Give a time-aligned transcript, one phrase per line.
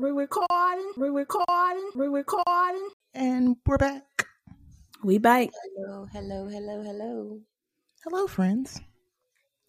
[0.00, 0.92] We recording.
[0.96, 1.90] We recording.
[1.96, 2.88] We recording.
[3.14, 4.04] And we're back.
[5.02, 5.50] We bite.
[5.76, 7.40] Hello, hello, hello, hello.
[8.04, 8.80] Hello, friends.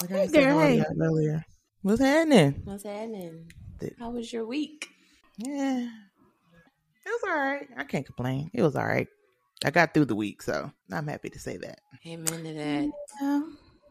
[0.02, 0.80] Like Hey I said there, hey.
[0.82, 1.46] earlier- earlier.
[1.82, 2.62] What's happening?
[2.64, 3.52] What's happening?
[3.80, 4.90] Th- How was your week?
[5.38, 5.88] Yeah.
[7.06, 7.68] It was all right.
[7.78, 8.52] I can't complain.
[8.54, 9.08] It was all right.
[9.66, 11.80] I got through the week, so I'm happy to say that.
[12.06, 12.90] Amen to that.
[13.22, 13.42] Yeah.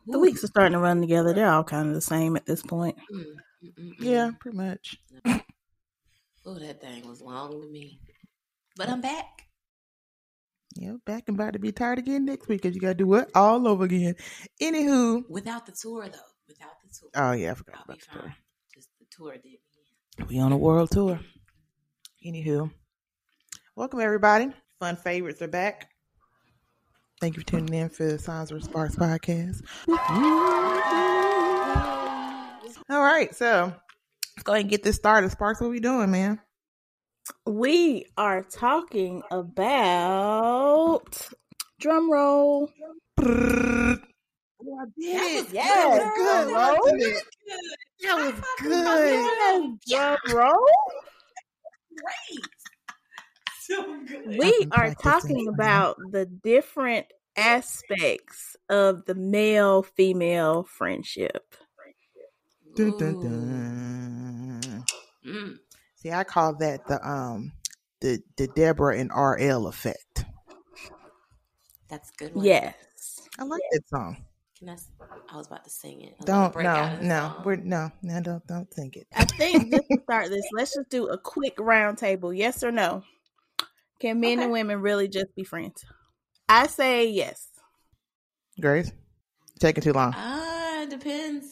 [0.06, 1.32] The weeks are starting to run together.
[1.34, 2.96] They're all kind of the same at this point.
[3.12, 3.24] Mm,
[3.65, 4.96] mm, mm, Yeah, pretty much.
[6.46, 8.01] Oh, that thing was long to me.
[8.77, 9.27] But I'm back.
[10.77, 13.15] Yeah, back and about to be tired again next week because you got to do
[13.15, 14.15] it All over again.
[14.62, 15.24] Anywho.
[15.29, 16.18] Without the tour, though.
[16.46, 17.10] Without the tour.
[17.15, 18.34] Oh, yeah, I forgot I'll about be the tour.
[18.74, 19.59] Just the tour did.
[20.27, 21.20] We on a world tour.
[22.26, 22.70] Anywho,
[23.76, 24.48] welcome everybody.
[24.80, 25.90] Fun favorites are back.
[27.20, 29.62] Thank you for tuning in for the Signs of Sparks podcast.
[32.90, 33.73] All right, so
[34.37, 35.30] let's go ahead and get this started.
[35.30, 36.40] Sparks, what we doing, man?
[37.46, 41.28] We are talking about
[41.80, 42.71] drum roll.
[43.21, 43.96] Oh,
[44.80, 46.52] I did That was Yes, That was good.
[46.52, 46.76] bro.
[46.80, 47.24] wasn't it?
[48.02, 49.79] That was good.
[49.88, 50.66] Drum roll.
[51.95, 52.45] Great.
[53.60, 54.27] So good.
[54.27, 57.05] We been are talking about the different
[57.37, 61.55] aspects of the male female friendship.
[62.74, 64.84] Dun, dun, dun.
[65.27, 65.59] Mm.
[65.97, 67.53] See, I call that the um
[68.00, 70.25] the the Deborah and RL effect.
[71.91, 72.44] That's a good one.
[72.44, 73.28] Yes.
[73.38, 74.25] I like that song.
[74.59, 74.88] Can I, s-
[75.31, 76.14] I was about to sing it.
[76.14, 77.42] I was Don't gonna break out no no song.
[77.44, 79.06] we're no no don't don't think it.
[79.15, 82.32] I think just to start this, let's just do a quick round table.
[82.34, 83.03] Yes or no?
[84.00, 84.44] Can men Okay.
[84.44, 85.84] and women really just be friends?
[86.48, 87.47] I say yes.
[88.60, 88.91] Grace,
[89.60, 90.12] taking too long.
[90.16, 91.47] Ah, it depends.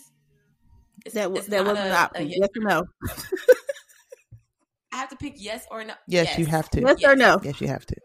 [1.04, 2.26] It's- That was it's that was an a- option.
[2.26, 2.84] a Yes or no?
[4.92, 5.94] I have to pick yes or no.
[6.08, 6.80] Yes, you have to.
[6.80, 7.38] Yes or no?
[7.44, 7.96] Yes, you have to.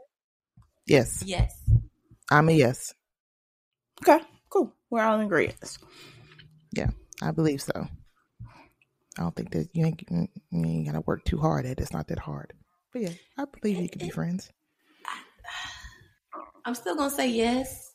[0.86, 1.54] Yes, Yes.
[2.30, 2.94] I'm a yes.
[4.04, 4.28] Okay, cool.
[4.92, 5.78] We're all in agreement.
[7.22, 7.88] I believe so.
[9.18, 11.82] I don't think that you ain't you ain't gotta work too hard at it.
[11.82, 12.54] It's not that hard.
[12.92, 14.50] But yeah, I believe you can be friends.
[16.66, 17.92] I'm still gonna say yes,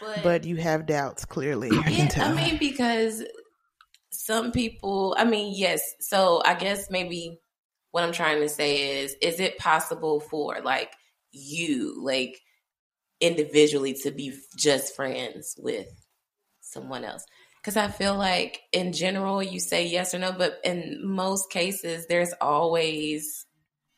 [0.00, 1.70] but But you have doubts, clearly.
[1.72, 2.30] I yeah, can tell.
[2.30, 3.22] I mean because
[4.10, 5.14] some people.
[5.18, 5.82] I mean, yes.
[6.00, 7.38] So I guess maybe
[7.92, 10.92] what I'm trying to say is, is it possible for like
[11.30, 12.40] you, like
[13.20, 15.88] individually, to be just friends with
[16.72, 17.24] someone else?
[17.60, 22.06] Because I feel like in general, you say yes or no, but in most cases,
[22.08, 23.46] there's always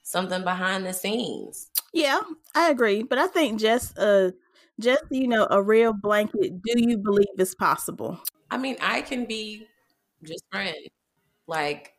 [0.02, 1.70] something behind the scenes.
[1.92, 2.20] Yeah,
[2.54, 3.02] I agree.
[3.02, 4.32] But I think just uh
[4.80, 8.20] just you know, a real blanket, do you believe it's possible?
[8.50, 9.66] I mean, I can be
[10.22, 10.76] just friend.
[11.46, 11.94] Like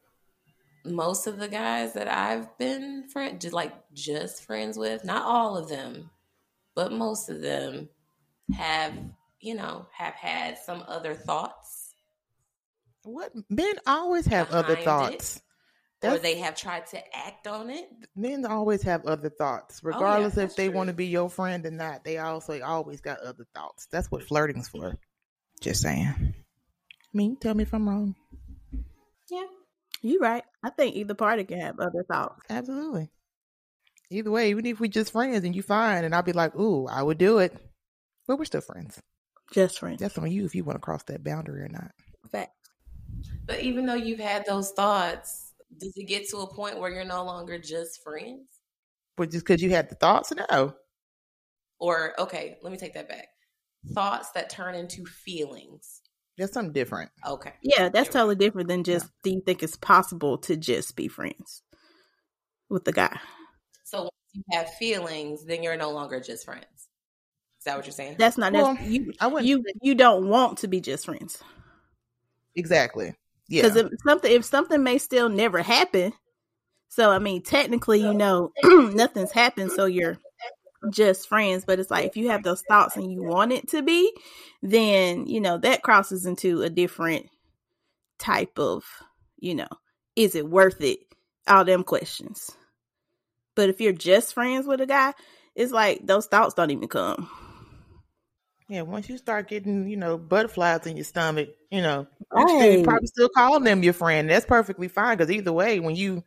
[0.85, 5.57] most of the guys that I've been friend, just like just friends with, not all
[5.57, 6.11] of them,
[6.75, 7.89] but most of them
[8.53, 8.93] have,
[9.39, 11.93] you know, have had some other thoughts,
[13.03, 14.85] What men always have other Behind it.
[15.21, 15.41] thoughts.
[16.03, 17.89] or they have tried to act on it.
[18.15, 20.75] men always have other thoughts, Oh, yeah, regardless if they true.
[20.75, 22.03] want to be your friend or not.
[22.03, 23.87] They also always got other thoughts.
[23.91, 24.95] That's what flirting's for.
[25.61, 26.07] Just saying.
[26.07, 28.15] I mean, tell me if I'm wrong.
[29.31, 29.45] Yeah,
[30.01, 30.43] You right.
[30.63, 32.41] I think either party can have other thoughts.
[32.49, 33.09] Absolutely.
[34.11, 36.85] Either way, even if we just friends and you fine, and I'll be like, "Ooh,
[36.87, 37.57] I would do it,"
[38.27, 39.01] but we're still friends.
[39.51, 39.99] Just friends.
[39.99, 41.91] That's on you if you want to cross that boundary or not.
[42.31, 42.51] Fact.
[43.45, 47.05] but even though you've had those thoughts, does it get to a point where you're
[47.05, 48.47] no longer just friends?
[49.17, 50.73] But just because you had the thoughts, no.
[51.79, 53.27] Or okay, let me take that back.
[53.93, 56.01] Thoughts that turn into feelings.
[56.37, 57.11] That's something different.
[57.25, 57.53] Okay.
[57.61, 61.61] Yeah, that's totally different than just do you think it's possible to just be friends
[62.69, 63.19] with the guy?
[63.85, 66.65] So once you have feelings, then you're no longer just friends.
[67.65, 68.17] Is that what you're saying?
[68.19, 68.93] That's not Well, necessary.
[68.93, 69.13] you.
[69.19, 71.41] I wouldn't You you don't want to be just friends
[72.55, 73.15] exactly.
[73.47, 73.63] Yeah.
[73.63, 76.13] because if something if something may still never happen.
[76.89, 80.19] So I mean, technically, you know, nothing's happened, so you're
[80.91, 81.65] just friends.
[81.65, 84.13] But it's like if you have those thoughts and you want it to be,
[84.61, 87.25] then you know that crosses into a different
[88.19, 88.83] type of,
[89.37, 89.67] you know,
[90.15, 90.99] is it worth it?
[91.47, 92.51] All them questions.
[93.55, 95.13] But if you're just friends with a guy,
[95.55, 97.27] it's like those thoughts don't even come.
[98.67, 102.47] Yeah, once you start getting, you know, butterflies in your stomach, you know, you Right.
[102.47, 104.27] still, probably still calling them your friend.
[104.29, 106.23] That's perfectly fine because either way, when you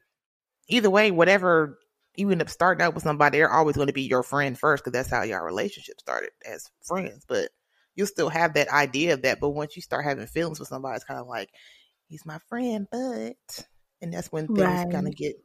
[0.69, 1.79] either way, whatever
[2.17, 4.85] you end up starting out with somebody, they're always going to be your friend first
[4.85, 7.25] because that's how your relationship started as friends.
[7.29, 7.51] But
[7.97, 9.41] you'll still have that idea of that.
[9.41, 11.51] But once you start having feelings with somebody, it's kind of like,
[12.09, 13.37] he's my friend, but,
[14.03, 14.89] and that's when things Right.
[14.91, 15.37] kind of get,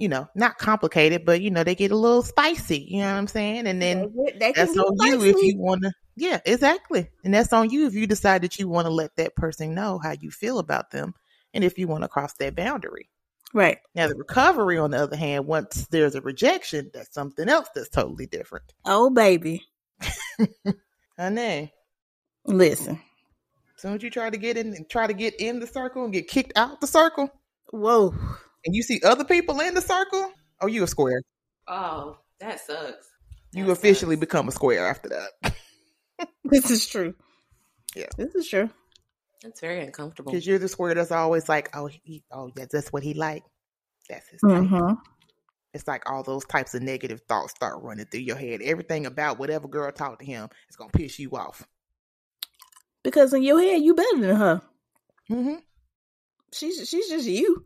[0.00, 2.86] you know, not complicated, but you know, they get a little spicy.
[2.88, 3.66] You know what I'm saying?
[3.66, 5.92] And then They- they that's on you if you want to.
[6.16, 7.08] Yeah, exactly.
[7.22, 9.98] And that's on you if you decide that you want to let that person know
[10.02, 11.14] how you feel about them,
[11.54, 13.08] and if you want to cross that boundary.
[13.52, 13.78] Right.
[13.94, 17.88] Now, the recovery, on the other hand, once there's a rejection, that's something else that's
[17.88, 18.72] totally different.
[18.84, 19.64] Oh, baby.
[21.18, 21.72] Honey,
[22.46, 23.00] Listen.
[23.76, 26.04] as soon as you try to get in and try to get in the circle
[26.04, 27.28] and get kicked out the circle,
[27.72, 28.14] Whoa.
[28.64, 31.22] And you see other people in the circle, oh, you a square.
[31.68, 33.08] Oh, that sucks.
[33.52, 34.20] You officially sucks.
[34.20, 35.54] become a square after that
[36.44, 37.14] This is true.
[37.94, 38.06] Yeah.
[38.16, 38.70] This is true.
[39.42, 40.32] That's very uncomfortable.
[40.32, 43.42] because you're the square that's always like, oh, he, oh, yeah, that's what he like.
[44.08, 44.64] That's his type.
[44.64, 44.94] Mm-hmm.
[45.72, 48.60] It's like all those types of negative thoughts start running through your head.
[48.62, 51.66] Everything about whatever girl talked to him is gonna piss you off.
[53.04, 54.62] Because in your head, you better than her.
[55.30, 55.54] Mm-hmm.
[56.52, 57.64] She's she's just you.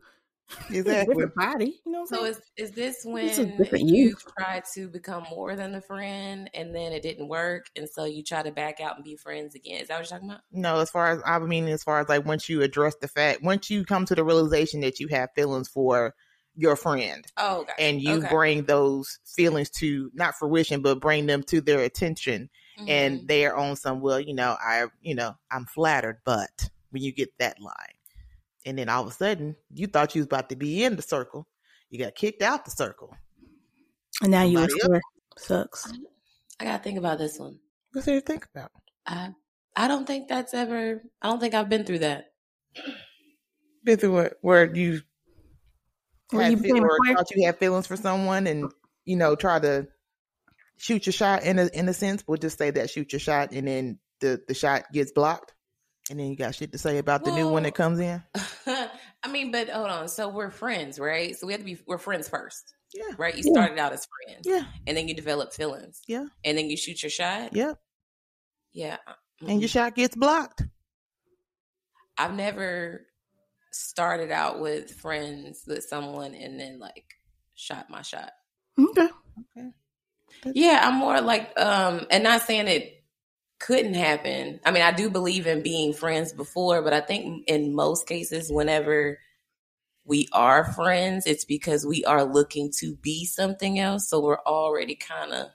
[0.69, 1.25] Exactly.
[1.25, 1.81] Different body.
[1.85, 2.25] You know So saying?
[2.25, 4.15] is is this It's a when different you you.
[4.37, 8.23] tried to become more than a friend and then it didn't work and so you
[8.23, 9.81] try to back out and be friends again?
[9.81, 10.41] Is that what you're talking about?
[10.51, 13.41] No, as far as I mean, as far as like once you address the fact,
[13.43, 16.13] once you come to the realization that you have feelings for
[16.55, 17.73] your friend, Oh, okay.
[17.77, 18.29] and you Okay.
[18.29, 22.87] bring those feelings to not fruition, but bring them to their attention, Mhm.
[22.87, 27.01] and they are on some well, you know, I, you know, I'm flattered, but when
[27.03, 27.94] you get that line,
[28.65, 31.01] and then all of a sudden you thought you was about to be in the
[31.01, 31.47] circle,
[31.89, 33.15] you got kicked out the circle.
[34.21, 34.81] And now you a Somebody else.
[34.83, 35.01] square.
[35.37, 35.93] Sucks.
[36.59, 37.59] I gotta think about this one.
[37.91, 38.71] What's there to think about?
[39.05, 39.31] I
[39.75, 41.01] I don't think that's ever.
[41.21, 42.27] I don't think I've been through that.
[43.83, 45.01] Been through what where you
[46.31, 48.71] When had you feel, or thought you had feelings for someone, and
[49.05, 49.87] you know try to
[50.77, 52.23] shoot your shot in a in a sense.
[52.27, 55.53] We'll just say that shoot your shot, and then the the shot gets blocked,
[56.09, 58.21] and then you got shit to say about the new one that comes in.
[58.67, 60.07] I mean, but hold on.
[60.07, 61.35] So we're friends, right?
[61.35, 61.77] So we have to be.
[61.87, 63.35] We're friends first, Yeah, right?
[63.35, 63.51] You Yeah.
[63.53, 66.25] started out as friends, yeah, and then you develop feelings, Yeah.
[66.43, 67.73] and then you shoot your shot, yeah.
[68.73, 68.97] yeah.
[69.47, 70.63] And your shot gets blocked.
[72.17, 73.07] I've never
[73.71, 77.05] started out with friends with someone and then like
[77.55, 78.31] shot my shot.
[78.79, 79.09] Okay.
[79.57, 79.69] Okay.
[80.53, 82.94] Yeah, I'm more like um and not saying it
[83.65, 84.59] couldn't happen.
[84.63, 88.51] I mean, I do believe in being friends before, but I think in most cases
[88.51, 89.17] whenever
[90.05, 94.93] we are friends, it's because we are looking to be something else, so we're already
[94.93, 95.47] kind of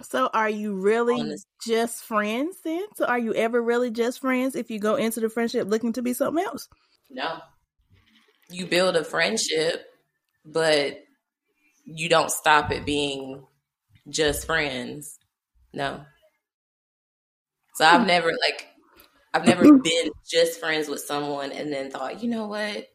[0.00, 2.86] So are you really just friends then?
[2.96, 6.02] So are you ever really just friends if you go into the friendship looking to
[6.02, 6.70] be something else?
[7.10, 7.40] no.
[8.48, 9.84] You build a friendship,
[10.44, 11.04] but
[11.84, 13.46] you don't stop it being
[14.08, 15.18] just friends.
[15.74, 16.04] No.
[17.74, 18.68] So I've never like
[19.34, 22.86] I've never been just friends with someone and then thought, you know what?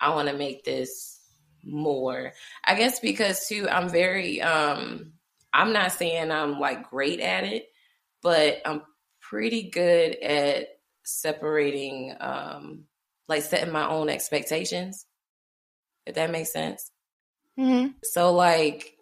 [0.00, 1.20] I want to make this
[1.64, 2.32] more.
[2.64, 5.12] I guess because too I'm very um
[5.52, 7.66] I'm not saying I'm like great at it,
[8.22, 8.82] but I'm
[9.20, 10.68] pretty good at
[11.04, 12.84] separating um
[13.28, 15.06] like setting my own expectations.
[16.06, 16.90] If that makes sense.
[17.58, 17.92] Mm-hmm.
[18.02, 18.96] So like,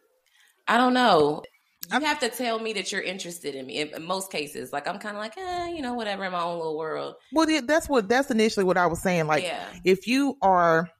[0.69, 1.43] I don't know.
[1.89, 3.79] You I'm- have to tell me that you're interested in me.
[3.79, 6.43] In, in most cases, like I'm kind of like, eh, you know, whatever, in my
[6.43, 7.17] own little world.
[7.33, 9.27] Well, that's what that's initially what I was saying.
[9.27, 10.91] Like, yeah, if you are,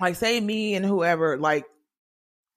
[0.00, 1.64] like, say me and whoever, like,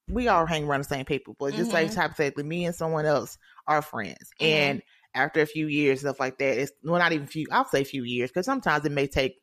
[0.07, 1.95] we all hang around the same people, but just like Mhm.
[1.95, 3.37] hypothetically, me and someone else
[3.67, 4.45] are friends, Mhm.
[4.47, 4.81] and
[5.15, 7.45] after a few years, stuff like that, it's well, not even few.
[7.51, 9.35] I'll say few years because sometimes it may take.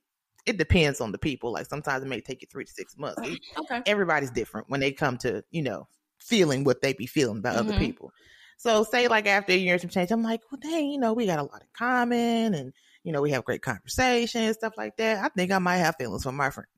[0.45, 1.53] It depends on the people.
[1.53, 3.21] Like sometimes it may take you three to six months.
[3.59, 5.89] Okay, everybody's different when they come to you know
[6.21, 7.73] feeling what they be feeling about other Mhm.
[7.73, 8.13] people.
[8.59, 11.13] So say like after a year and some change, I'm like, well, dang, you know,
[11.13, 12.73] we got a lot in common, and
[13.05, 15.25] you know, we have great conversation stuff like that.
[15.25, 16.69] I think I might have feelings for my friend.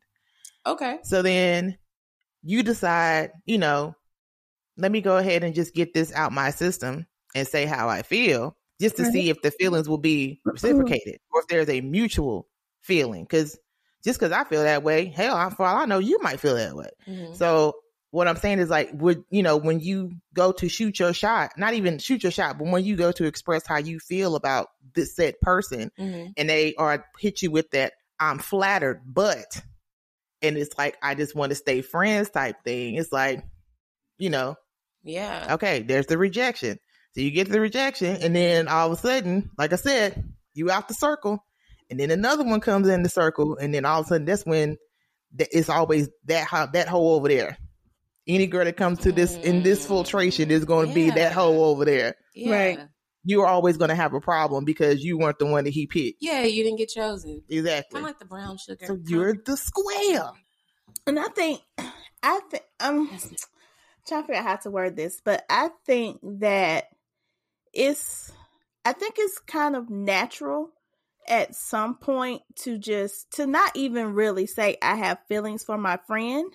[0.66, 1.78] okay, So then
[2.42, 3.96] you decide, you know,
[4.78, 8.02] let me go ahead and just get this out my system and say how I
[8.02, 9.06] feel, just to Right.
[9.06, 12.48] see if the feelings will be reciprocated or if there's a mutual
[12.82, 13.24] feeling.
[13.24, 13.58] Because
[14.04, 16.56] just because I feel that way, hell, I- for all I know, you might feel
[16.56, 16.90] that way.
[17.06, 17.32] Mhm.
[17.32, 17.74] So
[18.10, 21.52] what I'm saying is like, would you know when you go to shoot your shot,
[21.58, 24.68] not even shoot your shot, but when you go to express how you feel about
[24.94, 26.32] this said person, Mhm.
[26.36, 29.62] and they are hit you with that, I'm flattered, but,
[30.42, 32.94] and it's like I just want to stay friends type thing.
[32.94, 33.44] It's like,
[34.16, 34.56] you know,
[35.02, 36.78] yeah, okay, there's the rejection.
[37.14, 40.24] So you get the rejection, and then all of a sudden, like I said,
[40.54, 41.44] you out the circle,
[41.90, 44.46] and then another one comes in the circle, and then all of a sudden, that's
[44.46, 44.76] when
[45.38, 47.58] it's always that that hole over there
[48.28, 49.88] Any girl that comes to this in this Mm.
[49.88, 52.14] filtration is going to be that hoe over there.
[52.34, 52.52] Yeah.
[52.54, 52.78] Right.
[53.24, 56.18] You're always going to have a problem because you weren't the one that he picked.
[56.20, 57.42] Yeah, you didn't get chosen.
[57.48, 57.96] Exactly.
[58.00, 58.86] Kind of like the brown sugar.
[58.86, 60.30] So you're the square.
[61.06, 61.60] And I think,
[62.22, 63.08] I think, I'm
[64.06, 66.86] trying to figure out how to word this, but I think that
[67.72, 68.32] it's,
[68.84, 70.70] I think it's kind of natural
[71.26, 75.98] at some point to just, to not even really say I have feelings for my
[76.06, 76.50] friend,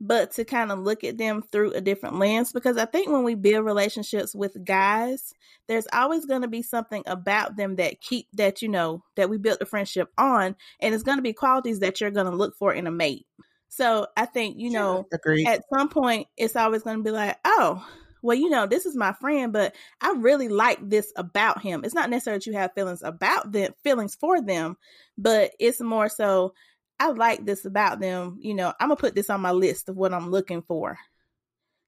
[0.00, 2.52] but to kind of look at them through a different lens.
[2.52, 5.32] Because I think when we build relationships with guys,
[5.68, 9.38] there's always going to be something about them that keep, that, you know, that we
[9.38, 10.56] built a friendship on.
[10.80, 13.26] And it's going to be qualities that you're going to look for in a mate.
[13.68, 15.46] So I think, you know, Agreed.
[15.46, 17.86] at some point it's always going to be like, oh,
[18.22, 21.84] well, you know, this is my friend, but I really like this about him.
[21.84, 24.76] It's not necessarily that you have feelings about them, feelings for them,
[25.18, 26.54] but it's more so
[26.98, 28.38] I like this about them.
[28.40, 30.98] You know, I'm gonna put this on my list of what I'm looking for.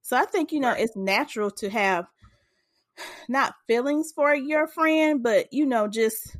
[0.03, 2.07] So I think you know it's natural to have
[3.29, 6.37] not feelings for your friend, but you know, just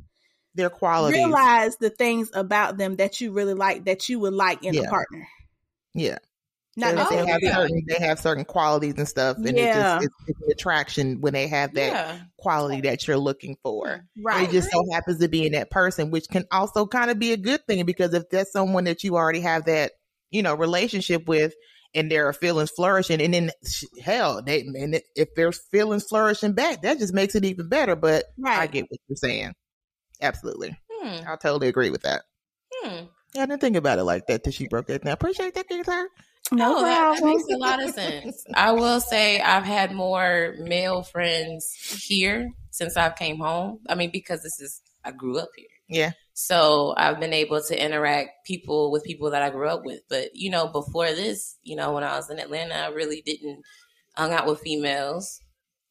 [0.55, 1.17] Their qualities.
[1.17, 4.83] realize the things about them that you really like that you would like in a
[4.83, 5.27] partner.
[5.93, 6.19] Yeah.
[6.79, 7.55] Not They- they have yeah.
[7.55, 9.97] certain they have certain qualities and stuff, and Yeah.
[9.97, 12.19] it just it's, it's an attraction when they have that yeah.
[12.37, 13.87] quality that you're looking for.
[13.87, 14.47] And right.
[14.47, 17.33] it just so happens to be in that person, which can also kind of be
[17.33, 19.91] a good thing because if that's someone that you already have that
[20.31, 21.53] you know relationship with,
[21.95, 23.51] and their feelings flourishing, and then
[24.03, 27.95] hell, they and if there's feelings flourishing back, that just makes it even better.
[27.95, 29.53] But I get what you're saying.
[30.21, 31.27] Absolutely, Hmm.
[31.27, 32.21] I totally agree with that.
[32.73, 33.05] Hmm.
[33.33, 35.13] Yeah, I didn't think about it like that till she broke that down.
[35.13, 36.07] Appreciate that, guitar.
[36.51, 38.43] No Oh, that, that makes a lot of sense.
[38.53, 41.73] I will say I've had more male friends
[42.07, 43.79] here since I've came home.
[43.87, 45.67] I mean, because this is I grew up here.
[45.87, 46.11] Yeah.
[46.33, 50.01] So I've been able to interact people with people that I grew up with.
[50.09, 53.63] But you know, before this, you know, when I was in Atlanta, I really didn't
[54.15, 55.41] hung out with females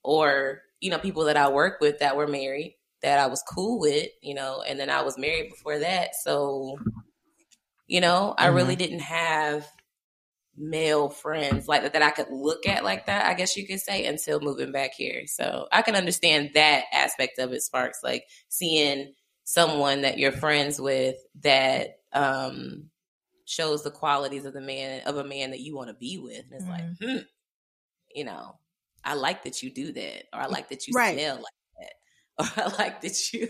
[0.02, 3.78] or you know people that I work with that were married that I was cool
[3.78, 4.08] with.
[4.22, 6.78] You know, and then I was married before that, so
[7.86, 8.78] you know, I really mm-hmm.
[8.78, 9.66] didn't have
[10.58, 13.80] male friends like that that I could look at like that, I guess you could
[13.80, 15.24] say, until moving back here.
[15.26, 20.80] So I can understand that aspect of it, Sparks, like seeing someone that you're friends
[20.80, 22.90] with that um
[23.46, 26.44] shows the qualities of the man of a man that you want to be with.
[26.50, 27.18] And it's like, hmm,
[28.14, 28.56] you know,
[29.04, 31.14] I like that you do that, or I like that you Right.
[31.14, 31.57] smell like that.
[32.38, 33.48] Or I like that you,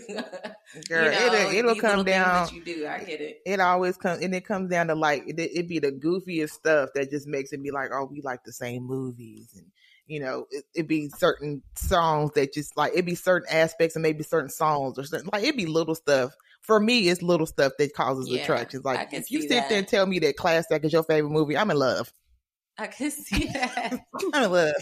[0.87, 2.45] Girl, you know, it'll, it'll come down.
[2.45, 3.41] That you do, I get it.
[3.45, 6.89] It always comes, and it comes down to like it, it be the goofiest stuff
[6.95, 9.67] that just makes it be like, oh, we like the same movies, and
[10.07, 14.03] you know, it, it be certain songs that just like it'd be certain aspects and
[14.03, 16.33] maybe certain songs or certain like it'd be little stuff.
[16.61, 19.69] For me, it's little stuff that causes Yeah, Like if you sit that.
[19.69, 22.11] there and tell me that Class Act is your favorite movie, I'm in love.
[22.77, 23.93] I can see that.
[24.33, 24.73] I'm in love.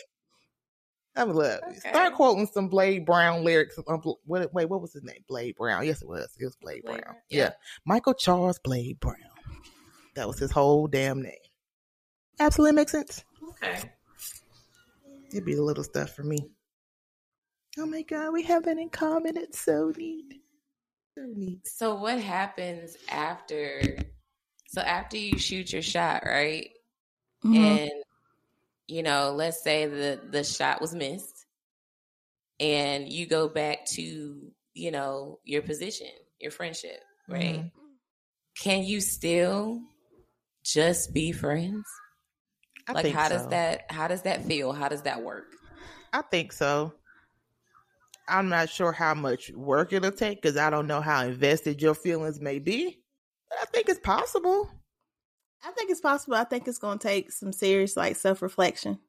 [1.17, 1.59] I'm love.
[1.67, 1.79] Okay.
[1.79, 3.79] Start quoting some Blade Brown lyrics.
[3.87, 5.23] Um, what, wait, what was his name?
[5.27, 5.85] Blade Brown.
[5.85, 6.29] Yes, it was.
[6.39, 7.15] It was Blade, Blade Brown.
[7.29, 7.43] Yeah.
[7.43, 7.49] yeah.
[7.85, 9.15] Michael Charles Blade Brown.
[10.15, 11.33] That was his whole damn name.
[12.39, 13.23] Absolutely makes sense.
[13.63, 13.91] Okay.
[15.31, 16.39] It'd be the little stuff for me.
[17.79, 19.37] Oh my god, we have that in common.
[19.37, 20.41] It's so neat.
[21.15, 21.67] So neat.
[21.67, 23.81] So what happens after?
[24.67, 26.69] So after you shoot your shot, right?
[27.43, 27.55] Mhm.
[27.55, 27.91] And
[28.87, 31.45] you know, let's say the the shot was missed,
[32.59, 36.07] and you go back to you know your position,
[36.39, 37.63] your friendship, right?
[37.65, 37.71] Mhm.
[38.59, 39.81] Can you still
[40.63, 41.85] just be friends?
[42.87, 44.71] I like, how does that how does that feel?
[44.71, 45.53] How does that work?
[46.13, 46.93] I think so.
[48.29, 51.95] I'm not sure how much work it'll take because I don't know how invested your
[51.95, 53.01] feelings may be.
[53.49, 54.69] But I think it's possible.
[55.67, 56.35] I think it's possible.
[56.35, 58.99] I think it's going to take some serious like self reflection,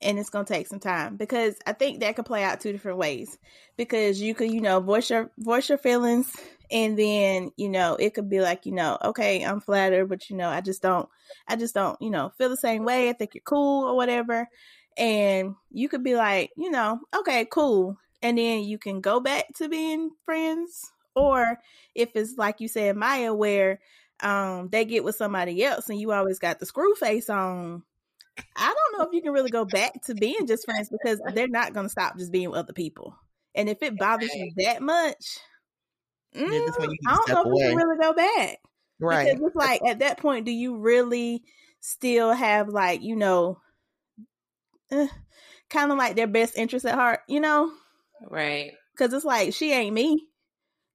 [0.00, 2.70] and it's going to take some time because I think that could play out two
[2.70, 3.36] different ways.
[3.76, 6.32] Because you could, you know, voice your voice your feelings,
[6.70, 10.36] and then you know it could be like, you know, okay, I'm flattered, but you
[10.36, 11.08] know, I just don't,
[11.48, 13.08] I just don't, you know, feel the same way.
[13.08, 14.46] I think you're cool or whatever,
[14.96, 19.46] and you could be like, you know, okay, cool, and then you can go back
[19.56, 21.58] to being friends, or
[21.96, 23.80] if it's like you said, Maya, where
[24.22, 27.82] um they get with somebody else and you always got the screw face on
[28.56, 31.48] i don't know if you can really go back to being just friends because they're
[31.48, 33.16] not going to stop just being with other people.
[33.54, 35.38] And if it bothers you that much
[36.32, 38.58] Yeah, mm, you i don't know if you can really go back
[39.00, 39.26] Right.
[39.26, 41.42] because it's like at that point do you really
[41.80, 43.58] still have like you know
[45.70, 47.72] kind of like their best interest at heart you know?
[48.30, 48.72] Right.
[48.92, 50.26] because it's like she ain't me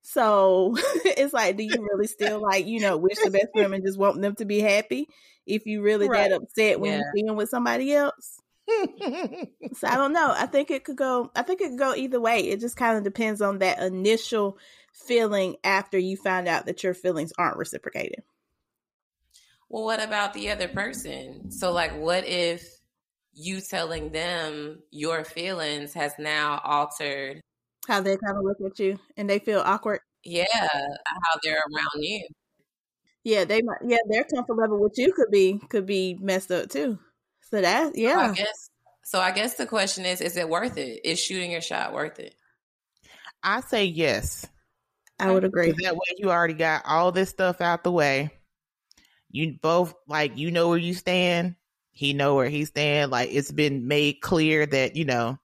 [0.09, 0.73] So
[1.05, 3.85] it's like, do you really still like, you know, wish the best for them and
[3.85, 5.07] just want them to be happy
[5.45, 6.29] if you really Right.
[6.29, 6.99] that upset when Yeah.
[6.99, 8.39] you're being with somebody else?
[9.73, 10.33] So I don't know.
[10.35, 12.49] I think it could go I think it could go either way.
[12.49, 14.57] It just kind of depends on that initial
[14.93, 18.23] feeling after you find out that your feelings aren't reciprocated.
[19.69, 21.51] Well, what about the other person?
[21.51, 22.65] So, like, what if
[23.33, 27.41] you telling them your feelings has now altered,
[27.87, 30.01] How they kind of look at you and they feel awkward.
[30.23, 32.27] yeah, how they're around you?
[33.23, 36.69] Yeah, they might yeah, their comfort level with you could be could be messed up
[36.69, 36.99] too.
[37.41, 38.33] So that So I yeah.
[38.33, 38.69] guess.
[39.03, 41.01] So I guess the question is: Is it worth it?
[41.05, 42.35] Is shooting your shot worth it?
[43.43, 44.45] I say yes.
[45.19, 45.71] I would agree.
[45.71, 48.29] that way you already got all this stuff out the way.
[49.31, 51.55] You both like you know where you stand.
[51.91, 53.11] He know where he stand.
[53.11, 55.39] Like it's been made clear that you know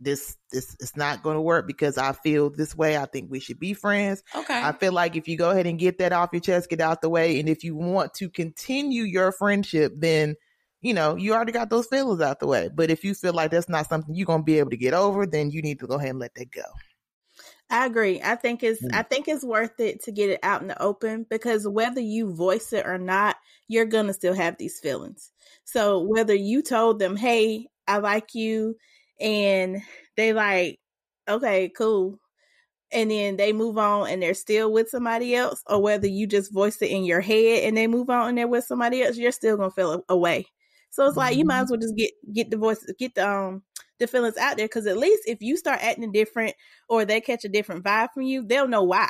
[0.00, 2.96] this this is not going to work because I feel this way.
[2.96, 4.22] I think we should be friends.
[4.34, 4.60] Okay.
[4.60, 7.00] I feel like if you go ahead and get that off your chest, get out
[7.00, 10.34] the way, and if you want to continue your friendship, then
[10.80, 12.68] you know you already got those feelings out the way.
[12.74, 14.94] But if you feel like that's not something you're going to be able to get
[14.94, 16.62] over, then you need to go ahead and let that go.
[17.70, 18.20] I agree.
[18.22, 18.94] I think it's Mm.
[18.94, 22.34] I think it's worth it to get it out in the open because whether you
[22.34, 23.36] voice it or not,
[23.68, 25.32] you're gonna still have these feelings.
[25.64, 28.76] So whether you told them, "Hey, I like you,"
[29.20, 29.82] and
[30.16, 30.80] they like,
[31.28, 32.20] "Okay, cool,"
[32.92, 36.52] and then they move on and they're still with somebody else, or whether you just
[36.52, 39.32] voice it in your head and they move on and they're with somebody else, you're
[39.32, 40.46] still gonna feel away.
[40.90, 43.62] So it's like you might as well just get get the voice, get the um
[43.98, 46.54] the feelings out there because at least if you start acting different
[46.88, 49.08] or they catch a different vibe from you, they'll know why.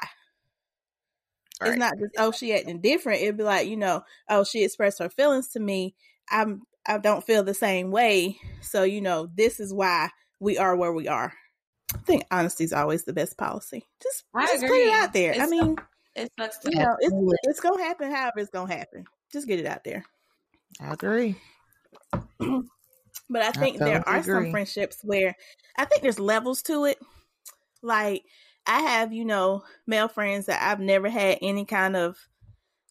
[1.65, 1.79] It's Right.
[1.79, 3.23] not just oh she acting different.
[3.23, 5.95] It'd be like you know oh she expressed her feelings to me.
[6.31, 8.38] I'm I don't feel the same way.
[8.61, 10.11] So you know this is why
[10.41, 11.33] we are where we are.
[11.95, 13.87] I think honesty is always the best policy.
[14.03, 15.35] Just I just put it out there.
[15.41, 15.76] I mean
[16.14, 18.11] it sucks to you know it's it's gonna happen.
[18.11, 19.05] However it's gonna happen.
[19.33, 20.05] Just get it out there.
[20.81, 21.37] I agree.
[23.31, 25.35] But I think there totally are some friendships where
[25.77, 26.99] I think there's levels to it.
[27.83, 28.25] Like
[28.66, 32.18] I have, you know, male friends that I've never had any kind of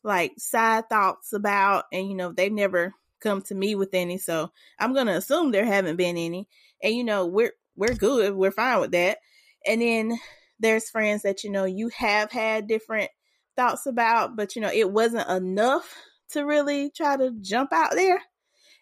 [0.03, 4.17] like side thoughts about and you know, they've never come to me with any.
[4.17, 6.47] So I'm gonna assume there haven't been any.
[6.81, 8.35] And you know, we're we're good.
[8.35, 9.19] We're fine with that.
[9.65, 10.19] And then
[10.59, 13.09] there's friends that, you know, you have had different
[13.55, 15.95] thoughts about, but you know, it wasn't enough
[16.31, 18.21] to really try to jump out there.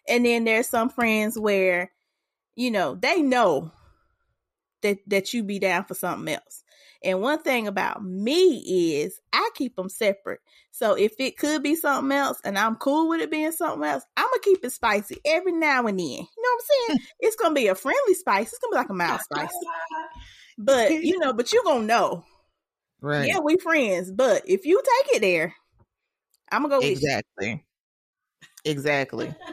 [0.08, 1.92] And then there's some friends where,
[2.56, 3.72] you know, they know
[4.82, 6.64] that that you be down for something else.
[7.04, 10.40] And one thing about me is I keep them separate.
[10.70, 14.04] So if it could be something else and I'm cool with it being something else,
[14.16, 16.06] I'm gonna keep it spicy every now and then.
[16.06, 16.98] You know what I'm saying?
[16.98, 17.04] Hmm.
[17.20, 18.48] it's gonna be a friendly spice.
[18.48, 19.52] It's gonna be like a mild spice.
[20.58, 22.24] But you know, but you gonna know.
[23.00, 23.26] Right.
[23.26, 24.12] Yeah, we friends.
[24.12, 25.54] But if you take it there,
[26.52, 26.92] I'm gonna go with you.
[26.92, 27.64] exactly.
[28.64, 29.34] Exactly.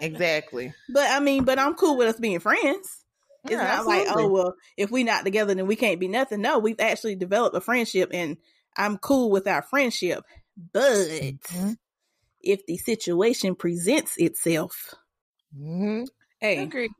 [0.00, 0.72] Exactly.
[0.88, 2.99] But I mean, but I'm cool with us being friends.
[3.44, 6.40] It's Yeah, not like, oh well, if we not together, then we can't be nothing.
[6.42, 8.36] No, we've actually developed a friendship, and
[8.76, 10.24] I'm cool with our friendship.
[10.72, 11.76] But Mhm.
[12.42, 14.94] if the situation presents itself,
[15.58, 16.06] Mhm.
[16.42, 16.90] I hey, agree.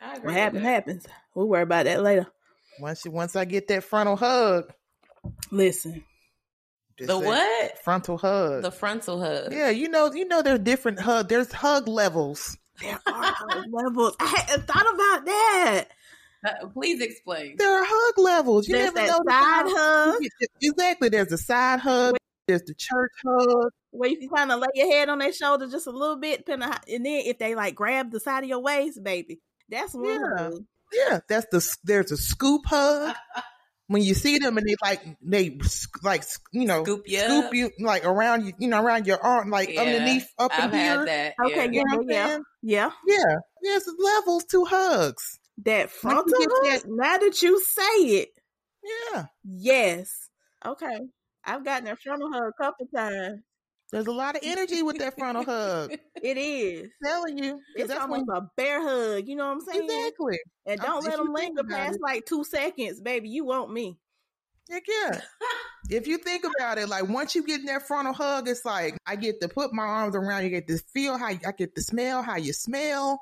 [0.00, 0.24] I agree.
[0.26, 1.06] what happens happens.
[1.34, 2.26] We'll worry about that later.
[2.80, 4.72] Once you, once I get that frontal hug,
[5.50, 6.04] Listen,
[6.98, 7.78] just The what?
[7.84, 8.62] Frontal hug.
[8.62, 9.52] The frontal hug.
[9.52, 11.28] yeah, you know, you know, there's different hug.
[11.28, 12.58] There's hug levels.
[12.80, 13.34] There are
[13.68, 14.16] levels.
[14.20, 15.84] I hadn't thought about that.
[16.46, 17.56] Uh, please explain.
[17.58, 18.68] There are hug levels.
[18.68, 19.20] You There's never that know.
[19.24, 20.14] the side hug.
[20.14, 20.22] hug
[20.60, 21.08] Exactly.
[21.08, 22.16] There's a side hug.
[22.46, 23.70] There's the church hug.
[23.90, 26.40] where you can kind of lay your head on their shoulder just a little bit,
[26.44, 29.40] depending on how, and then if they like grab the side of your waist, baby,
[29.70, 30.04] that's one.
[30.04, 30.36] Yeah.
[30.36, 30.64] hug.
[30.92, 31.76] Yeah, that's the.
[31.84, 33.14] There's a scoop hug.
[33.86, 35.58] When you see them and they like they
[36.02, 39.50] like you know Scoop you scoop you like around you you know around your arm
[39.50, 41.04] like Yeah, underneath up I've in here.
[41.06, 41.34] that.
[41.46, 41.70] Okay, yeah.
[41.70, 42.42] You know what I'm Yeah, saying?
[42.62, 45.38] Yeah, Yeah, there's levels to hugs.
[45.64, 46.82] that frontal get hug.
[46.86, 48.28] Now that you say it,
[48.82, 50.30] Yeah, yes.
[50.64, 50.98] Okay,
[51.44, 53.40] I've gotten a frontal hug a couple times.
[53.94, 55.92] There's a lot of energy with that frontal hug.
[56.22, 56.90] It is.
[57.04, 59.28] I'm telling you, It's that's almost when a bear hug.
[59.28, 59.84] You know what I'm saying?
[59.84, 60.38] exactly.
[60.66, 63.28] And don't if let them linger past it- like two seconds, baby.
[63.28, 63.98] You want me?
[64.68, 65.20] Heck yeah.
[65.90, 68.96] if you think about it, like once you get in that frontal hug, it's like
[69.06, 71.82] I get to put my arms around you, get to feel how I get to
[71.82, 73.20] smell how you smell.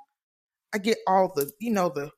[0.73, 2.11] I get all the, you know, the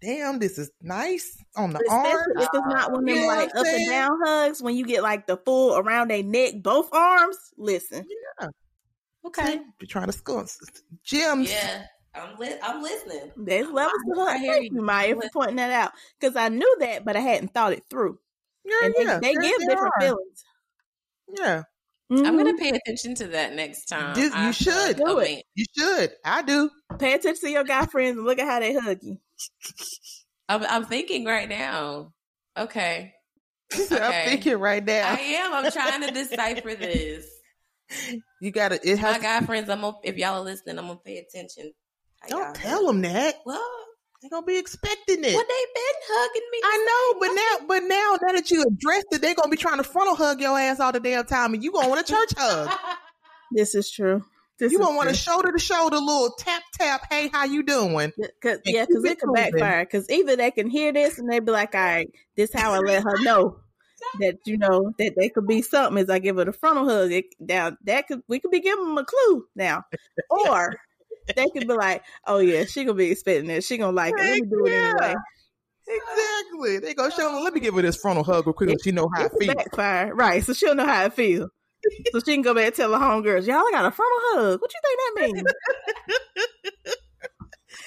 [0.00, 2.24] damn, this is nice on the Especially arm.
[2.36, 4.62] if it's not one of them You know what like I'm up and down hugs
[4.62, 7.36] when you get like the full around their neck, both arms.
[7.56, 8.06] Listen,
[8.40, 8.48] yeah,
[9.26, 9.60] Okay.
[9.80, 10.44] You're trying to score
[11.02, 11.50] gems.
[11.50, 11.86] Yeah.
[12.14, 13.32] I'm li- I'm listening.
[13.36, 14.40] there's levels to I hug.
[14.40, 14.76] hear Thank you.
[14.78, 17.82] you, Maya, for pointing that out because I knew that, but I hadn't thought it
[17.90, 18.18] through.
[18.64, 19.18] Yeah, and they, yeah.
[19.18, 20.00] they There- give there different are.
[20.00, 20.44] feelings.
[21.36, 21.62] Yeah,
[22.10, 22.36] I'm Mhm.
[22.38, 24.14] gonna pay attention to that next time.
[24.14, 24.96] Dude, you I should.
[24.98, 25.28] Do a it.
[25.34, 25.42] man.
[25.56, 26.12] you should.
[26.24, 26.70] I do.
[27.00, 29.18] pay attention to your guy friends and look at how they hug you.
[30.48, 32.12] I'm, I'm thinking right now.
[32.56, 33.14] Okay,
[33.74, 33.96] Okay.
[33.96, 35.14] I'm thinking right now.
[35.14, 35.52] I am.
[35.54, 37.26] I'm trying to decipher this.
[38.40, 38.78] you gotta.
[38.88, 39.16] It has.
[39.16, 41.72] My guy friends, I'm gonna, if y'all are listening, I'm gonna pay attention.
[42.20, 43.36] How don't tell them that.
[43.44, 43.60] Well,
[44.22, 45.34] They're gonna be expecting it.
[45.34, 46.60] well, they been hugging me.
[46.64, 49.78] I know, but now, but now, now that you addressed it, they're gonna be trying
[49.78, 52.30] to frontal hug your ass all the damn time, and you gonna want a church
[52.36, 52.70] hug.
[53.52, 54.24] This is true.
[54.58, 55.18] This You gonna want a true.
[55.18, 57.06] shoulder to shoulder little tap tap.
[57.10, 58.12] Hey, how you doing?
[58.40, 59.84] Cause, yeah, because it it could backfire.
[59.84, 62.78] Because either they can hear this and they be like, "All right, this how I
[62.78, 63.56] let her know
[64.20, 67.10] that you know that they could be something." As I give her the frontal hug,
[67.10, 69.82] it, now that could we could be giving them a clue now,
[70.30, 70.76] or
[71.36, 73.66] they could be like, "Oh yeah, she gonna be expecting this.
[73.66, 74.20] She gonna like it.
[74.20, 74.92] Let me do it Yeah.
[75.00, 75.14] anyway."
[75.86, 76.78] Exactly.
[76.78, 77.42] They go show them.
[77.44, 78.70] Let me give her this frontal hug real quick.
[78.70, 79.54] so She know how It I could feel.
[79.54, 80.42] backfire, right?
[80.44, 81.50] So she'll know how it feels.
[82.12, 84.60] So she can go back and tell her homegirls, "Y'all I got a frontal hug.
[84.60, 85.52] What you think that means?"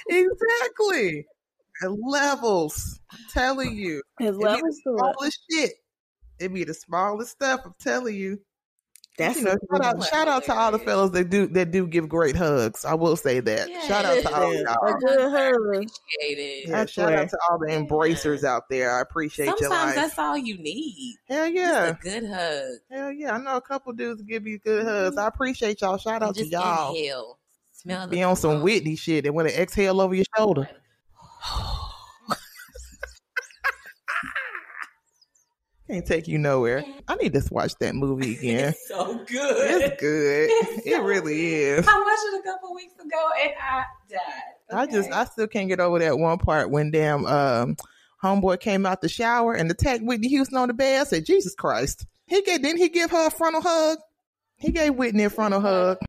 [0.10, 1.26] Exactly.
[1.84, 3.00] At levels.
[3.12, 4.02] I'm telling you.
[4.20, 5.72] As It be the the smallest shit.
[6.40, 7.62] It be the smallest stuff.
[7.66, 8.40] I'm telling you.
[9.18, 11.88] That's you know, shout out, shout out to all the fellas that do that do
[11.88, 12.86] give great hugs.
[12.86, 13.68] I will say that.
[13.88, 14.88] Shout out to all y'all.
[14.88, 15.56] a good hug.
[15.56, 16.70] Appreciate it.
[16.70, 18.96] Yeah, shout out to all the embracers out there.
[18.96, 19.96] I appreciate your Sometimes life.
[19.96, 21.16] that's all you need.
[21.28, 21.94] Hell yeah.
[21.94, 22.64] Just a good hug.
[22.92, 23.34] Hell yeah.
[23.34, 25.16] I know a couple dudes give you good hugs.
[25.16, 25.20] Mm-hmm.
[25.20, 25.98] I appreciate y'all.
[25.98, 26.96] Shout out And to y'all.
[26.96, 27.40] inhale.
[27.72, 30.70] Smell Be on some Whitney shit and want to exhale over your shoulder.
[35.90, 36.84] Can't take you nowhere.
[37.08, 38.70] I need to watch that movie again.
[38.70, 39.82] It's so good.
[39.82, 40.50] It's good.
[40.52, 41.88] It's It so really is.
[41.88, 44.20] I watched it a couple weeks ago and I died.
[44.80, 47.78] I just I still can't get over that one part when damn um
[48.22, 51.02] homeboy came out the shower and attacked Whitney Houston on the bed.
[51.02, 52.06] I said, Jesus Christ.
[52.26, 54.00] He gave didn't he give her a frontal hug?
[54.58, 56.00] He gave Whitney a frontal hug.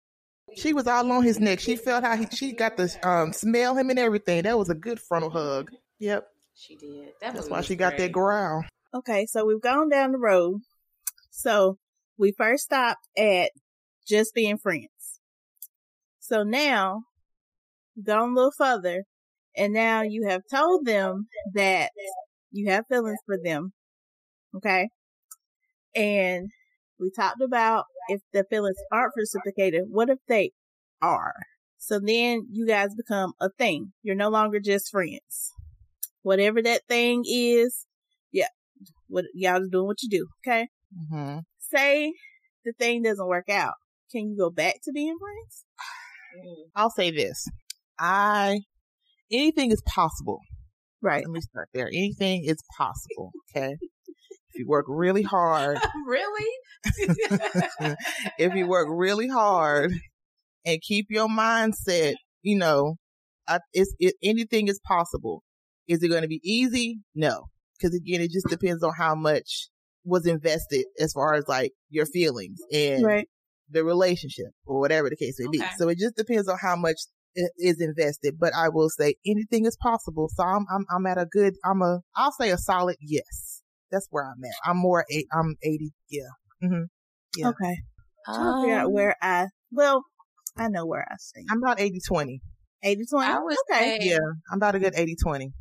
[0.57, 1.61] She was all on his neck.
[1.61, 4.43] She felt how he she got to um smell him and everything.
[4.43, 5.71] That was a good frontal hug.
[6.01, 6.27] Yep.
[6.57, 7.12] she did.
[7.21, 8.64] That That's why she got that growl.
[8.94, 10.61] Okay, so we've gone down the road.
[11.31, 11.79] So
[12.16, 13.51] we first stopped at
[14.07, 15.20] just being friends.
[16.18, 17.03] So now,
[18.03, 19.05] gone a little further,
[19.57, 21.90] and now you have told them that
[22.51, 23.72] you have feelings for them.
[24.57, 24.88] Okay?
[25.94, 26.48] And
[26.98, 30.53] we talked about if the feelings aren't reciprocated, what if they
[31.03, 31.35] are?
[31.77, 33.92] So then you guys become a thing.
[34.03, 35.53] You're no longer just friends.
[36.22, 37.87] Whatever that thing is,
[39.09, 40.68] what y'all just doing what you do, okay?
[41.11, 41.38] hmm
[41.71, 42.12] Say
[42.64, 43.75] the thing doesn't work out.
[44.11, 45.64] Can you go back to being friends?
[46.38, 46.71] Mm.
[46.75, 47.47] I'll say this.
[47.99, 48.61] I
[49.31, 50.40] anything is possible.
[51.03, 51.23] Right.
[51.25, 51.88] Let me start there.
[51.88, 53.33] Anything is possible.
[53.57, 53.77] Okay.
[54.53, 56.51] if you work really hard, really?
[58.38, 59.90] if you work really hard
[60.66, 62.97] and keep your mindset, you know,
[63.49, 65.42] I, it's it, anything is possible.
[65.87, 66.99] Is it going to be easy?
[67.14, 67.47] No,
[67.79, 69.69] because again, it just depends on how much
[70.05, 73.29] was invested as far as like your feelings and Right.
[73.71, 75.61] the relationship or whatever the case may be.
[75.61, 75.71] Okay.
[75.79, 76.97] So it just depends on how much
[77.59, 78.37] is invested.
[78.38, 80.29] But I will say anything is possible.
[80.35, 81.55] So I'm I'm I'm at a good.
[81.64, 82.01] I'm a.
[82.17, 83.62] I'll say a solid yes.
[83.91, 84.71] That's where I'm at.
[84.71, 85.05] I'm more.
[85.11, 85.27] eight.
[85.33, 85.93] I'm eighty.
[86.11, 86.23] Yeah.
[86.62, 86.83] Mm-hmm.
[87.37, 87.49] Yeah.
[87.51, 87.77] Okay.
[88.27, 90.03] Trying to figure out Um, where I, well,
[90.57, 91.47] I know where I stand.
[91.51, 92.41] I'm about 80 20.
[92.83, 93.27] 80 20?
[93.27, 93.99] I would Okay.
[94.01, 94.19] say, Yeah.
[94.51, 95.53] I'm about a good 80 20.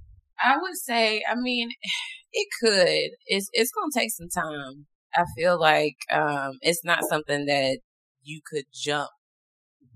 [0.44, 1.70] I would say, I mean,
[2.34, 3.12] it could.
[3.28, 4.88] It's it's gonna take some time.
[5.16, 7.80] I feel like um, it's not something that
[8.24, 9.10] you could jump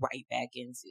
[0.00, 0.90] right back into,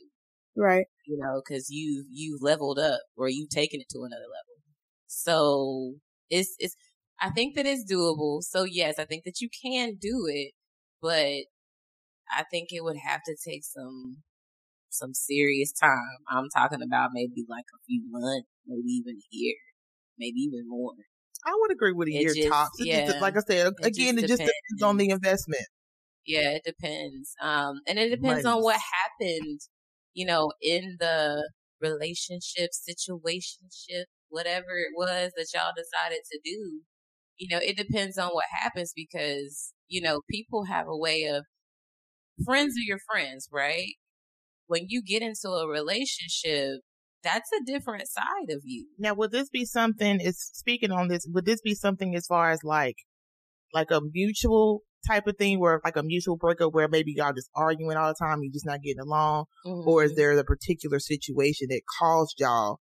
[0.55, 0.85] Right.
[1.05, 4.63] you know, because you you leveled up or you've taken it to another level.
[5.07, 5.95] So
[6.29, 6.75] it's it's.
[7.21, 8.41] I think that it's doable.
[8.43, 10.53] So yes, I think that you can do it,
[11.01, 11.45] but
[12.31, 14.23] I think it would have to take some
[14.91, 16.17] some serious time.
[16.29, 19.55] I'm talking about maybe like a few months, maybe even a year,
[20.17, 20.93] maybe even more.
[21.45, 22.79] I would agree with a It year just- tops.
[22.79, 23.21] It just- yeah.
[23.21, 25.65] like I said, It again, just it just depends on the investment.
[26.25, 27.33] Yeah, it depends.
[27.41, 29.61] Um, and it depends on what happened,
[30.13, 31.49] you know, in the
[31.81, 36.81] relationship, situationship, whatever it was that y'all decided to do.
[37.37, 41.45] You know, it depends on what happens because, you know, people have a way of
[42.45, 43.93] friends are your friends, right?
[44.67, 46.81] When you get into a relationship,
[47.23, 48.87] that's a different side of you.
[48.97, 50.19] Now, would this be something?
[50.19, 51.25] Is speaking on this?
[51.29, 52.95] Would this be something as far as like,
[53.73, 57.49] like a mutual type of thing, where like a mutual breakup, where maybe y'all just
[57.55, 60.15] arguing all the time, you're just not getting along, or is Mhm.
[60.15, 62.79] there a particular situation that caused y'all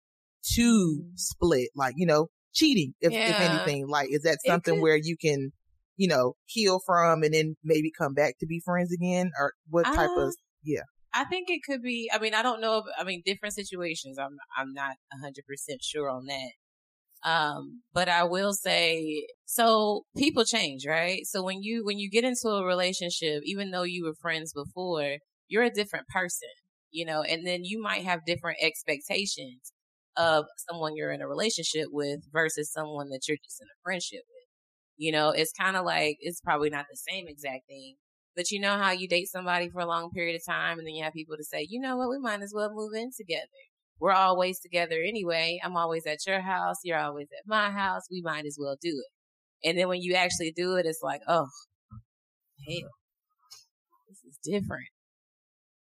[0.55, 1.19] to Mhm.
[1.19, 1.71] split?
[1.75, 3.31] Like, you know, cheating, if, Yeah.
[3.31, 3.87] if anything.
[3.89, 5.53] Like, is that something could- where you can,
[5.97, 9.31] you know, heal from and then maybe come back to be friends again?
[9.39, 10.83] Or what type Uh, of, yeah.
[11.15, 12.11] I think it could be.
[12.13, 12.85] I mean, I don't know.
[12.99, 14.19] I mean, different situations.
[14.19, 16.53] I'm I'm not hundred percent sure on that.
[17.25, 21.25] Um, but I will say, so people change, right?
[21.27, 25.19] So when you when you get into a relationship, even though you were friends before,
[25.49, 26.49] you're a different person,
[26.91, 29.73] you know, and then you might have different expectations
[30.17, 34.23] of someone you're in a relationship with versus someone that you're just in a friendship
[34.29, 34.49] with.
[34.97, 37.97] You know, it's kind of like it's probably not the same exact thing,
[38.37, 40.95] but you know how you date somebody for a long period of time and then
[40.95, 43.47] you have people to say, you know what, we might as well move in together.
[44.01, 45.61] We're always together anyway.
[45.63, 46.79] I'm always at your house.
[46.83, 48.03] You're always at my house.
[48.11, 49.69] We might as well do it.
[49.69, 51.47] And then when you actually do it, it's like, oh,
[52.69, 52.91] hell,
[54.09, 54.89] this is different.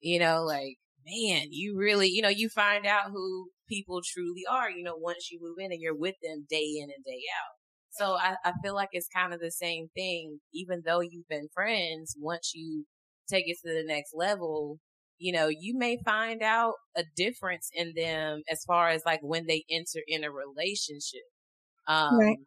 [0.01, 4.69] You know, like, man, you really, you know, you find out who people truly are,
[4.69, 7.60] you know, once you move in and you're with them day in and day out.
[7.91, 11.49] So I, I feel like it's kind of the same thing, even though you've been
[11.53, 12.85] friends, once you
[13.29, 14.79] take it to the next level,
[15.17, 19.45] you know, you may find out a difference in them as far as like when
[19.47, 21.21] they enter in a relationship.
[21.87, 22.37] Um, Right.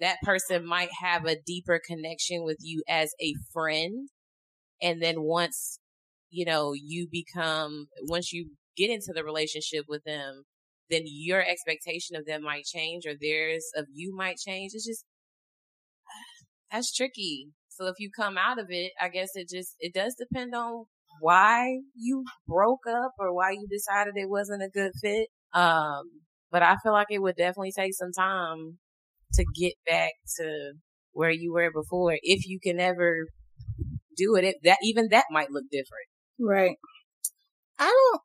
[0.00, 4.08] that person might have a deeper connection with you as a friend.
[4.82, 5.78] And then once,
[6.30, 10.44] you know, you become, once you get into the relationship with them,
[10.92, 14.72] then your expectation of them might change or theirs of you might change.
[14.74, 15.04] It's just,
[16.70, 17.48] that's tricky.
[17.68, 20.84] So if you come out of it, I guess it just, it does depend on
[21.20, 25.28] why you broke up or why you decided it wasn't a good fit.
[25.54, 26.04] Um,
[26.50, 28.78] but I feel like it would definitely take some time
[29.34, 30.72] to get back to
[31.12, 32.18] where you were before.
[32.22, 33.26] If you can ever
[34.16, 36.08] do it, it that even that might look different.
[36.38, 36.76] Right.
[37.78, 38.22] I don't.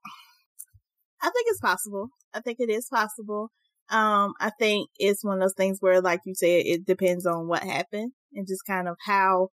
[1.22, 2.10] I think it's possible.
[2.34, 3.52] I think it is possible.
[3.90, 7.48] Um, I think it's one of those things where, like you said, it depends on
[7.48, 9.50] what happened and just kind of how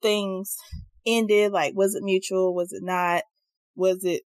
[0.00, 0.56] things
[1.06, 1.52] ended.
[1.52, 2.54] Like, was it mutual?
[2.54, 3.24] Was it not?
[3.74, 4.22] Was it,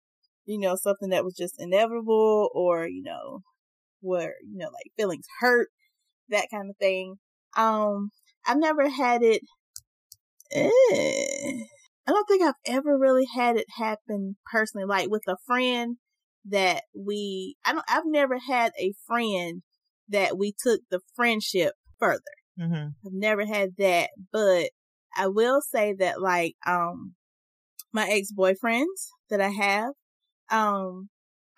[0.47, 3.41] you know, something that was just inevitable or, you know,
[4.01, 5.69] where, you know, like feelings hurt,
[6.29, 7.17] that kind of thing.
[7.57, 8.11] Um,
[8.47, 9.43] I've never had it,
[10.53, 11.65] eh,
[12.07, 15.97] I don't think I've ever really had it happen personally, like with a friend
[16.47, 19.63] that we, I don't, I've never had a friend
[20.09, 22.21] that we took the friendship further.
[22.61, 22.89] Mm-hmm.
[23.07, 24.71] I've never had that, but
[25.17, 27.15] I will say that like, um,
[27.93, 29.93] my ex-boyfriends that I have,
[30.51, 31.09] um,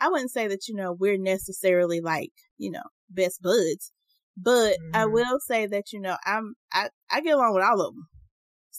[0.00, 3.92] I wouldn't say that, you know, we're necessarily like, you know, best buds,
[4.36, 5.12] but I Mhm.
[5.12, 8.08] will say that, you know, I'm, I, I get along with all of them.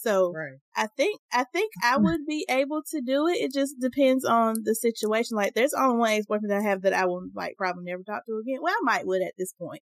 [0.02, 0.58] So Right.
[0.76, 3.38] I think, I think I would be able to do it.
[3.38, 5.36] It just depends on the situation.
[5.36, 8.24] Like there's only one ex-boyfriend that I have that I will like probably never talk
[8.26, 8.58] to again.
[8.62, 9.82] Well, I might would at this point,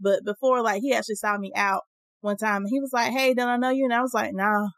[0.00, 1.82] but before like he actually saw me out
[2.20, 3.84] one time and he was like, Hey, don't I know you?
[3.84, 4.68] And I was like, nah.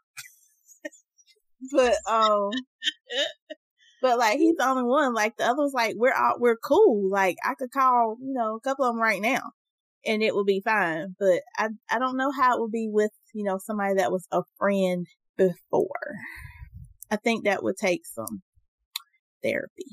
[1.71, 2.51] but, um,
[4.01, 5.13] but like he's the only one.
[5.13, 7.09] Like the others, like we're all we're cool.
[7.09, 9.41] Like I could call you know a couple of them right now,
[10.05, 11.15] and it would be fine.
[11.19, 14.27] But I I don't know how it would be with you know somebody that was
[14.31, 16.15] a friend before.
[17.11, 18.41] I think that would take some
[19.43, 19.85] therapy.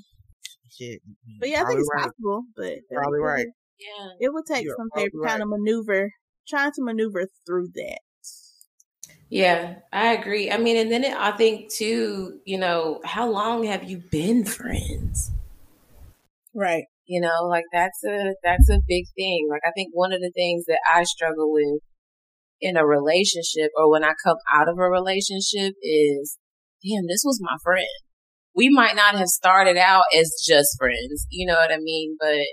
[0.70, 1.00] Shit.
[1.40, 2.02] But yeah, I think Probably it's right.
[2.04, 2.42] possible.
[2.56, 3.46] But Probably it, right.
[3.78, 4.08] Yeah.
[4.20, 6.10] It would take You're some probably therapy, kind of maneuver,
[6.48, 8.00] trying to maneuver through that.
[9.28, 10.50] Yeah, I agree.
[10.52, 14.44] I mean, and then it, I think too, you know, how long have you been
[14.44, 15.32] friends?
[16.54, 16.84] Right.
[17.06, 19.48] You know, like that's a that's a big thing.
[19.50, 21.80] Like I think one of the things that I struggle with
[22.60, 26.38] in a relationship or when I come out of a relationship is,
[26.82, 27.86] damn, this was my friend.
[28.54, 32.16] We might not have started out as just friends, you know what I mean?
[32.18, 32.46] But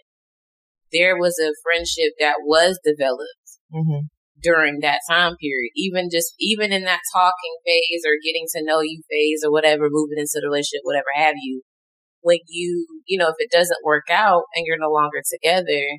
[0.91, 3.29] there was a friendship that was developed
[3.73, 4.05] Mm-hmm.
[4.39, 5.71] during that time period.
[5.75, 9.87] Even just even in that talking phase or getting to know you phase or whatever,
[9.89, 11.63] moving into the relationship, whatever have you.
[12.21, 15.97] When you, you know, if it doesn't work out and you're no longer together,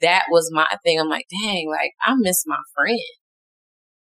[0.00, 1.00] that was my thing.
[1.00, 3.00] I'm like, dang, like I miss my friend.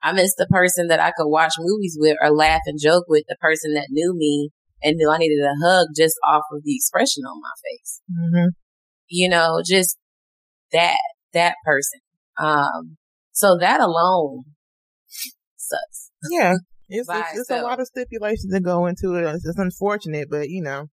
[0.03, 3.23] I miss the person that I could watch movies with or laugh and joke with,
[3.27, 4.49] the person that knew me
[4.83, 8.49] and knew I needed a hug just off of the expression on my face Mm-hmm.
[9.07, 9.97] you know, just
[10.71, 10.97] that,
[11.33, 12.01] that person.
[12.37, 12.97] Um,
[13.31, 14.43] so that alone
[15.57, 16.11] sucks.
[16.29, 16.55] Yeah.
[16.87, 19.23] It's, it's, it's a lot of stipulations that go into it.
[19.23, 20.85] It's, it's unfortunate, but you know,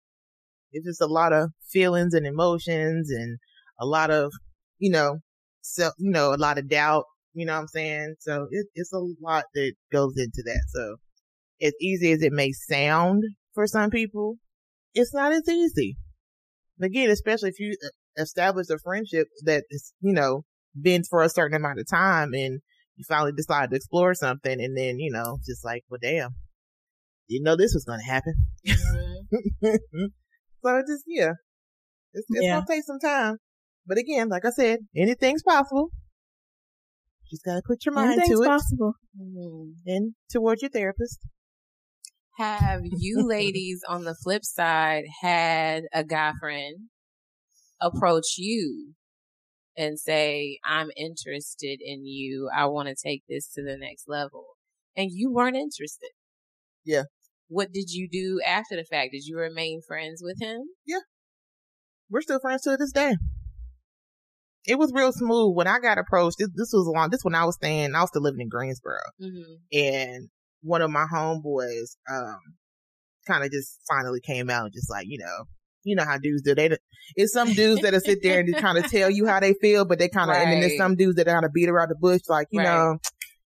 [0.72, 3.40] it's just a lot of feelings and emotions and
[3.78, 4.32] a lot of,
[4.82, 5.20] you know,
[5.62, 8.16] self, you know, a lot of doubt, you know what I'm saying?
[8.20, 10.64] So it, it's a lot that goes into that.
[10.70, 10.96] So
[11.62, 14.36] as easy as it may sound for some people,
[14.94, 15.98] it's not as easy.
[16.82, 17.78] Again, especially if you
[18.18, 20.44] establish a friendship that is, you know,
[20.80, 22.60] been for a certain amount of time and
[22.96, 26.32] you finally decide to explore something and then, you know, just like, well, damn,
[27.30, 28.34] didn't know this was going to happen.
[28.68, 30.06] Mm-hmm.
[30.66, 31.34] so it just, yeah,
[32.14, 32.54] it's, it's yeah.
[32.54, 33.38] going to take some time.
[33.86, 35.90] But again, like I said, anything's possible.
[37.30, 38.48] Just got to put your mind anything's to it.
[38.48, 38.94] possible.
[39.20, 39.72] Mm-hmm.
[39.86, 41.20] And towards your therapist.
[42.38, 46.90] Have you ladies on the flip side had a guy friend
[47.82, 48.94] approach you
[49.78, 52.50] and say, I'm interested in you.
[52.56, 54.46] I want to take this to the next level.
[54.96, 56.10] And you weren't interested.
[56.84, 57.04] Yeah.
[57.48, 59.12] What did you do after the fact?
[59.14, 60.62] Did you remain friends with him?
[60.86, 61.00] Yeah.
[62.10, 63.16] We're still friends to this day.
[64.66, 66.38] It was real smooth when I got approached.
[66.38, 67.10] This, this was long.
[67.10, 67.96] This when I was staying.
[67.96, 69.54] I was still living in Greensboro, mm-hmm.
[69.74, 70.30] and
[70.62, 72.38] one of my homeboys, um,
[73.28, 75.46] kind of just finally came out and just like you know,
[75.84, 76.56] you know how dudes do.
[76.56, 76.78] They
[77.16, 79.86] it's some dudes that'll sit there and just kind of tell you how they feel,
[79.86, 80.44] but they kind of, right.
[80.44, 82.66] and then there's some dudes that kind of beat around the bush, like you right.
[82.66, 82.98] know,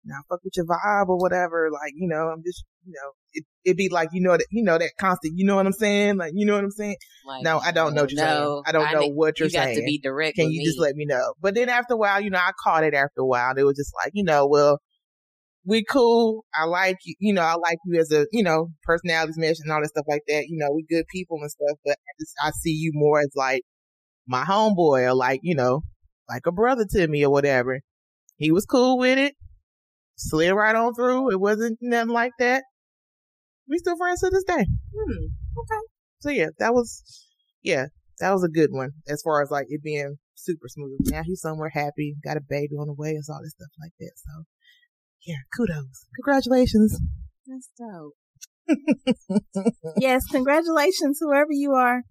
[0.05, 1.71] now fuck with your vibe or whatever.
[1.73, 4.63] Like you know, I'm just you know, it, it'd be like you know that you
[4.63, 5.35] know that constant.
[5.37, 6.17] You know what I'm saying?
[6.17, 6.97] Like you know what I'm saying?
[7.27, 8.63] Like, no, I don't know oh, what you're no, saying.
[8.67, 9.77] I don't I know what you're you saying.
[9.77, 10.37] to be direct.
[10.37, 10.65] Can you me.
[10.65, 11.35] just let me know?
[11.41, 13.55] But then after a while, you know, I caught it after a while.
[13.57, 14.79] It was just like you know, well
[15.69, 16.47] we cool.
[16.55, 19.71] I like you, you know, I like you as a, you know, personalities match and
[19.71, 20.47] all that stuff like that.
[20.49, 23.33] You know, we good people and stuff, but I just, I see you more as
[23.37, 23.63] like
[24.27, 25.83] my homeboy or like, you know,
[26.29, 27.81] like a brother to me or whatever.
[28.39, 29.35] He was cool with it.
[30.17, 31.33] Slid right on through.
[31.33, 32.65] It wasn't nothing like that.
[33.69, 34.65] We still friends to this day.
[34.65, 35.25] Hmm.
[35.59, 35.83] Okay.
[36.21, 37.03] So yeah, that was,
[37.63, 37.87] yeah,
[38.21, 40.99] that was a good one as far as like it being super smooth.
[41.05, 43.93] Now he's somewhere happy, got a baby on the way, and all this stuff like
[44.01, 44.13] that.
[44.17, 44.45] So
[45.27, 46.07] yeah, kudos.
[46.17, 46.99] Congratulations.
[47.47, 48.15] That's dope.
[49.99, 52.03] yes, congratulations, whoever you are.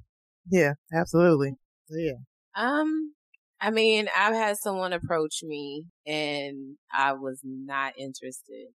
[0.50, 1.54] Yeah, absolutely.
[1.90, 2.14] Yeah.
[2.56, 3.14] Um,
[3.62, 8.68] I mean, I've had someone approach me and I was not interested.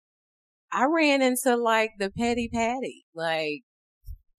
[0.72, 3.04] I ran into like the petty patty.
[3.14, 3.62] Like,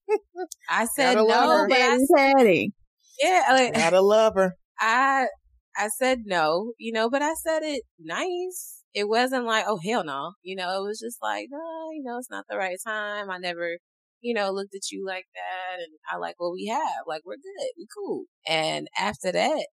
[0.70, 2.72] I said no, but I, patty.
[3.20, 4.56] Yeah, like, gotta love her.
[4.80, 5.26] I
[5.76, 10.04] I said no, you know, but I said it nice it wasn't like, oh, hell
[10.04, 10.32] no.
[10.42, 13.30] You know, it was just like, no, you know, it's not the right time.
[13.30, 13.78] I never,
[14.20, 15.80] you know, looked at you like that.
[15.80, 17.06] And I like what we have.
[17.06, 17.70] Like, we're good.
[17.76, 18.24] We cool.
[18.46, 19.66] And after that,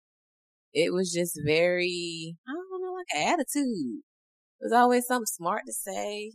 [0.72, 4.00] it was just very, I don't know, like attitude.
[4.60, 6.32] It was always something smart to say.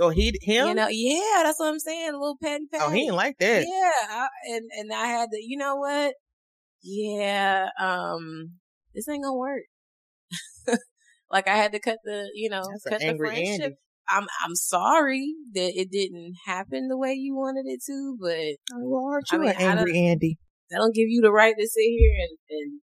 [0.00, 0.68] Oh, he him?
[0.68, 2.10] You know, yeah, that's what I'm saying.
[2.10, 2.84] A little petty petty.
[2.86, 3.64] Oh, he didn't like that.
[3.66, 5.38] Yeah, I, and and I had to.
[5.40, 6.14] You know what?
[6.82, 8.52] Yeah, um,
[8.94, 9.62] this ain't gonna work.
[11.30, 13.62] Like I had to cut the, you know, That's cut the friendship.
[13.62, 13.76] Andy.
[14.08, 18.88] I'm I'm sorry that it didn't happen the way you wanted it to, but oh,
[18.88, 20.38] well, aren't you I mean, an angry Andy?
[20.70, 22.80] That don't give you the right to sit here and, and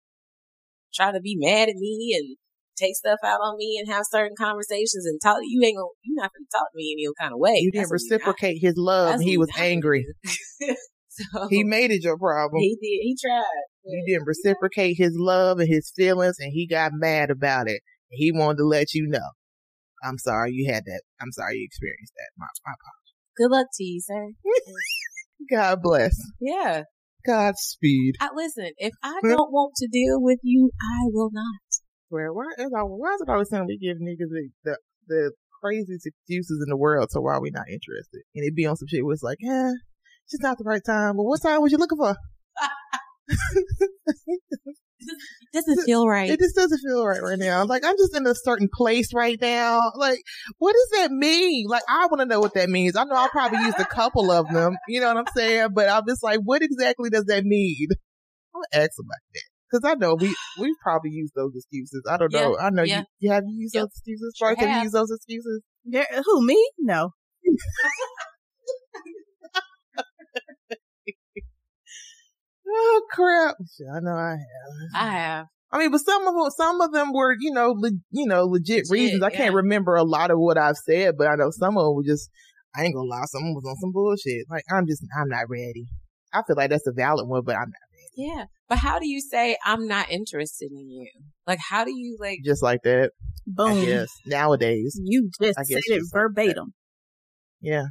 [0.95, 2.37] try to be mad at me and
[2.81, 5.39] take stuff out on me and have certain conversations and talk.
[5.43, 7.55] You ain't gonna, you're not gonna talk to me any kind of way.
[7.57, 9.21] You didn't reciprocate his love.
[9.21, 10.07] He was angry.
[11.09, 12.61] so, he made it your problem.
[12.61, 13.03] He did.
[13.03, 13.45] He tried.
[13.85, 17.83] You didn't reciprocate his love and his feelings, and he got mad about it.
[18.09, 19.31] He wanted to let you know.
[20.03, 21.03] I'm sorry you had that.
[21.21, 22.31] I'm sorry you experienced that.
[22.39, 23.11] My, my apologies.
[23.37, 24.29] Good luck to you, sir.
[25.51, 26.15] God bless.
[26.41, 26.85] Yeah.
[27.27, 28.15] Godspeed.
[28.21, 31.61] I, listen, if I don't want to deal with you, I will not.
[32.11, 35.31] Where why is why is it always time we give niggas the, the the
[35.63, 38.23] craziest excuses in the world so why we not interested?
[38.35, 39.73] And it be on some shit where it's like, eh,
[40.25, 41.17] it's just not the right time.
[41.17, 42.17] But what time was you looking for?
[45.53, 46.31] doesn't feel right.
[46.31, 47.65] It just doesn't feel right right now.
[47.65, 49.93] Like I'm just in a certain place right now.
[49.95, 50.19] Like,
[50.59, 51.67] what does that mean?
[51.69, 52.97] Like, I want to know what that means.
[52.97, 54.77] I know I'll probably use a couple of them.
[54.89, 55.69] You know what I'm saying?
[55.75, 57.87] But I'm just like, what exactly does that mean?
[58.55, 59.50] I'm gonna ask about that.
[59.71, 62.03] Cause I know we, we probably use those excuses.
[62.11, 62.57] I don't know.
[62.59, 63.01] Yeah, I know yeah.
[63.01, 63.83] you, you have used yep.
[63.83, 64.35] those excuses.
[64.37, 65.63] Sure have you used those excuses?
[65.85, 66.71] There, who, me?
[66.79, 67.11] No.
[72.73, 73.57] Oh crap!
[73.95, 74.39] I know I have.
[74.95, 75.47] I have.
[75.73, 78.45] I mean, but some of them, some of them were, you know, le- you know,
[78.45, 79.23] legit, legit reasons.
[79.23, 79.37] I yeah.
[79.37, 82.05] can't remember a lot of what I've said, but I know some of them were
[82.05, 82.31] just.
[82.75, 84.47] I ain't gonna lie, some of them was on some bullshit.
[84.49, 85.87] Like I'm just, I'm not ready.
[86.33, 87.90] I feel like that's a valid one, but I'm not ready.
[88.17, 91.11] Yeah, but how do you say I'm not interested in you?
[91.47, 92.39] Like, how do you like?
[92.45, 93.13] Just like that.
[93.47, 93.83] Boom.
[93.83, 94.09] Yes.
[94.27, 96.57] Nowadays, you just said it verbatim.
[96.57, 96.73] Like
[97.61, 97.85] yeah.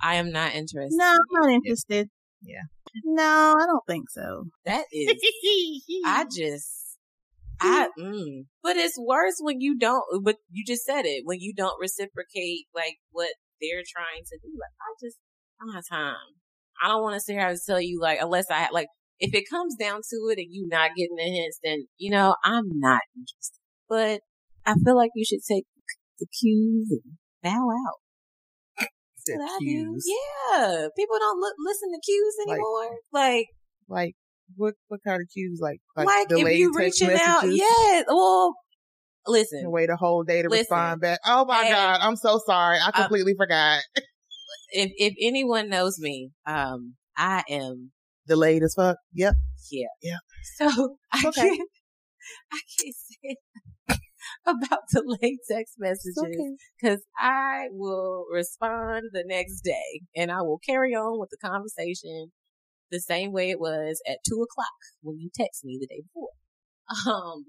[0.00, 0.96] I am not interested.
[0.96, 2.08] No, I'm not interested.
[2.42, 2.62] Yeah.
[3.04, 4.44] No, I don't think so.
[4.64, 5.12] That is,
[6.04, 6.98] I just,
[7.60, 8.44] I, mm.
[8.62, 12.66] but it's worse when you don't, but you just said it, when you don't reciprocate
[12.74, 14.48] like what they're trying to do.
[14.48, 15.18] Like, I just,
[15.60, 16.16] I don't have time.
[16.82, 18.88] I don't want to sit here and tell you like, unless I like,
[19.18, 22.36] if it comes down to it and you not getting the hints, then, you know,
[22.44, 23.60] I'm not interested.
[23.88, 24.20] but
[24.64, 25.64] I feel like you should take
[26.18, 27.98] the cues and bow out.
[29.26, 29.64] The What I do.
[29.64, 30.06] cues.
[30.06, 32.96] Yeah, people don't look, listen to cues anymore.
[33.12, 33.46] Like,
[33.88, 34.14] Like
[34.56, 34.74] what?
[34.88, 35.58] What kind of cues?
[35.60, 37.60] Like like, like, if you reaching out, messages?
[37.60, 38.02] yeah.
[38.06, 38.54] Well,
[39.26, 40.60] listen, And wait a whole day to Listen.
[40.76, 41.18] respond back.
[41.26, 42.78] Oh my god, I'm so sorry.
[42.78, 43.80] I Uh, completely forgot.
[44.70, 47.90] if if anyone knows me, um, I am
[48.28, 48.96] Delayed as fuck.
[49.14, 49.34] Yep.
[49.70, 50.16] yeah, Yeah.
[50.56, 51.40] So I okay.
[51.42, 51.68] can't,
[52.52, 53.36] I can't say
[54.46, 56.56] about delayed text messages okay.
[56.80, 62.32] because I will respond the next day and I will carry on with the conversation
[62.90, 66.30] the same way it was at two o'clock when you text me the day before.
[67.12, 67.46] Um,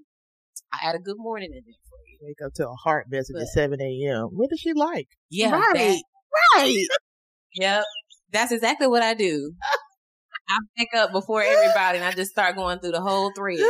[0.72, 2.18] I had a good morning in there for you.
[2.20, 4.28] Wake up to a heart message But- at 7 a.m.
[4.32, 5.06] What does she like?
[5.30, 5.74] Yeah, Right.
[5.74, 6.02] that-
[6.56, 6.84] Right.
[7.54, 7.84] Yep.
[8.32, 9.52] That's exactly what I do.
[10.50, 13.58] I pick up before everybody and I just start going through the whole thread.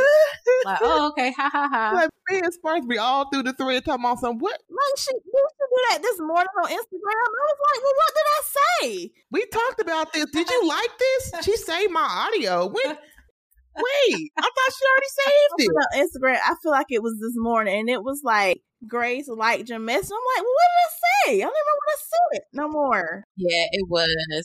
[0.65, 1.93] Like, oh, okay, ha ha ha.
[1.95, 5.13] like me and Sparks be all through the thread talking about some what Like she
[5.13, 7.29] used to do that this morning on Instagram.
[7.29, 9.11] I was like, well, what did I say?
[9.31, 10.27] we talked about this.
[10.33, 11.45] Did you like this?
[11.45, 12.67] She saved my audio.
[12.67, 14.31] Wait, wait.
[14.39, 15.67] I thought she already saved put it.
[15.67, 16.41] it on Instagram.
[16.45, 20.11] I feel like it was this morning, and it was like Grace liked your message.
[20.11, 21.43] I'm like, well, what did I say?
[21.43, 23.25] I don't even know what I said no more.
[23.37, 24.45] Yeah, it was.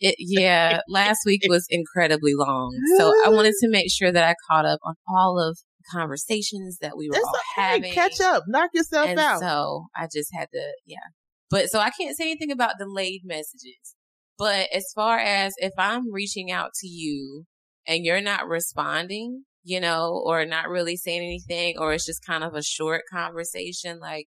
[0.00, 2.74] It, yeah, last week was incredibly long.
[2.98, 6.78] So I wanted to make sure that I caught up on all of the conversations
[6.80, 7.62] that we were all okay.
[7.62, 7.92] having.
[7.92, 8.44] Catch up.
[8.46, 9.40] Knock yourself and out.
[9.40, 10.98] so I just had to, yeah.
[11.50, 13.94] But so I can't say anything about delayed messages.
[14.38, 17.44] But as far as if I'm reaching out to you
[17.86, 22.42] and you're not responding, you know, or not really saying anything, or it's just kind
[22.42, 24.28] of a short conversation, like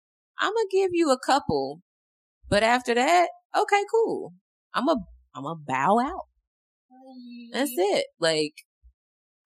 [0.41, 1.81] I'm gonna give you a couple,
[2.49, 4.33] but after that, okay, cool.
[4.75, 4.97] I'm a,
[5.35, 6.27] I'm a bow out.
[7.53, 8.07] That's it.
[8.21, 8.55] Like,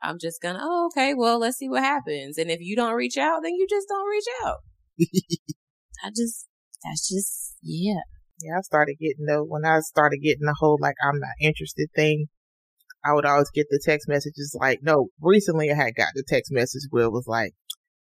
[0.02, 2.38] I'm just gonna, oh, okay, well, let's see what happens.
[2.38, 4.58] And if you don't reach out, then you just don't reach out.
[6.04, 6.46] I just,
[6.84, 8.02] that's just, yeah.
[8.42, 11.88] Yeah, I started getting the when I started getting the whole like I'm not interested
[11.96, 12.26] thing.
[13.04, 16.52] I would always get the text messages like, no, recently I had got the text
[16.52, 17.52] message where it was like,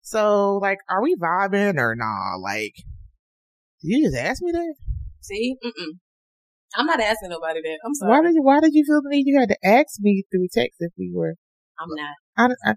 [0.00, 2.36] so like, are we vibing or nah?
[2.40, 2.74] Like,
[3.82, 4.74] did you just ask me that?
[5.20, 5.56] See?
[5.64, 5.98] Mm-mm.
[6.76, 7.78] I'm not asking nobody that.
[7.84, 8.10] I'm sorry.
[8.10, 10.48] Why did you, why did you feel the need you had to ask me through
[10.52, 11.34] text if we were,
[11.78, 12.14] I'm not.
[12.36, 12.74] I, don't- I,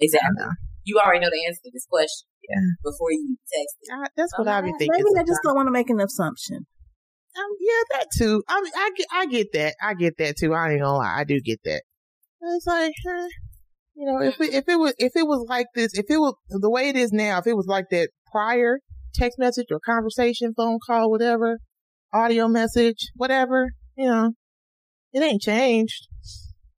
[0.00, 0.30] Exactly.
[0.36, 0.50] know.
[0.84, 2.26] You already know the answer to this question.
[2.48, 2.56] Yeah.
[2.82, 3.92] Before you text it.
[3.94, 4.78] I that's what I'm I not be asking.
[4.78, 5.04] thinking.
[5.14, 6.66] Maybe they just don't want to make an assumption.
[7.38, 8.42] Um, yeah, that too.
[8.48, 9.74] I mean, I get, I get that.
[9.80, 10.52] I get that too.
[10.52, 11.14] I ain't gonna lie.
[11.18, 11.82] I do get that.
[12.42, 13.28] It's like, huh,
[13.94, 16.34] you know, if it, if it was, if it was like this, if it was
[16.48, 18.80] the way it is now, if it was like that prior
[19.14, 21.58] text message or conversation, phone call, whatever,
[22.12, 24.32] audio message, whatever, you know,
[25.12, 26.08] it ain't changed.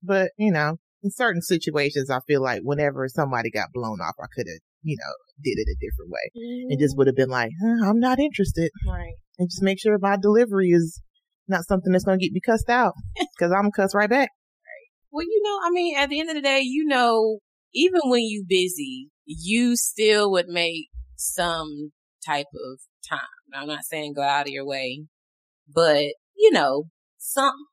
[0.02, 4.26] But, you know, in certain situations, I feel like whenever somebody got blown off, I
[4.34, 5.12] could have, you know,
[5.42, 6.30] did it a different way.
[6.68, 6.98] It just mm-hmm.
[6.98, 9.14] would have been like, huh, I'm not interested Right.
[9.38, 11.00] and just make sure my delivery is
[11.48, 14.10] not something that's going to get me cussed out because I'm going to cuss right
[14.10, 14.30] back.
[15.10, 17.38] Well, you know, I mean, at the end of the day, you know,
[17.72, 21.92] even when you busy, you still would make some
[22.26, 23.20] type of time.
[23.54, 25.04] I'm not saying go out of your way,
[25.72, 26.04] but
[26.36, 26.84] you know,
[27.18, 27.66] something,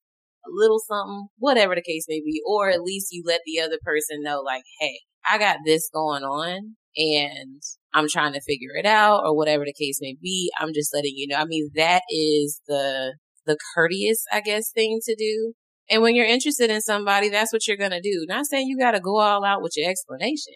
[0.46, 3.78] a little something, whatever the case may be, or at least you let the other
[3.84, 7.62] person know, like, hey, I got this going on and
[7.94, 10.52] I'm trying to figure it out or whatever the case may be.
[10.60, 11.38] I'm just letting you know.
[11.38, 13.16] I mean, that is the,
[13.46, 15.54] the courteous, I guess, thing to do.
[15.90, 18.26] And when you're interested in somebody, that's what you're going to do.
[18.28, 20.54] Not saying you got to go all out with your explanation,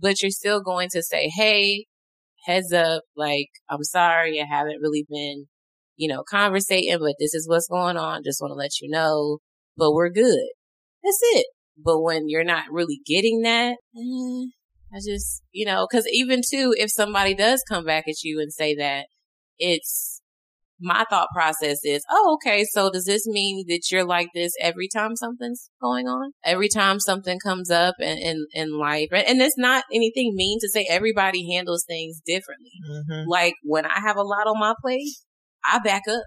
[0.00, 1.86] but you're still going to say, Hey,
[2.46, 3.02] heads up.
[3.16, 4.40] Like, I'm sorry.
[4.40, 5.46] I haven't really been,
[5.98, 8.22] you know, conversating, but this is what's going on.
[8.24, 9.38] Just want to let you know,
[9.76, 10.48] but we're good.
[11.02, 11.46] That's it.
[11.76, 14.46] But when you're not really getting that, eh,
[14.94, 18.52] I just, you know, cause even too, if somebody does come back at you and
[18.52, 19.06] say that,
[19.58, 20.22] it's,
[20.80, 24.86] my thought process is, oh, okay, so does this mean that you're like this every
[24.86, 26.30] time something's going on?
[26.44, 29.08] Every time something comes up in, in, in life?
[29.10, 32.70] And, and it's not anything mean to say everybody handles things differently.
[32.88, 33.28] Mm-hmm.
[33.28, 35.08] Like when I have a lot on my plate,
[35.64, 36.22] I back up.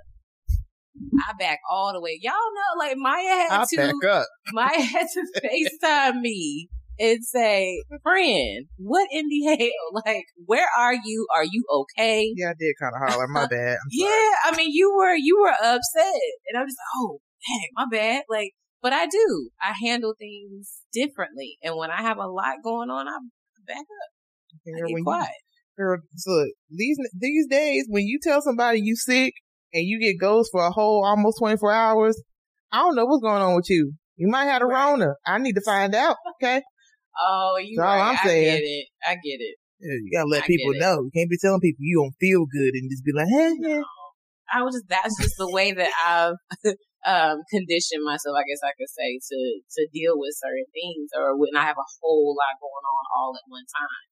[1.27, 2.19] I back all the way.
[2.21, 4.27] Y'all know, like Maya had I'll to, back up.
[4.53, 6.69] Maya had to FaceTime me
[6.99, 10.01] and say, friend, what in the hell?
[10.05, 11.27] Like, where are you?
[11.35, 12.33] Are you okay?
[12.35, 13.27] Yeah, I did kind of holler.
[13.27, 13.77] My bad.
[13.89, 14.07] Yeah.
[14.45, 16.21] I mean, you were, you were upset.
[16.47, 18.23] And I'm just, oh, dang, my bad.
[18.29, 18.51] Like,
[18.81, 19.49] but I do.
[19.61, 21.57] I handle things differently.
[21.63, 23.17] And when I have a lot going on, I
[23.67, 24.65] back up.
[24.67, 25.29] I get quiet.
[25.81, 29.33] Girl, so these these days, when you tell somebody you sick
[29.73, 32.21] and you get ghost for a whole almost 24 hours,
[32.71, 33.93] I don't know what's going on with you.
[34.15, 34.91] You might have a Right.
[34.91, 35.13] Rona.
[35.25, 36.15] I need to find out.
[36.35, 36.61] Okay.
[37.19, 38.09] Oh, you That's all right.
[38.09, 38.45] I'm I saying.
[38.45, 38.87] get it.
[39.05, 39.55] I get it.
[39.79, 41.01] Yeah, you gotta let I people know.
[41.01, 43.81] You can't be telling people you don't feel good and just be like, hey, yeah.
[44.53, 46.37] I was just that's just the way that I've
[47.07, 49.39] um conditioned myself, I guess I could say, to
[49.79, 53.33] to deal with certain things or when I have a whole lot going on all
[53.35, 54.05] at one time.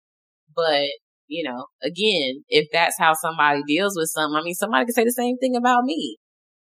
[0.55, 0.89] But,
[1.30, 5.05] you know, again, if that's how somebody deals with something, I mean somebody could say
[5.05, 6.17] the same thing about me.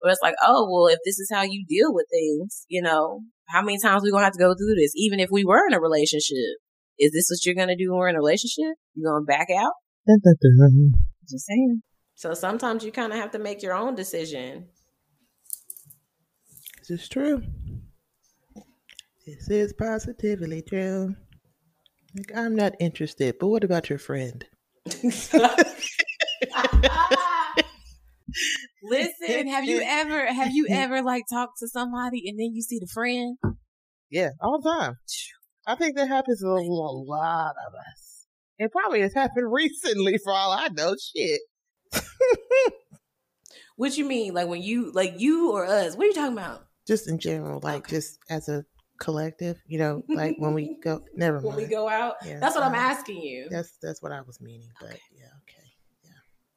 [0.03, 3.21] But it's like, oh well if this is how you deal with things, you know,
[3.49, 4.93] how many times we gonna have to go through this?
[4.97, 6.59] Even if we were in a relationship.
[6.97, 8.77] Is this what you're gonna do when we're in a relationship?
[8.95, 9.73] You gonna back out?
[10.07, 10.93] Dun, dun, dun.
[11.29, 11.83] Just saying.
[12.15, 14.69] So sometimes you kind of have to make your own decision.
[16.79, 17.43] This is true.
[19.27, 21.17] This is positively true.
[22.15, 24.45] Like, I'm not interested, but what about your friend?
[28.83, 32.79] Listen, have you ever have you ever like talked to somebody and then you see
[32.79, 33.39] the friend?
[34.11, 34.95] Yeah, all the time.
[35.67, 38.27] I think that happens to a lot of us.
[38.59, 40.95] It probably has happened recently for all I know.
[41.17, 41.41] Shit.
[43.77, 44.35] What you mean?
[44.35, 45.97] Like when you like you or us?
[45.97, 46.67] What are you talking about?
[46.87, 47.97] just in general, like Okay.
[47.97, 48.63] just as a
[48.99, 51.59] collective, you know, like when we go never When mind.
[51.59, 52.17] we go out?
[52.25, 53.49] Yeah, That's what I'm uh, asking you.
[53.51, 55.01] That's that's what I was meaning, but Okay.
[55.17, 55.69] yeah, okay.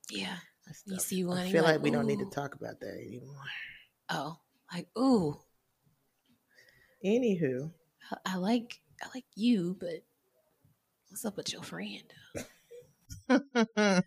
[0.10, 0.36] Yeah.
[0.68, 2.56] I, You still- see I one, you're feel like, like, we don't need to talk
[2.56, 3.36] about that anymore.
[4.10, 4.38] Oh,
[4.74, 5.38] like ooh,
[7.06, 7.72] Anywho,
[8.12, 10.04] I, I like I like you, but
[11.10, 12.04] what's up with your friend?
[13.28, 13.44] what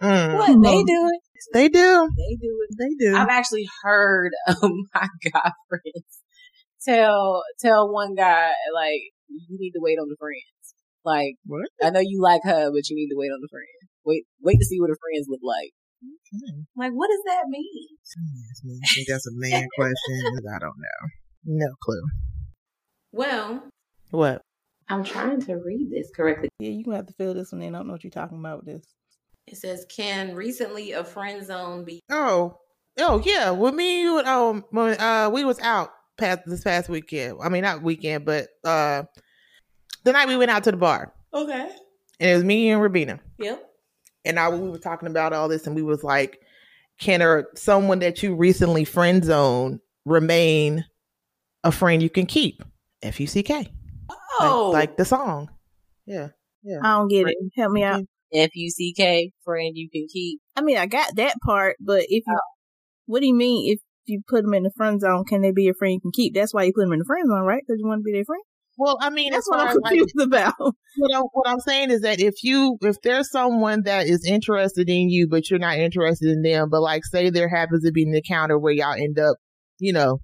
[0.00, 1.20] What they doing?
[1.52, 2.10] They do.
[2.16, 2.66] They do.
[2.78, 3.16] They do.
[3.16, 6.18] I've actually heard um, my guy friends
[6.84, 10.74] tell tell one guy like you need to wait on the friends.
[11.04, 11.68] Like What?
[11.82, 13.66] I know you like her, but you need to wait on the friend.
[14.04, 15.70] Wait, wait to see what her friends look like.
[16.00, 16.62] Okay.
[16.76, 17.88] Like, what does that mean?
[17.90, 20.48] I think that's a man question.
[20.54, 21.08] I don't know.
[21.44, 22.02] No clue.
[23.12, 23.68] Well,
[24.10, 24.42] What?
[24.90, 26.48] I'm trying to read this correctly.
[26.60, 27.74] Yeah, you gonna have to fill this one in.
[27.74, 28.86] I don't know what you're talking about with this.
[29.50, 32.58] It says, "Can recently a friend zone be?" Oh,
[32.98, 33.50] oh yeah.
[33.50, 37.38] When me, and you, um, when uh, we was out past this past weekend.
[37.42, 39.04] I mean, not weekend, but uh,
[40.04, 41.70] the night we went out to the bar, Okay.
[42.20, 43.64] and it was me and Rabina, Yep.
[44.24, 46.40] and I we were talking about all this, and we was like,
[46.98, 50.84] can or someone that you recently friend zone remain
[51.64, 52.62] a friend you can keep?
[53.02, 53.72] F U C K.
[54.40, 55.50] Oh, Like, like the song.
[56.06, 56.28] Yeah.
[56.64, 56.78] Yeah.
[56.82, 57.36] I don't get it.
[57.54, 58.02] Help me out.
[58.32, 60.40] F U C K friend you can keep.
[60.56, 62.40] I mean, I got that part, but if you, Oh.
[63.06, 65.24] what do you mean if you put them in the friend zone?
[65.24, 66.34] Can they be a friend you can keep?
[66.34, 67.62] That's why you put them in the friend zone, right?
[67.66, 68.42] Because you want to be their friend.
[68.80, 70.54] Well, I mean, That's what I'm as, like, confused about.
[70.58, 74.88] what, I, what I'm saying is that if you if there's someone that is interested
[74.88, 78.04] in you but you're not interested in them, but like say there happens to be
[78.04, 79.36] an encounter where y'all end up,
[79.80, 80.18] you know,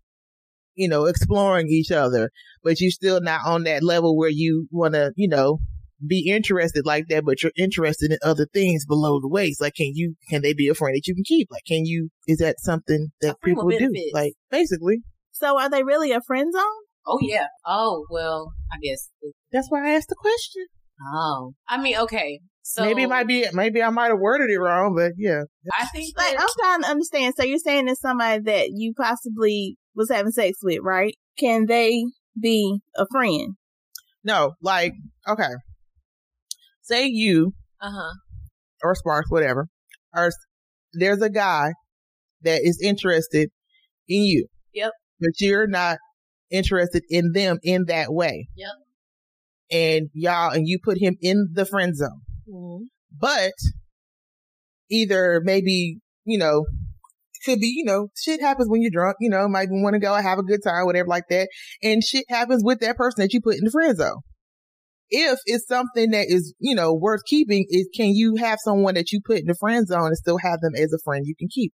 [0.76, 2.30] you know, exploring each other,
[2.62, 5.58] but you're still not on that level where you want to, you know,
[6.06, 9.60] be interested like that, but you're interested in other things below the waist.
[9.60, 11.48] Like, can you, can they be a friend that you can keep?
[11.50, 13.90] Like, can you, is that something that people do?
[14.12, 15.02] Like, basically,
[15.32, 16.62] So are they really a friend zone?
[17.06, 17.48] Oh yeah.
[17.66, 19.10] Oh well, I guess.
[19.52, 20.66] that's why I asked the question.
[21.12, 22.40] Oh, I mean, okay.
[22.62, 25.42] So maybe it might be, maybe I might have worded it wrong, but yeah.
[25.78, 27.34] I think Like, I'm trying to understand.
[27.36, 31.14] So you're saying it's somebody that you possibly was having sex with, right?
[31.38, 32.04] Can they
[32.40, 33.56] be a friend?
[34.22, 34.94] No, like,
[35.28, 35.50] okay.
[36.84, 38.14] Say you uh huh.
[38.82, 39.68] or Sparks, whatever,
[40.14, 40.30] or
[40.92, 41.72] there's a guy
[42.42, 43.50] that is interested
[44.08, 44.46] in you.
[44.74, 44.92] Yep.
[45.20, 45.98] But you're not
[46.50, 48.48] interested in them in that way.
[48.54, 48.68] Yep.
[49.70, 52.20] And y'all, and you put him in the friend zone.
[52.48, 52.84] Mm-hmm.
[53.18, 53.54] But
[54.90, 56.64] either maybe, you know,
[57.44, 60.14] could be, you know, shit happens when you're drunk, you know, might want to go
[60.14, 61.48] and have a good time, whatever like that.
[61.82, 64.20] And shit happens with that person that you put in the friend zone.
[65.10, 69.12] If it's something that is, you know, worth keeping, is can you have someone that
[69.12, 71.48] you put in the friend zone and still have them as a friend you can
[71.48, 71.72] keep?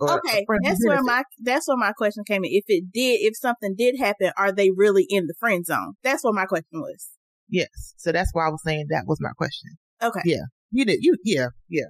[0.00, 2.50] Okay, that's where my that's where my question came in.
[2.52, 5.92] If it did, if something did happen, are they really in the friend zone?
[6.02, 7.10] That's what my question was.
[7.50, 7.94] Yes.
[7.98, 9.72] So that's why I was saying that was my question.
[10.02, 10.44] Okay, Yeah.
[10.70, 11.86] You did, you, yeah, yeah.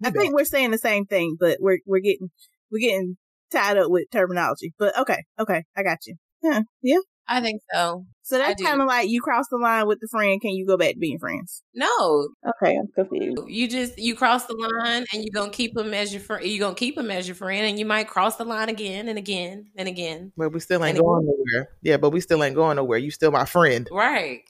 [0.00, 0.20] You I bet.
[0.20, 2.30] think we're saying the same thing, but we're we're getting
[2.70, 3.16] we're getting
[3.50, 4.74] tied up with terminology.
[4.78, 6.16] But okay, okay, I got you.
[6.42, 6.98] Yeah, yeah.
[7.26, 8.04] I think so.
[8.22, 10.40] So I that's kind of like you cross the line with the friend.
[10.40, 11.62] Can you go back to being friends?
[11.74, 13.38] No, Okay, I'm confused.
[13.48, 16.44] you just you cross the line and you're gonna keep him as your friend.
[16.46, 19.18] You're gonna keep him as your friend, and you might cross the line again and
[19.18, 20.32] again and again.
[20.36, 21.68] But we still ain't And- going nowhere.
[21.82, 22.98] Yeah, but we still ain't going nowhere.
[22.98, 23.88] You still my friend.
[23.90, 24.40] Right?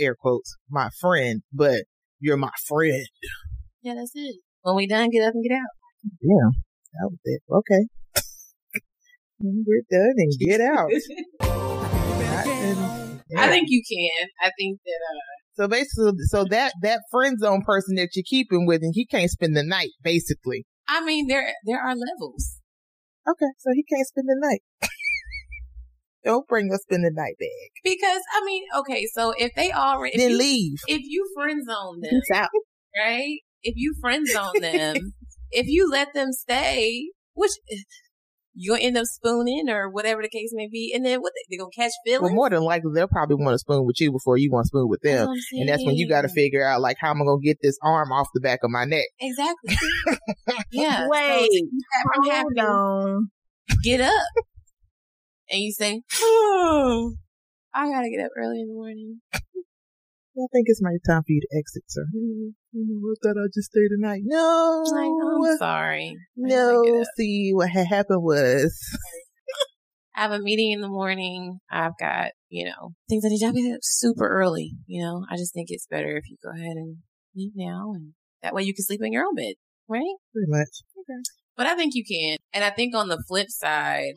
[0.00, 1.82] air quotes, my friend, but
[2.20, 3.04] you're my friend.
[3.82, 4.36] Yeah, that's it.
[4.62, 5.66] When we done, get up and get out.
[6.20, 6.50] Yeah,
[6.92, 7.42] that was it.
[7.50, 7.86] Okay.
[9.40, 10.90] We're done and get out.
[12.76, 14.28] In- I think you can.
[14.42, 18.66] I think that uh, So basically, so that that friend zone person that you're keeping
[18.66, 20.64] with, and he can't spend the night, basically.
[20.88, 22.56] I mean, there there are levels.
[23.28, 24.62] Okay, so he can't spend the night.
[26.24, 27.70] Don't bring us spend the night bag.
[27.84, 30.78] Because I mean, okay, so if they already Then you, leave.
[30.88, 32.48] if you friend zone them, Peace out.
[32.98, 33.38] right?
[33.62, 35.14] If you friend zone them,
[35.50, 37.52] if you let them stay, which
[38.60, 41.58] you'll end up spooning or whatever the case may be, and then what they, are
[41.58, 42.22] gonna catch feelings?
[42.22, 44.68] Well, more than likely, they'll probably want to spoon with you before you want to
[44.68, 45.28] spoon with them.
[45.28, 47.40] what I'm And that's when you got to figure out, like, how am I going
[47.40, 49.06] to get this arm off the back of my neck?
[49.20, 49.76] exactly.
[50.72, 51.06] yeah.
[51.08, 53.30] Wait, to keep that from hold happening, on.
[53.84, 54.12] get up,
[55.50, 57.14] and you say, "Oh,
[57.74, 59.20] I gotta get up early in the morning."
[60.38, 62.04] I think it's my time for you to exit, sir.
[62.12, 64.22] You know, I thought I'd just stay tonight.
[64.24, 64.84] No.
[64.86, 66.16] Like, oh, I'm sorry.
[66.36, 67.04] No.
[67.16, 68.78] See, what had happened was,
[70.16, 71.58] I have a meeting in the morning.
[71.70, 74.74] I've got, you know, things I need to be up super early.
[74.86, 76.98] You know, I just think it's better if you go ahead and
[77.34, 78.12] leave now and
[78.42, 79.54] that way you can sleep in your own bed,
[79.88, 80.02] right?
[80.32, 80.82] pretty much.
[80.98, 81.20] Okay.
[81.56, 82.36] But I think you can.
[82.52, 84.12] And I think on the flip side,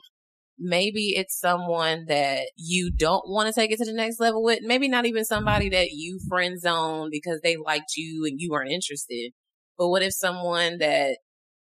[0.61, 4.59] maybe it's someone that you don't want to take it to the next level with.
[4.61, 8.71] Maybe not even somebody that you friend zone because they liked you and you weren't
[8.71, 9.31] interested.
[9.77, 11.17] But what if someone that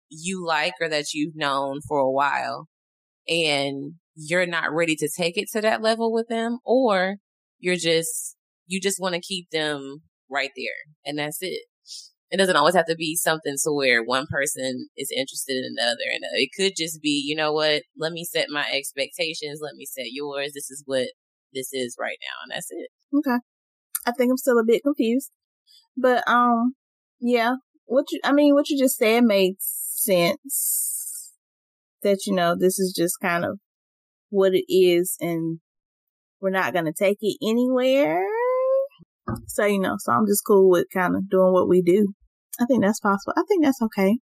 [0.10, 2.70] you like or that you've known for a while
[3.28, 7.18] and you're not ready to take it to that level with them or
[7.60, 11.64] you're just, you just want to keep them right there and that's it.
[12.32, 15.84] It doesn't always have to be something to where one person is interested in the
[15.84, 16.10] other.
[16.14, 17.84] And uh, it could just be, you know what?
[17.98, 19.60] Let me set my expectations.
[19.62, 20.52] Let me set yours.
[20.54, 21.10] This is what
[21.54, 22.44] this is right now.
[22.44, 22.90] And that's it.
[23.16, 23.40] Okay.
[24.06, 25.32] I think I'm still a bit confused.
[25.98, 26.76] But um
[27.20, 27.56] yeah,
[27.86, 31.34] what you I mean what you just said made sense.
[32.04, 33.60] That you know, this is just kind of
[34.30, 35.60] what it is and
[36.42, 38.26] we're not gonna take it anywhere.
[39.48, 42.14] So, you know, so I'm just cool with kind of doing what we do.
[42.60, 43.34] I think that's possible.
[43.38, 44.20] I think that's okay.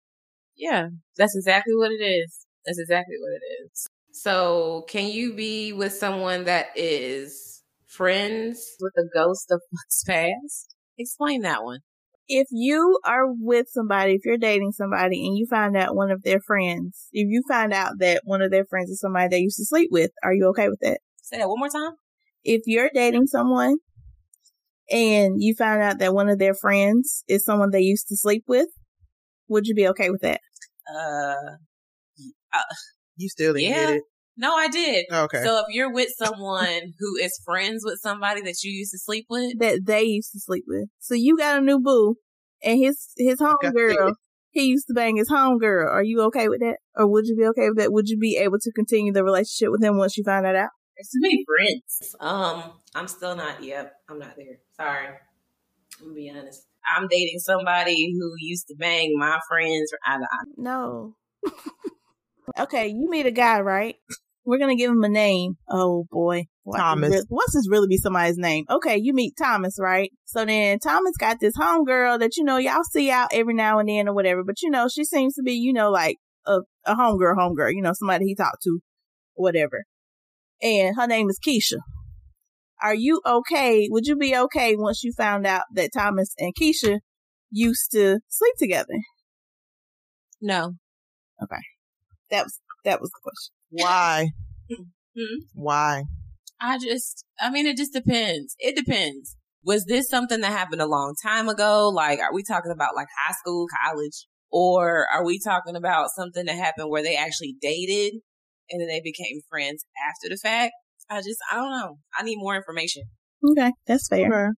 [0.56, 0.88] Yeah,
[1.18, 2.46] that's exactly what it is.
[2.66, 3.88] That's exactly what it is.
[4.12, 10.76] So, can you be with someone that is friends with a ghost of what's past?
[10.98, 11.82] Explain that one.
[12.28, 16.24] if you are with somebody, if you're dating somebody and you find out one of
[16.24, 19.58] their friends, if you find out that one of their friends is somebody they used
[19.58, 21.00] to sleep with, are you okay with that?
[21.22, 21.94] Say that one more time.
[22.44, 23.78] If you're dating someone
[24.90, 28.44] and you find out that one of their friends is someone they used to sleep
[28.48, 28.68] with,
[29.50, 30.42] would you be okay with that?
[30.94, 31.58] Uh,
[33.16, 33.88] You still didn't Yeah.
[33.88, 34.04] get it?
[34.38, 35.06] no, I did.
[35.12, 35.44] Okay.
[35.44, 39.26] So if you're with someone who is friends with somebody that you used to sleep
[39.30, 40.90] with, That they used to sleep with.
[41.00, 42.16] So you got a new boo
[42.64, 44.16] and his, his Got homegirl, it.
[44.52, 45.88] he used to bang his homegirl.
[45.90, 46.78] Are you okay with that?
[46.96, 47.92] Or would you be okay with that?
[47.92, 50.70] Would you be able to continue the relationship with him once you find that out?
[50.98, 52.16] There's too many friends.
[52.20, 53.64] Um, I'm still not.
[53.64, 54.58] Yep, I'm not there.
[54.76, 55.08] Sorry.
[55.08, 56.66] I'm gonna be honest.
[56.96, 59.92] I'm dating somebody who used to bang my friends.
[60.06, 60.26] I, I,
[60.56, 61.16] No.
[62.60, 63.96] okay, you meet a guy, right?
[64.46, 65.58] We're gonna give him a name.
[65.70, 66.46] Oh boy.
[66.64, 67.12] What Thomas.
[67.12, 68.66] Re- What's this really be somebody's name?
[68.70, 70.12] Okay, you meet Thomas, right?
[70.26, 73.90] So then Thomas got this homegirl that you know y'all see out every now and
[73.90, 76.96] then or whatever, but you know she seems to be you know like a a
[76.96, 78.80] homegirl, homegirl, you know somebody he talked to,
[79.36, 79.84] whatever.
[80.62, 81.80] And her name is Keisha.
[82.82, 83.88] Are you okay?
[83.90, 87.00] Would you be okay once you found out that Thomas and Keisha
[87.52, 89.00] used to sleep together?
[90.42, 90.74] no.
[91.42, 91.62] Okay.
[92.32, 93.54] That was that was the question.
[93.70, 94.30] Why?
[95.18, 95.40] Hmm?
[95.56, 96.04] Why?
[96.62, 98.56] I just, I mean, it just depends.
[98.60, 99.36] It depends.
[99.64, 101.90] Was this something that happened a long time ago?
[101.90, 104.28] Like, are we talking about like high school, college?
[104.52, 108.22] Or are we talking about something that happened where they actually dated
[108.70, 110.74] and then they became friends after the fact?
[111.10, 111.98] I just, I don't know.
[112.18, 113.04] I need more information.
[113.44, 114.26] Okay, that's fair.
[114.28, 114.52] Okay.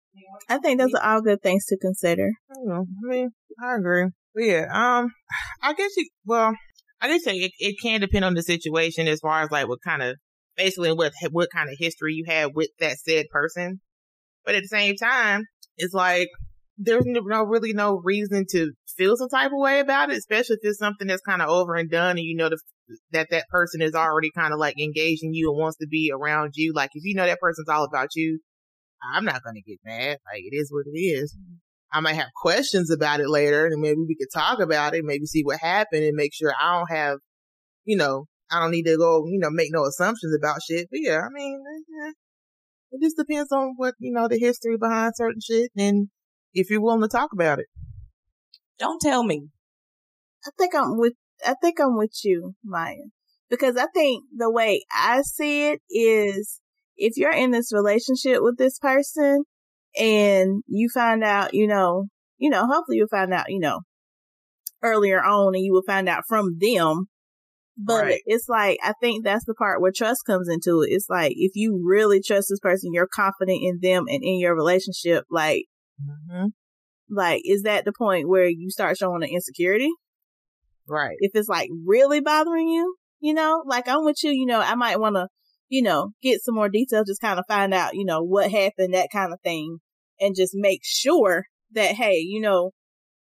[0.50, 2.32] I think those are all good things to consider.
[2.50, 2.86] I don't know.
[3.06, 3.30] I mean,
[3.62, 4.06] I agree.
[4.34, 5.12] But yeah, um,
[5.62, 6.54] I guess you, well,
[7.02, 9.80] I did say it, it can depend on the situation as far as like what
[9.86, 10.16] kind of,
[10.56, 13.82] basically what, what kind of history you had with that said person.
[14.46, 15.44] But at the same time,
[15.78, 16.30] it's like,
[16.78, 20.70] there's no, really no reason to feel some type of way about it, especially if
[20.70, 22.60] it's something that's kind of over and done and you know the,
[23.12, 26.54] that that person is already kind of like engaging you and wants to be around
[26.56, 26.74] you.
[26.74, 28.40] Like if you know that person's all about you,
[29.14, 30.18] I'm not to get mad.
[30.32, 31.36] Like it is what it is.
[31.92, 35.26] I might have questions about it later and maybe we could talk about it, maybe
[35.26, 37.20] see what happened and make sure I don't have,
[37.86, 40.88] you know, I don't need to go, you know, make no assumptions about shit.
[40.92, 41.64] But yeah, I mean,
[42.06, 42.12] eh,
[42.92, 46.10] it just depends on what, you know, the history behind certain shit and
[46.58, 47.68] if you're willing to talk about it.
[48.80, 49.48] Don't tell me.
[50.46, 51.14] I think I'm with
[51.46, 52.96] I think I'm with you, Maya.
[53.50, 56.60] Because I think the way I see it is
[56.98, 59.44] if you're in this relationship with this person
[59.98, 63.82] and you find out, you know, you know, hopefully you'll find out, you know,
[64.84, 67.06] earlier on and you will find out from them.
[67.78, 68.22] But Right.
[68.26, 70.90] it's like, I think that's the part where trust comes into it.
[70.92, 74.56] It's like, if you really trust this person, you're confident in them and in your
[74.56, 75.66] relationship, like,
[76.00, 76.48] hmm
[77.10, 79.90] like, is that the point where you start showing the insecurity?
[80.88, 81.18] Right.
[81.20, 84.76] If it's like really bothering you, you know, like I'm with you, you know, I
[84.76, 85.28] might want to,
[85.70, 88.94] you know, get some more details, just kind of find out, you know, what happened,
[88.94, 89.80] that kind of thing,
[90.20, 92.72] and just make sure that, hey, you know,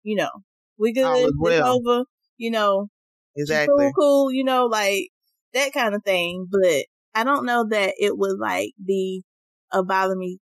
[0.04, 0.30] you know,
[0.78, 1.82] we good, it's well.
[1.86, 2.06] over,
[2.38, 2.88] you know,
[3.36, 3.74] Exactly.
[3.76, 5.10] cool, cool, you know, like
[5.54, 6.48] that kind of thing.
[6.52, 6.86] But
[7.16, 9.24] I don't know that it would like be
[9.72, 10.40] a bother me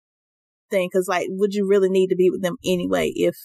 [0.69, 3.35] thing because, like, would you really need to be with them anyway if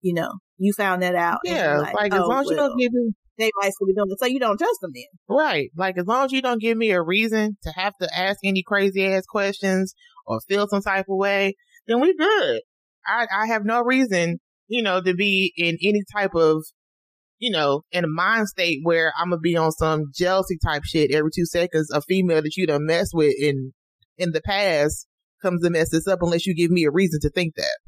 [0.00, 1.38] you know you found that out?
[1.44, 1.74] Yeah.
[1.74, 4.10] you're Like, as oh, long as you don't give me they might still be doing
[4.10, 5.04] it, so you don't trust them then.
[5.28, 5.70] Right.
[5.76, 8.62] Like as long as you don't give me a reason to have to ask any
[8.62, 9.94] crazy ass questions
[10.26, 11.56] or feel some type of way,
[11.88, 12.60] then we good.
[13.06, 16.62] I I have no reason, you know, to be in any type of,
[17.38, 21.12] you know, in a mind state where I'm gonna be on some jealousy type shit
[21.12, 21.90] every two seconds.
[21.90, 23.72] A female that you done messed with in
[24.18, 25.06] in the past
[25.42, 27.78] comes to mess this up unless you give me a reason to think that.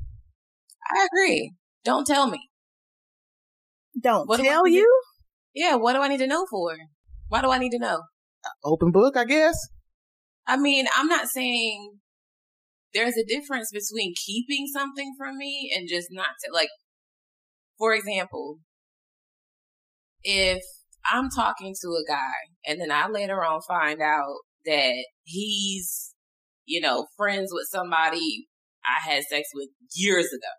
[0.94, 1.52] I agree.
[1.84, 2.48] Don't tell me.
[4.00, 4.70] Don't What tell do?
[4.70, 5.02] you.
[5.54, 6.76] Yeah, what do I need to know for?
[7.28, 8.00] Why do I need to know?
[8.64, 9.56] Open book, I guess.
[10.46, 11.98] I mean, I'm not saying
[12.94, 16.68] there's a difference between keeping something from me and just not to, like,
[17.78, 18.58] for example,
[20.22, 20.62] if
[21.10, 22.32] I'm talking to a guy
[22.66, 24.36] and then I later on find out
[24.66, 26.11] that he's,
[26.64, 28.46] you know, friends with somebody
[28.84, 30.52] I had sex with years ago,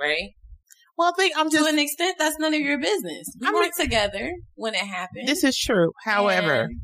[0.00, 0.30] right?
[0.98, 3.28] Well, I think I'm To an extent, that's none of your business.
[3.40, 5.28] We I mean- weren't together when it happened.
[5.28, 5.92] This is true.
[6.04, 6.80] However, And-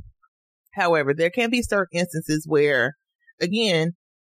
[0.74, 2.96] However, there can be certain instances where,
[3.40, 3.92] again,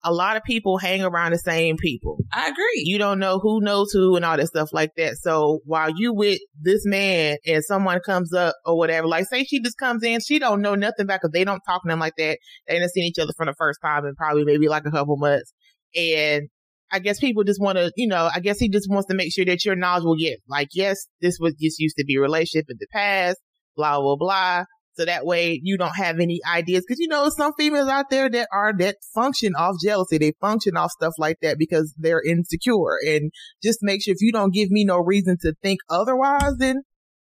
[0.04, 2.18] a lot of people hang around the same people.
[2.32, 2.82] I agree.
[2.84, 5.16] You don't know who knows who and all that stuff like that.
[5.16, 9.62] So while you with this man and someone comes up or whatever, like say she
[9.62, 12.14] just comes in, she don't know nothing about because they don't talk to them like
[12.18, 12.38] that.
[12.68, 15.16] They didn't seen each other for the first time in probably maybe like a couple
[15.16, 15.52] months.
[15.96, 16.48] And
[16.92, 19.32] I guess people just want to, you know, I guess he just wants to make
[19.32, 22.20] sure that your knowledge will get like, yes, this was just used to be a
[22.20, 23.38] relationship in the past,
[23.74, 24.64] blah, blah, blah.
[24.96, 26.84] So that way you don't have any ideas.
[26.88, 30.18] Cause you know, some females out there that are, that function off jealousy.
[30.18, 33.32] They function off stuff like that because they're insecure and
[33.62, 36.82] just make sure if you don't give me no reason to think otherwise, then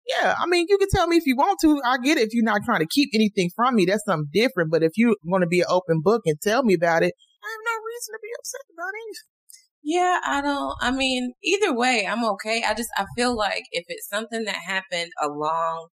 [0.09, 1.79] yeah, I mean, you can tell me if you want to.
[1.85, 2.27] I get it.
[2.27, 4.71] If you're not trying to keep anything from me, that's something different.
[4.71, 7.13] But if you're going to be an open book and tell me about it,
[7.43, 9.39] I have no reason to be upset about anything.
[9.83, 12.63] Yeah, I don't, I mean, either way, I'm okay.
[12.67, 15.87] I just, I feel like if it's something that happened a long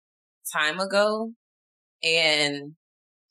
[0.53, 1.33] time ago
[2.03, 2.75] and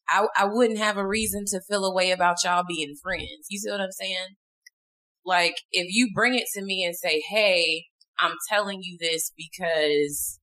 [0.09, 3.47] I, I wouldn't have a reason to feel a way about y'all being friends.
[3.49, 4.36] You see what I'm saying?
[5.26, 7.86] Like, if you bring it to me and say, Hey,
[8.20, 10.39] I'm telling you this because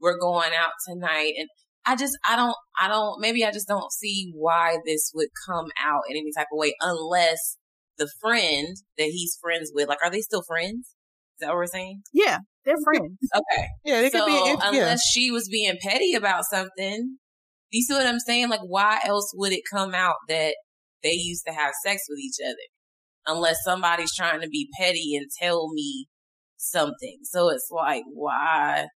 [0.00, 1.48] we're going out tonight and
[1.86, 5.66] I just, I don't, I don't, maybe I just don't see why this would come
[5.80, 7.56] out in any type of way unless
[7.96, 10.96] the friend that he's friends with, like, are they still friends?
[11.36, 12.02] Is that what we're saying?
[12.12, 13.18] Yeah, they're friends.
[13.34, 13.68] Okay.
[13.84, 14.56] Yeah, it so could be.
[14.62, 14.96] Unless yeah.
[15.20, 17.18] she was being petty about something,
[17.70, 18.48] you see what I'm saying?
[18.48, 20.54] Like, why else would it come out that
[21.02, 22.56] they used to have sex with each other?
[23.26, 26.06] Unless somebody's trying to be petty and tell me
[26.56, 27.18] something.
[27.24, 28.86] So it's like, why?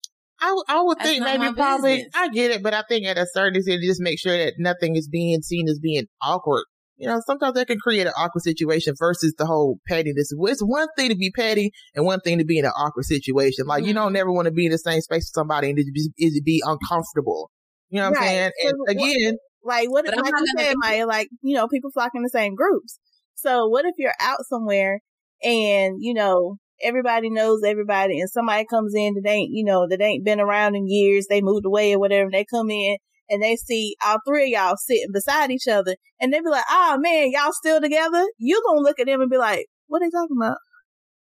[0.41, 2.12] I, I would That's think maybe probably business.
[2.14, 4.97] I get it, but I think at a certain extent, just make sure that nothing
[4.97, 6.64] is being seen as being awkward.
[6.97, 10.33] You know, sometimes that can create an awkward situation versus the whole pettiness.
[10.39, 13.64] It's one thing to be petty and one thing to be in an awkward situation.
[13.66, 13.97] Like you Mhm.
[13.97, 16.45] don't never want to be in the same space with somebody and it be, it
[16.45, 17.51] be uncomfortable.
[17.91, 18.45] You know what I'm saying?
[18.62, 20.07] And So what- again, Like what?
[20.07, 22.99] If, like you said, Maya, like you know, people flock in the same groups.
[23.34, 25.01] So what if you're out somewhere
[25.43, 30.01] and you know everybody knows everybody, and somebody comes in that ain't you know that
[30.01, 32.97] ain't been around in years, they moved away or whatever, and they come in
[33.28, 36.64] and they see all three of y'all sitting beside each other, and they be like,
[36.70, 40.07] "Oh man, y'all still together?" You gonna look at them and be like, "What are
[40.07, 40.59] they talking about?"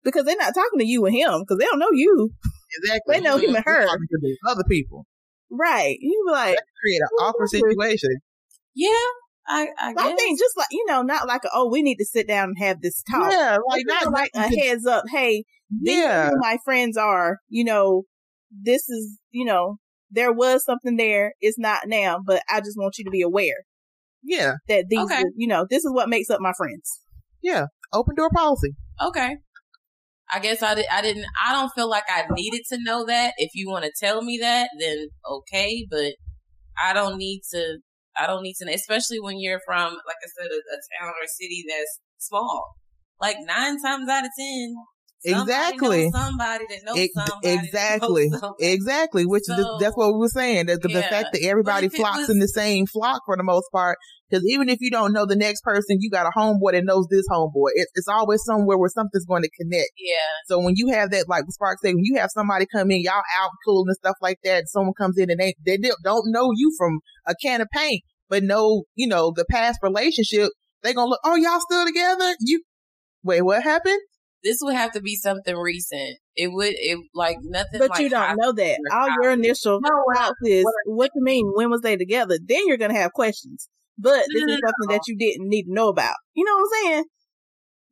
[0.04, 2.30] Because they're not talking to you and him because they don't know you,
[2.82, 3.16] exactly.
[3.16, 3.86] They know him and her.
[4.48, 5.04] other people.
[5.50, 5.96] Right?
[6.00, 8.10] You be like, That can create an Well, awkward situation.
[8.74, 8.88] Yeah,
[9.48, 12.04] I, I I think just like you know, not like a, oh, we need to
[12.04, 13.32] sit down and have this talk.
[13.32, 15.04] Yeah, like like not like a heads up.
[15.10, 17.38] Hey, these yeah, who my friends are.
[17.48, 18.04] You know,
[18.50, 19.76] this is you know
[20.10, 21.34] there was something there.
[21.40, 23.64] It's not now, but I just want you to be aware
[24.22, 25.16] yeah, that these, Okay.
[25.22, 27.00] are, you know, this is what makes up my friends.
[27.42, 27.66] yeah.
[27.92, 28.74] Open door policy.
[29.02, 29.36] okay.
[30.32, 33.34] I guess I, did, I didn't, I don't feel like I needed to know that.
[33.38, 36.14] If you want to tell me that, then okay, but
[36.82, 37.78] I don't need to,
[38.16, 41.26] I don't need to especially when you're from, like I said, a, a town or
[41.26, 42.76] city that's small.
[43.20, 44.30] like nine times out of
[45.24, 46.10] ten, exactly.
[46.10, 48.66] somebody that knows somebody exactly knows somebody.
[48.66, 51.86] exactly which So, is that's what we were saying that the, the fact that everybody
[51.86, 53.98] it flocks was- in the same flock for the most part
[54.28, 57.06] because even if you don't know the next person you got a homeboy that knows
[57.10, 57.70] this homeboy.
[57.74, 59.90] It, it's always somewhere where something's going to connect.
[59.98, 60.14] Yeah,
[60.46, 63.22] so when you have that like spark say when you have somebody come in y'all
[63.36, 66.50] out cool and stuff like that someone comes in and they they don't- don't know
[66.54, 70.50] you from a can of paint but know you know the past relationship
[70.82, 72.34] they gonna look oh y'all still together?
[72.40, 72.62] You
[73.22, 74.00] wait what happened
[74.42, 76.18] this would have to be something recent.
[76.34, 77.78] It would it like nothing.
[77.78, 78.78] But like you don't know that.
[78.92, 81.50] All your initial No, thoughts is, what you mean?
[81.54, 82.38] When was they together?
[82.42, 83.68] Then you're gonna have questions.
[83.98, 86.16] But this No, is no, something that you didn't need to know about.
[86.34, 87.04] You know what I'm saying?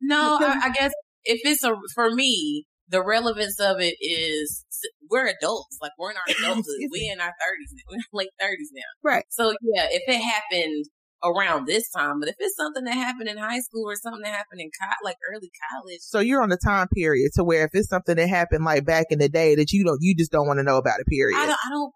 [0.01, 0.91] No, I, I guess
[1.23, 4.65] if it's a for me, the relevance of it is
[5.09, 5.77] we're adults.
[5.81, 6.89] Like we're in our adulthood.
[6.91, 7.73] we in our thirties.
[7.89, 8.81] We're in our late thirties now.
[9.03, 9.25] Right.
[9.29, 10.85] So yeah, if it happened
[11.23, 14.33] around this time, but if it's something that happened in high school or something that
[14.33, 17.71] happened in co- like early college, So you're on the time period to where if
[17.73, 20.47] it's something that happened like back in the day that you don't, you just don't
[20.47, 21.07] want to know about it.
[21.07, 21.37] Period.
[21.37, 21.59] I don't.
[21.65, 21.93] I don't.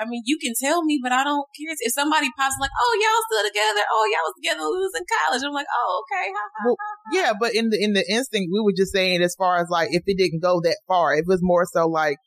[0.00, 1.70] I mean, you can tell me, but I don't care.
[1.78, 3.86] If somebody pops like, "Oh, y'all still together?
[3.88, 6.62] Oh, y'all was together when we was in college," I'm like, "Oh, okay." Ha, ha,
[6.66, 7.10] Well, ha, ha.
[7.12, 9.90] yeah, but in the in the instinct, we were just saying as far as like
[9.92, 12.18] if it didn't go that far, it was more so like.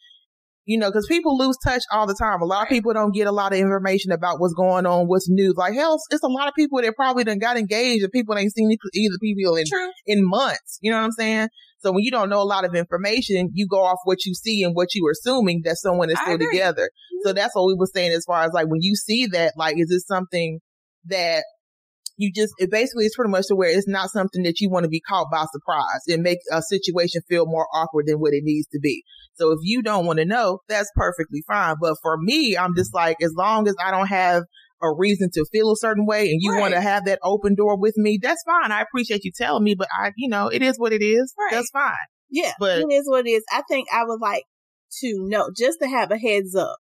[0.66, 2.42] You know, because people lose touch all the time.
[2.42, 5.28] A lot of people don't get a lot of information about what's going on, what's
[5.28, 5.54] new.
[5.56, 8.54] Like hell, it's a lot of people that probably done got engaged and people ain't
[8.54, 9.90] seen either people in True.
[10.06, 10.78] in months.
[10.82, 11.48] You know what I'm saying?
[11.80, 14.64] So when you don't know a lot of information, you go off what you see
[14.64, 16.90] and what you are assuming that someone is still together.
[17.24, 17.36] So mm-hmm.
[17.36, 19.90] that's what we were saying as far as like when you see that, like, is
[19.90, 20.60] this something
[21.06, 21.44] that
[22.22, 24.84] you just, it basically is pretty much to where it's not something that you want
[24.84, 28.44] to be caught by surprise and make a situation feel more awkward than what it
[28.44, 29.04] needs to be.
[29.34, 31.76] So if you don't want to know, that's perfectly fine.
[31.82, 34.44] But for me, I'm just like, as long as I don't have
[34.84, 37.78] a reason to feel a certain way and you want to have that open door
[37.78, 38.72] with me, that's fine.
[38.72, 41.34] I appreciate you telling me, but I, you know, it is what it is.
[41.40, 41.52] Right.
[41.56, 41.94] That's fine.
[42.30, 43.44] Yeah, But- it is what it is.
[43.52, 44.44] I think I would like
[45.02, 46.78] to know just to have a heads up.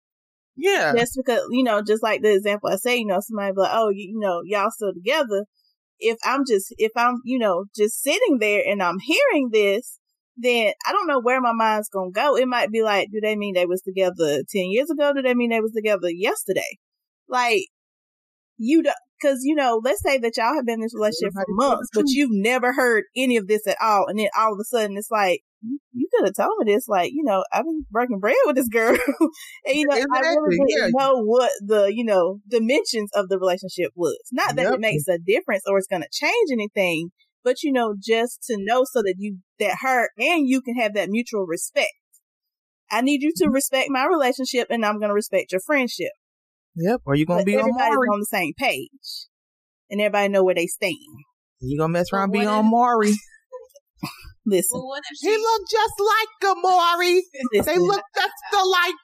[0.59, 0.93] Yeah.
[0.97, 3.91] Just because you know, just like the example I say, you know, somebody like, "Oh,
[3.91, 5.45] you, you know, y'all still together."
[6.01, 9.99] If I'm just, if I'm, you know, just sitting there and I'm hearing this,
[10.37, 12.37] then I don't know where my mind's gonna go.
[12.37, 15.13] It might be like, do they mean they was together ten years ago?
[15.15, 16.79] Do they mean they was together yesterday?
[17.29, 17.67] Like,
[18.59, 21.45] you don't, cause you know, let's say that y'all have been in this relationship for
[21.49, 24.07] months, but you've never heard any of this at all.
[24.09, 26.87] And then all of a sudden it's like, you, you could have told me this.
[26.89, 28.91] Like, you know, I've been breaking bread with this girl.
[29.65, 31.01] and you know, I Exactly, really didn't yeah.
[31.07, 34.19] know what the, you know, dimensions of the relationship was.
[34.33, 34.75] Not that Yep.
[34.75, 37.11] it makes a difference or it's going to change anything,
[37.43, 40.95] but you know, just to know so that you, that her and you can have
[40.95, 41.93] that mutual respect.
[42.91, 43.45] I need you Mm-hmm.
[43.45, 46.13] to respect my relationship and I'm going to respect your friendship.
[46.79, 47.03] Yep.
[47.07, 48.09] Or you're going to But be on everybody's Maury.
[48.13, 49.27] on the same page
[49.91, 50.95] and everybody know where they stand.
[51.61, 53.13] You're going to mess around and be on if- Maury.
[54.47, 57.23] Listen, Well, what if He she, look just like a Maury.
[57.53, 57.83] They listen.
[57.83, 58.95] look just alike.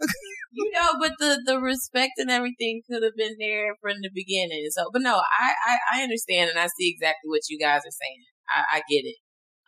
[0.52, 4.66] you know, but the the respect and everything could have been there from the beginning.
[4.70, 7.90] So, but no, I I, I understand and I see exactly what you guys are
[7.90, 8.22] saying.
[8.48, 9.16] I, I get it.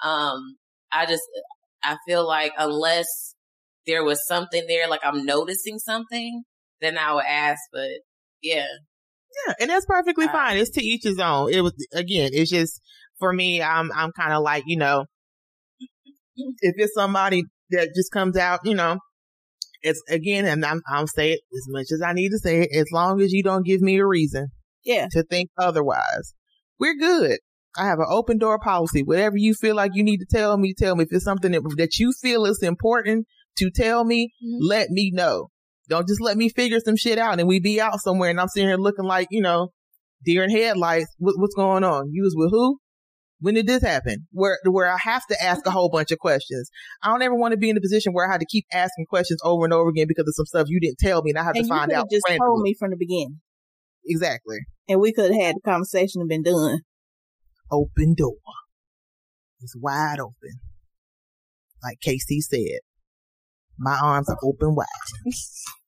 [0.02, 0.56] Um,
[0.92, 1.22] I just
[1.82, 3.34] I feel like unless
[3.86, 6.44] there was something there, like I'm noticing something,
[6.80, 7.60] then I would ask.
[7.72, 7.88] But
[8.42, 8.66] yeah,
[9.46, 10.56] Yeah, and that's perfectly Uh, fine.
[10.58, 11.52] It's to each his own.
[11.52, 12.80] It was again, it's just
[13.18, 13.62] for me.
[13.62, 15.04] I'm I'm kind of like you know,
[16.36, 18.98] if it's somebody that just comes out, you know,
[19.82, 22.76] it's again, and I'm I'm say it as much as I need to say it.
[22.76, 24.48] As long as you don't give me a reason
[24.84, 25.06] Yeah.
[25.12, 26.34] to think otherwise,
[26.78, 27.38] we're good.
[27.78, 29.02] I have an open door policy.
[29.04, 31.04] Whatever you feel like you need to tell me, tell me.
[31.04, 33.26] If it's something that, that you feel is important
[33.58, 34.58] to tell me, Mhm.
[34.60, 35.48] let me know.
[35.90, 38.46] Don't just let me figure some shit out and we be out somewhere and I'm
[38.48, 39.72] sitting here looking like, you know,
[40.24, 41.08] deer in headlights.
[41.18, 42.10] What, what's going on?
[42.12, 42.78] You was with who?
[43.40, 44.28] When did this happen?
[44.30, 46.70] Where, where I have to ask a whole bunch of questions.
[47.02, 49.06] I don't ever want to be in a position where I had to keep asking
[49.06, 51.44] questions over and over again because of some stuff you didn't tell me and I
[51.44, 52.06] have And to find out.
[52.10, 53.40] just told me from the beginning.
[54.06, 54.58] Exactly.
[54.88, 56.80] And we could have had the conversation and been done.
[57.70, 58.34] Open door.
[59.60, 60.60] It's wide open.
[61.82, 62.80] Like Casey said.
[63.78, 64.86] My arms are open wide.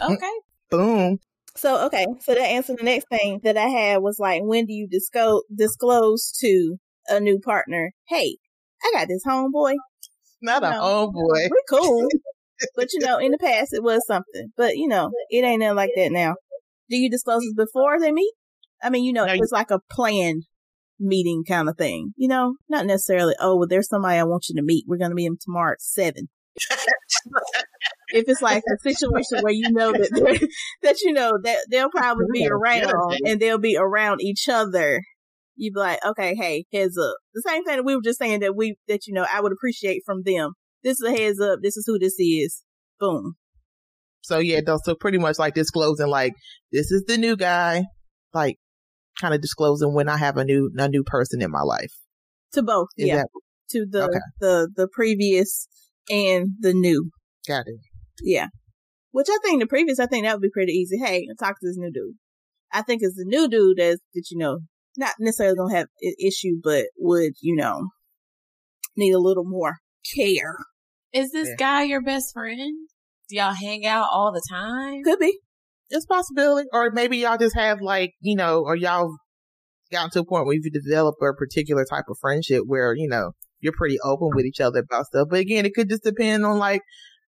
[0.00, 0.32] Mm, okay.
[0.70, 1.18] Boom.
[1.54, 2.06] So, okay.
[2.20, 5.42] So that answered the next thing that I had was like, when do you disclose,
[5.54, 6.76] disclose to
[7.08, 8.36] a new partner, hey,
[8.82, 9.74] I got this homeboy.
[10.40, 10.80] Not a No.
[10.80, 11.48] homeboy.
[11.50, 12.08] We're cool.
[12.76, 14.52] but you know, in the past it was something.
[14.56, 16.36] But you know, it ain't nothing like that now.
[16.88, 18.32] Do you disclose it before they meet?
[18.82, 20.44] I mean, you know, No, it you- was like a planned
[20.98, 22.12] meeting kind of thing.
[22.16, 24.84] You know, not necessarily, oh, well, there's somebody I want you to meet.
[24.88, 26.28] We're going to meet him tomorrow at seven.
[28.12, 30.48] if it's like a situation where you know that
[30.82, 32.92] that you know that they'll probably be around
[33.26, 35.00] and they'll be around each other
[35.56, 37.14] you'd be like, okay, hey, heads up.
[37.34, 39.52] The same thing that we were just saying that we, that, you know, I would
[39.52, 40.52] appreciate from them.
[40.82, 41.60] This is a heads up.
[41.62, 42.62] This is who this is.
[42.98, 43.34] Boom.
[44.22, 46.32] So yeah, so pretty much like disclosing like,
[46.70, 47.84] this is the new guy.
[48.32, 48.56] Like
[49.20, 51.92] kind of disclosing when I have a new, a new person in my life.
[52.54, 52.88] To both.
[52.96, 53.16] Is yeah.
[53.16, 53.28] that-
[53.70, 54.18] to the, Okay.
[54.40, 55.66] the, the previous
[56.10, 57.10] and the new.
[57.48, 57.80] got it.
[58.22, 58.48] Yeah.
[59.10, 60.98] Which I think the previous, I think that would be pretty easy.
[60.98, 62.16] Hey, talk to this new dude.
[62.72, 64.60] I think it's the new dude that's, that, you know,
[64.96, 67.88] not necessarily gonna have an issue, but would, you know,
[68.96, 69.76] need a little more
[70.14, 70.56] care.
[71.12, 71.56] Is this Yeah.
[71.58, 72.88] guy your best friend?
[73.28, 75.02] Do y'all hang out all the time?
[75.04, 75.38] Could be.
[75.90, 76.68] It's a possibility.
[76.72, 79.14] Or maybe y'all just have like, you know, or y'all
[79.90, 83.32] gotten to a point where you've developed a particular type of friendship where, you know,
[83.60, 85.28] you're pretty open with each other about stuff.
[85.30, 86.80] But again, it could just depend on like,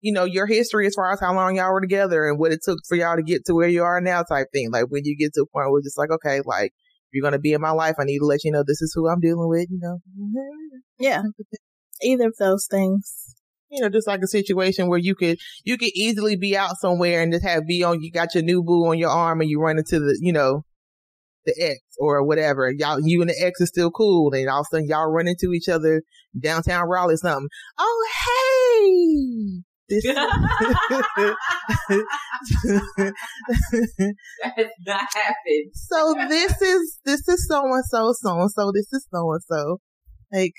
[0.01, 2.59] you know, your history as far as how long y'all were together and what it
[2.63, 4.69] took for y'all to get to where you are now type thing.
[4.71, 6.71] Like when you get to a point where it's just like, okay, like
[7.11, 7.95] you're going to be in my life.
[7.99, 9.99] I need to let you know this is who I'm dealing with, you know,
[10.99, 11.23] Yeah.
[12.03, 13.35] Either of those things.
[13.69, 17.21] you know, just like a situation where you could, you could easily be out somewhere
[17.21, 19.59] and just have be on, you got your new boo on your arm and you
[19.59, 20.63] run into the, you know,
[21.45, 22.71] the ex or whatever.
[22.71, 24.31] Y'all, you and the ex is still cool.
[24.33, 26.03] And all of a sudden y'all run into each other
[26.39, 27.47] downtown Raleigh something.
[27.79, 29.63] Oh, hey!
[29.89, 31.35] This That
[34.55, 35.71] has not happened.
[35.73, 39.41] so this is, this is so and so, so and so, this is so and
[39.47, 39.77] so.
[40.31, 40.53] Like,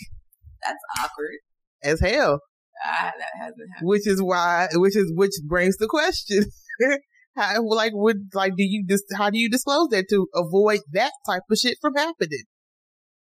[0.65, 1.39] That's awkward.
[1.83, 2.41] as hell.
[2.85, 3.89] Ah, that hasn't happened.
[3.89, 6.45] which is why, which is, which brings the question.
[7.37, 11.13] how, like, would, like, do you just, how do you disclose that to avoid that
[11.29, 12.45] type of shit from happening?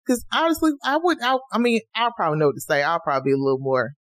[0.07, 2.82] Cause honestly, I would, I, I mean, I'll probably know what to say.
[2.82, 3.92] I'll probably be a little more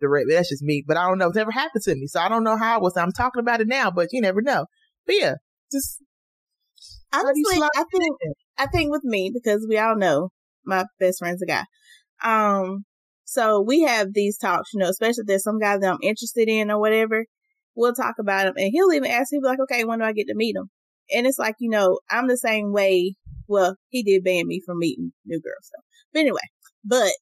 [0.00, 0.26] direct.
[0.30, 1.28] That's just me, but I don't know.
[1.28, 2.06] It's never happened to me.
[2.06, 4.42] So I don't know how I was, I'm talking about it now, but you never
[4.42, 4.66] know.
[5.06, 5.34] But yeah,
[5.72, 6.02] just,
[7.12, 8.16] how do you Honestly, I think
[8.58, 10.30] I think with me because we all know
[10.64, 11.64] my best friend's a guy.
[12.22, 12.84] Um,
[13.24, 16.48] so we have these talks, you know, especially if there's some guy that I'm interested
[16.48, 17.26] in or whatever.
[17.76, 20.26] We'll talk about him, and he'll even ask me like, "Okay, when do I get
[20.26, 20.70] to meet him?"
[21.14, 23.14] And it's like, you know, I'm the same way.
[23.48, 25.82] Well, he did ban me from meeting new girls, so
[26.12, 26.40] but anyway,
[26.84, 27.12] but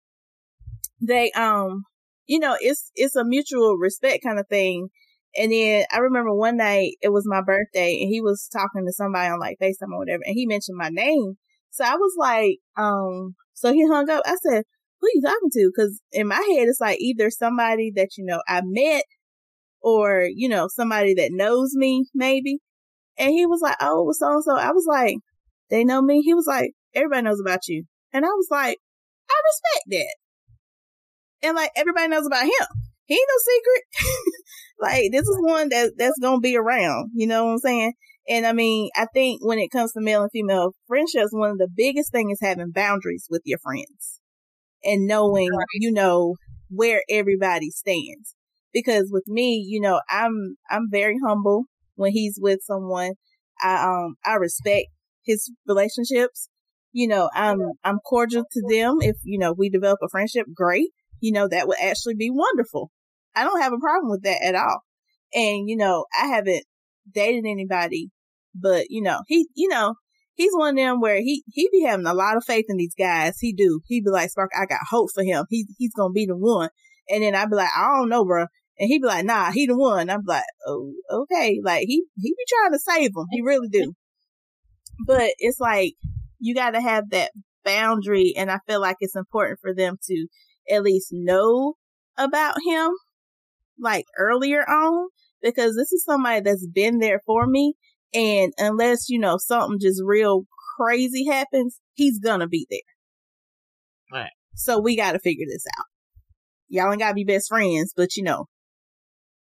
[1.01, 1.85] they, um,
[2.29, 4.89] you know, it's it's a mutual respect kind of thing.
[5.37, 8.93] And then I remember one night it was my birthday and he was talking to
[8.93, 11.35] somebody on like FaceTime or whatever and he mentioned my name.
[11.71, 14.23] So I was like, um, so he hung up.
[14.27, 14.65] I said,
[15.01, 15.73] who are you talking to?
[15.77, 19.05] Cause in my head, it's like either somebody that, you know, I met
[19.81, 22.59] or, you know, somebody that knows me maybe.
[23.19, 24.57] And he was like, oh, so and so.
[24.57, 25.17] I was like,
[25.71, 26.23] they know me.
[26.23, 27.85] He was like, everybody knows about you.
[28.13, 28.79] And I was like,
[29.31, 30.17] I respect that.
[31.43, 32.67] And like everybody knows about him.
[33.07, 34.13] He ain't no secret.
[34.81, 37.11] like this is one that that's gonna be around.
[37.15, 37.93] You know what I'm saying?
[38.29, 41.59] And I mean, I think when it comes to male and female friendships, one of
[41.59, 44.21] the biggest things is having boundaries with your friends
[44.85, 46.37] and knowing, you know,
[46.69, 48.35] where everybody stands.
[48.73, 51.65] Because with me, you know, I'm I'm very humble
[51.97, 53.13] when he's with someone.
[53.63, 54.89] I um I respect
[55.25, 56.49] his relationships.
[56.93, 58.99] You know, I'm I'm cordial to them.
[59.01, 60.91] If you know we develop a friendship, great.
[61.21, 62.91] You know that would actually be wonderful.
[63.35, 64.81] I don't have a problem with that at all.
[65.35, 66.65] And you know, I haven't
[67.13, 68.11] dated anybody,
[68.55, 69.95] but you know, he you know
[70.39, 72.95] he's one of them where he he be having a lot of faith in these
[72.99, 73.39] guys.
[73.39, 73.81] He do.
[73.87, 75.45] He be like, Spark, I got hope for him.
[75.51, 76.71] He he's gonna be the one.
[77.11, 78.47] And then I'd be like, I don't know, bro.
[78.79, 80.09] And he'd be like, Nah, he the one.
[80.09, 81.61] I'm like, Oh, okay.
[81.63, 83.27] Like he he be trying to save him.
[83.31, 83.93] He really do.
[85.05, 85.95] But it's like
[86.39, 87.33] you got to have that
[87.65, 90.27] boundary, and I feel like it's important for them to
[90.71, 91.75] at least know
[92.17, 92.91] about him,
[93.79, 95.09] like earlier on,
[95.43, 97.75] because this is somebody that's been there for me.
[98.15, 100.45] And unless, you know, something just real
[100.77, 102.81] crazy happens, he's gonna be there.
[104.21, 104.31] Right.
[104.55, 105.85] So we gotta figure this out.
[106.69, 108.47] Y'all ain't gotta be best friends, but you know,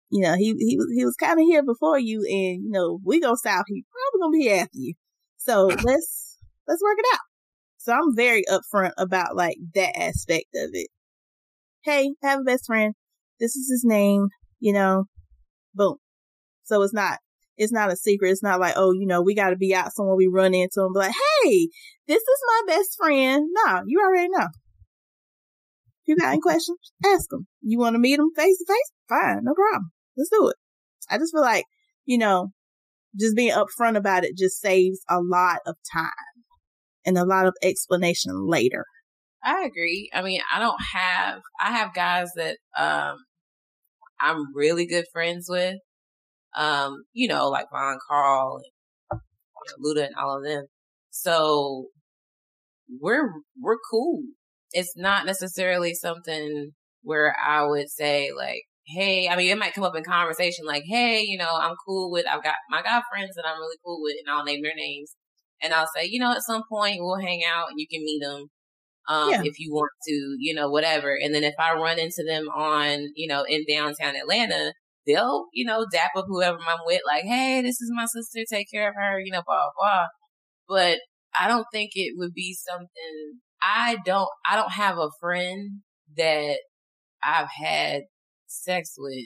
[0.09, 2.99] you know, he, he was, he was kind of here before you and, you know,
[3.03, 4.93] we go south, he probably gonna be after you.
[5.37, 7.19] So let's, let's work it out.
[7.77, 10.89] So I'm very upfront about like that aspect of it.
[11.83, 12.93] Hey, I have a best friend.
[13.39, 14.27] This is his name,
[14.59, 15.05] you know,
[15.73, 15.95] boom.
[16.63, 17.19] So it's not,
[17.57, 18.29] it's not a secret.
[18.29, 20.81] It's not like, oh, you know, we got to be out somewhere we run into
[20.81, 21.69] him, be like, hey,
[22.07, 23.47] this is my best friend.
[23.65, 24.47] No, you already know.
[26.03, 27.47] If you got any questions, ask them.
[27.61, 28.91] You want to meet him face to face?
[29.09, 29.91] Fine, no problem.
[30.17, 30.55] Let's do it.
[31.09, 31.65] I just feel like,
[32.05, 32.51] you know,
[33.19, 36.11] just being upfront about it just saves a lot of time
[37.05, 38.85] and a lot of explanation later.
[39.43, 40.09] I agree.
[40.13, 43.17] I mean, I don't have, I have guys that, um,
[44.19, 45.77] I'm really good friends with.
[46.57, 48.61] Um, you know, like Von Carl
[49.67, 50.65] and Luda and all of them.
[51.11, 51.87] So
[52.99, 53.29] we're
[53.59, 54.23] we're cool.
[54.73, 56.71] It's not necessarily something
[57.03, 60.83] where I would say like, hey, I mean, it might come up in conversation like,
[60.87, 63.99] hey, you know, I'm cool with, I've got my guy friends that I'm really cool
[64.01, 65.15] with, and I'll name their names,
[65.61, 68.21] and I'll say, you know, at some point we'll hang out and you can meet
[68.21, 68.47] them.
[69.09, 69.41] Um, yeah.
[69.43, 71.17] if you want to, you know, whatever.
[71.21, 74.73] And then if I run into them on, you know, in downtown Atlanta,
[75.07, 78.67] they'll, you know, dap up whoever I'm with, like, hey, this is my sister, take
[78.71, 80.05] care of her, you know, blah, blah.
[80.67, 80.99] But
[81.37, 85.81] I don't think it would be something, I don't, I don't have a friend
[86.17, 86.59] that
[87.23, 88.03] I've had
[88.47, 89.25] sex with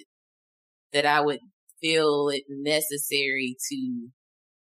[0.94, 1.40] that I would
[1.82, 4.08] feel it necessary to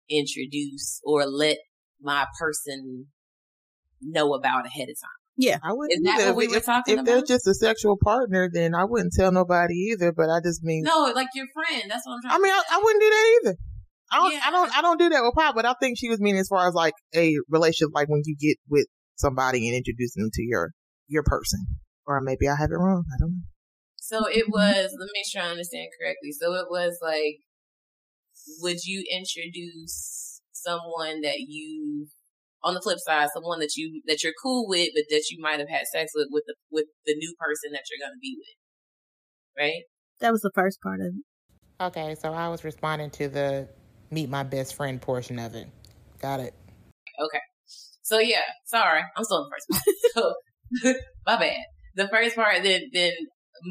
[0.10, 1.58] introduce or let
[2.02, 3.08] my person
[4.06, 5.20] know about ahead of time.
[5.38, 5.92] Yeah, I wouldn't.
[5.92, 7.06] Is that what we were if, talking if about?
[7.06, 10.14] they're just a sexual partner, then I wouldn't tell nobody either.
[10.14, 11.84] But I just mean, no, like your friend.
[11.90, 12.40] That's what I'm trying.
[12.40, 13.56] I mean, I, I, wouldn't do that either.
[14.12, 14.40] I don't, Yeah.
[14.46, 15.56] I don't, I don't do that with pop.
[15.56, 18.36] But I think she was meaning as far as like a relationship, like when you
[18.40, 20.72] get with somebody and introduce them to your
[21.08, 21.66] your person,
[22.08, 23.04] or maybe I have it wrong.
[23.14, 23.44] I don't know.
[23.98, 24.96] So it was.
[24.98, 26.32] Let me make sure I understand correctly.
[26.32, 27.40] So it was like,
[28.62, 32.08] would you introduce someone that you,
[32.66, 35.60] on the flip side, someone that you that you're cool with, but that you might
[35.60, 39.64] have had sex with with the with the new person that you're gonna be with,
[39.64, 39.84] right?
[40.20, 41.84] That was the first part of it.
[41.84, 43.70] Okay, so I was responding to the
[44.10, 45.68] meet my best friend portion of it.
[46.20, 46.54] Got it.
[47.20, 47.42] Okay.
[48.02, 49.84] So yeah, sorry, I'm still in the first
[50.16, 50.34] part.
[50.84, 50.94] so
[51.28, 51.64] my bad.
[51.96, 53.14] The first part, then then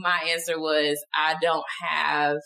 [0.03, 2.37] my answer was I don't have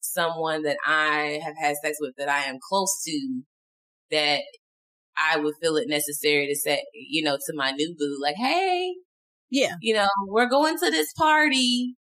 [0.00, 3.42] someone that I have had sex with that I am close to
[4.12, 4.42] that
[5.18, 8.94] I would feel it necessary to say, you know, to my new boo, like, hey,
[9.50, 9.74] Yeah.
[9.80, 11.94] you know, we're going to this party.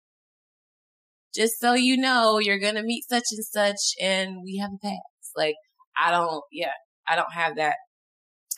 [1.34, 5.32] Just so you know, you're gonna meet such and such, and we have a pass.
[5.34, 5.54] Like,
[5.98, 6.72] I don't, yeah,
[7.08, 7.76] I don't have that.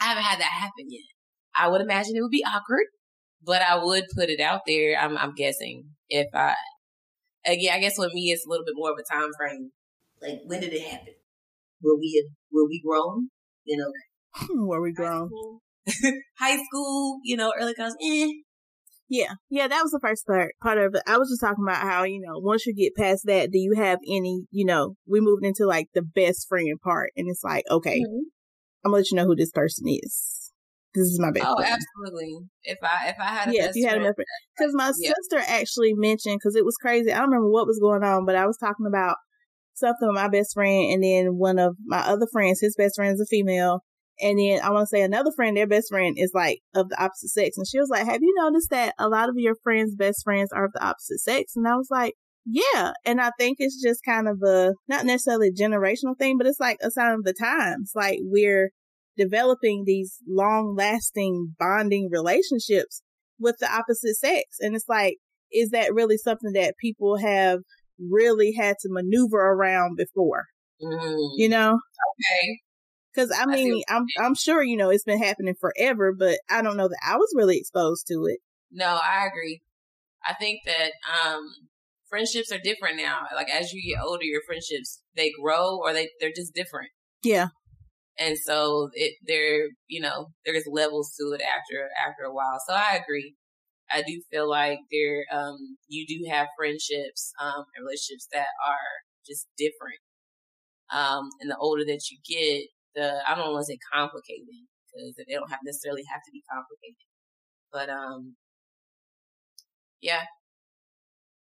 [0.00, 1.02] I haven't had that happen yet.
[1.56, 2.86] I would imagine it would be awkward,
[3.44, 4.98] but I would put it out there.
[4.98, 6.54] I'm, I'm guessing if I,
[7.46, 9.70] again, I guess with me, it's a little bit more of a time frame.
[10.20, 11.14] Like, when did it happen?
[11.80, 13.28] Were we, were we grown?
[13.64, 13.92] You know,
[14.50, 15.28] Where we high grown.
[15.28, 15.62] school,
[16.38, 18.28] high school, you know, early college, eh.
[19.08, 19.34] Yeah.
[19.50, 21.02] Yeah, that was the first part part of it.
[21.06, 23.74] I was just talking about how, you know, once you get past that, do you
[23.76, 27.64] have any, you know, we moved into like the best friend part and it's like,
[27.70, 28.02] okay,
[28.84, 30.52] I'm gonna let you know who this person is.
[30.94, 31.74] This is my best Oh, friend.
[31.74, 32.38] absolutely.
[32.62, 34.26] If I, if I had a Yeah, if you had a friend, best friend.
[34.56, 35.12] Because my Yeah.
[35.12, 37.12] sister actually mentioned, because it was crazy.
[37.12, 39.16] I don't remember what was going on, but I was talking about
[39.74, 43.12] something with my best friend, and then one of my other friends, his best friend
[43.12, 43.80] is a female.
[44.20, 47.02] And then I want to say another friend, their best friend is like of the
[47.02, 47.56] opposite sex.
[47.56, 50.50] And she was like, Have you noticed that a lot of your friends' best friends
[50.52, 51.52] are of the opposite sex?
[51.56, 52.14] And I was like,
[52.46, 52.92] Yeah.
[53.04, 56.60] And I think it's just kind of a, not necessarily a generational thing, but it's
[56.60, 57.92] like a sign of the times.
[57.94, 58.70] Like we're
[59.16, 63.02] developing these long lasting bonding relationships
[63.38, 64.44] with the opposite sex.
[64.60, 65.16] And it's like,
[65.52, 67.60] is that really something that people have
[67.98, 70.44] really had to maneuver around before?
[70.82, 71.70] Mm, You know?
[71.72, 72.58] okay.
[73.14, 76.38] Cause I I see mean, I'm, I'm sure, you know, it's been happening forever, but
[76.50, 78.40] I don't know that I was really exposed to it.
[78.72, 79.62] No, I agree.
[80.26, 80.92] I think that
[81.24, 81.42] um
[82.08, 83.20] friendships are different now.
[83.34, 86.90] Like as you get older, your friendships they grow or they they're just different.
[87.22, 87.48] Yeah.
[88.18, 92.58] And so it there you know there's levels to it after after a while.
[92.66, 93.34] So I agree.
[93.90, 98.90] I do feel like there um you do have friendships um and relationships that are
[99.26, 100.00] just different.
[100.92, 104.46] Um and the older that you get, the I don't want to say complicated
[104.92, 107.06] because they don't have necessarily have to be complicated.
[107.72, 108.36] But um
[110.00, 110.24] yeah.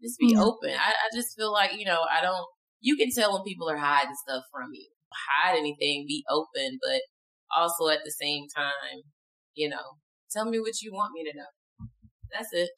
[0.02, 0.42] Just be Yeah.
[0.42, 0.70] open.
[0.70, 2.46] I, I just feel like, you know, I don't
[2.80, 4.88] you can tell when people are hiding stuff from you.
[5.42, 7.00] Hide anything, be open, but
[7.56, 9.02] also at the same time,
[9.54, 9.96] you know,
[10.30, 11.46] tell me what you want me to know.
[12.32, 12.70] That's it.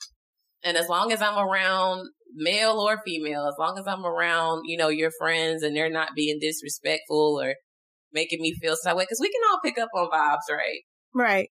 [0.65, 4.77] And as long as I'm around male or female, as long as I'm around, you
[4.77, 7.55] know, your friends and they're not being disrespectful or
[8.13, 10.81] making me feel some way, because we can all pick up on vibes, right?
[11.15, 11.51] Right.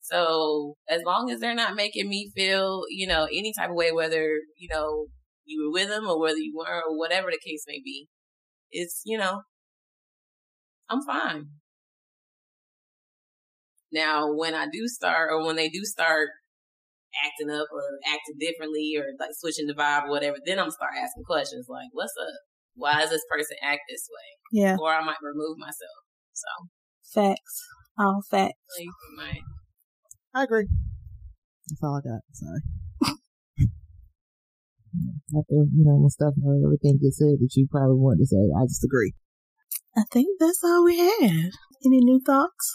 [0.00, 3.92] So as long as they're not making me feel, you know, any type of way,
[3.92, 5.06] whether, you know,
[5.44, 8.08] you were with them or whether you weren't or whatever the case may be,
[8.70, 9.42] it's, you know,
[10.88, 11.48] I'm fine.
[13.92, 16.28] Now, when I do start or when they do start
[17.24, 20.92] acting up or acting differently or like switching the vibe or whatever, then I'm start
[20.96, 22.47] asking questions like, what's up?
[22.78, 24.62] Why does this person act this way?
[24.62, 24.76] Yeah.
[24.80, 25.98] Or I might remove myself.
[26.32, 26.46] So,
[27.12, 27.66] Facts.
[27.98, 28.54] All facts.
[28.78, 28.86] like,
[29.16, 29.40] my,
[30.32, 30.68] I agree.
[31.68, 32.20] That's all I got.
[32.32, 32.62] Sorry.
[35.36, 38.38] After, you know, when stuff, uh, everything gets said that you probably want to say,
[38.56, 39.12] I just agree.
[39.96, 41.50] I think that's all we had.
[41.84, 42.74] Any new thoughts?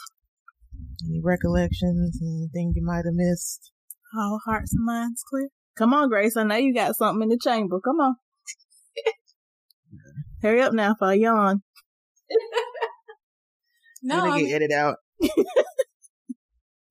[1.08, 2.20] Any recollections?
[2.22, 3.72] Anything you might have missed?
[4.18, 5.48] All hearts and minds clear.
[5.78, 6.36] Come on, Grace.
[6.38, 7.80] I know you got something in the chamber.
[7.80, 8.16] Come on.
[10.42, 11.62] Hurry up now for a yawn.
[14.04, 14.98] no, Gonna I get mean, edited out.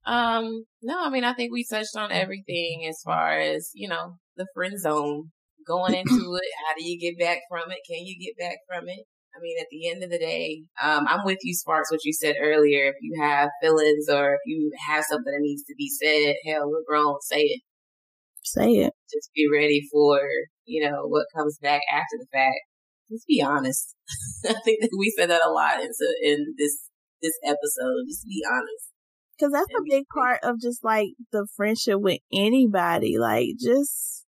[0.07, 4.17] um, no, I mean, I think we touched on everything as far as you know
[4.37, 5.31] the friend zone.
[5.67, 6.11] Going into
[6.43, 7.79] it, how do you get back from it?
[7.87, 9.07] Can you get back from it?
[9.35, 11.91] I mean, at the end of the day, um, I'm with you, Sparks.
[11.91, 12.89] What you said earlier.
[12.89, 16.69] If you have feelings or if you have something that needs to be said, hell,
[16.69, 17.17] we're grown.
[17.23, 17.63] Say it.
[18.43, 18.93] Say it.
[19.13, 20.21] Just be ready for
[20.65, 22.61] you know what comes back after the fact.
[23.13, 23.95] Just be honest.
[24.49, 25.91] I think that we said that a lot in,
[26.23, 26.89] in this
[27.21, 28.05] this episode.
[28.09, 28.89] Just be honest.
[29.41, 33.17] Cause that's a big part of just like the friendship with anybody.
[33.19, 34.25] Like just,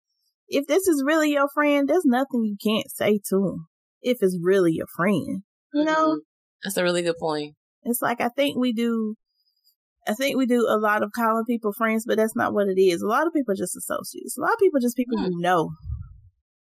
[0.48, 3.66] if this is really your friend, there's nothing you can't say to him.
[4.02, 5.43] If it's really your friend,
[5.74, 6.15] you know?
[6.15, 6.19] Mhm.
[6.62, 7.55] That's a really good point.
[7.82, 9.15] It's like, I think we do,
[10.07, 12.81] I think we do a lot of calling people friends, but that's not what it
[12.81, 13.02] is.
[13.02, 14.36] A lot of people are just associates.
[14.39, 15.24] A lot of people are just people Hmm.
[15.32, 15.70] you know.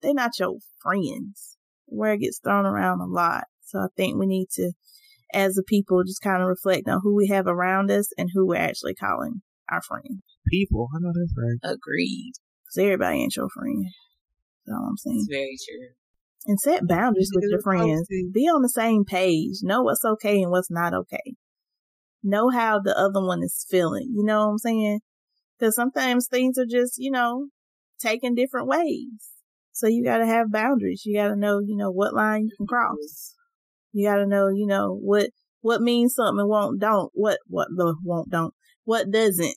[0.02, 1.58] They're not your friends.
[1.91, 3.45] Where it gets thrown around a lot.
[3.64, 4.72] So I think we need to,
[5.34, 8.48] as a people, just kind of reflect on who we have around us and who
[8.48, 9.41] we're actually calling
[9.72, 10.22] our friends.
[10.49, 10.90] People.
[10.95, 11.74] I know that's right.
[11.76, 12.34] Agreed.
[12.64, 13.86] Because everybody ain't your friend.
[14.66, 15.18] That's all I'm saying.
[15.20, 15.88] It's very true.
[16.45, 17.82] And set boundaries with your friends.
[17.82, 18.30] obviously.
[18.34, 19.57] Be on the same page.
[19.61, 21.36] Know what's okay and what's not okay.
[22.24, 24.14] Know how the other one is feeling.
[24.16, 24.99] You know what I'm saying?
[25.57, 27.48] Because sometimes things are just, you know,
[27.99, 29.32] taken different ways.
[29.80, 31.03] So you gotta have boundaries.
[31.06, 33.34] You gotta know, you know, what line you can cross.
[33.93, 35.30] You gotta know, you know, what,
[35.61, 38.53] what means something and won't, don't, what, what, the won't, don't,
[38.84, 39.56] what doesn't.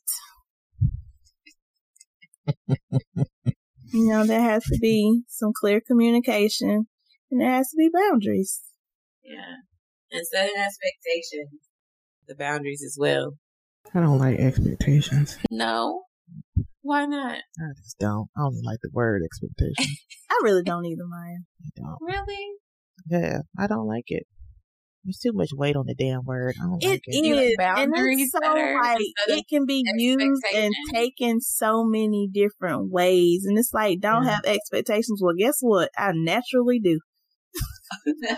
[3.92, 6.86] you know, there has to be some clear communication
[7.30, 8.60] and there has to be boundaries.
[9.24, 9.56] Yeah.
[10.12, 11.60] And setting expectations.
[12.28, 13.32] The boundaries as well.
[13.92, 15.36] I don't like expectations.
[15.50, 16.02] No.
[16.82, 17.36] Why not?
[17.36, 18.28] I just don't.
[18.36, 19.96] I don't like the word expectation.
[20.30, 21.36] I really don't either, Maya.
[21.64, 21.98] I don't.
[22.00, 22.48] Really?
[23.08, 24.24] Yeah, I don't like it.
[25.04, 26.54] There's too much weight on the damn word.
[26.60, 27.24] I don't It like it.
[27.24, 32.92] You like and it's so like it can be used and taken so many different
[32.92, 34.30] ways, and it's like don't Yeah.
[34.36, 35.20] have expectations.
[35.22, 35.90] Well, guess what?
[35.98, 37.00] I naturally do.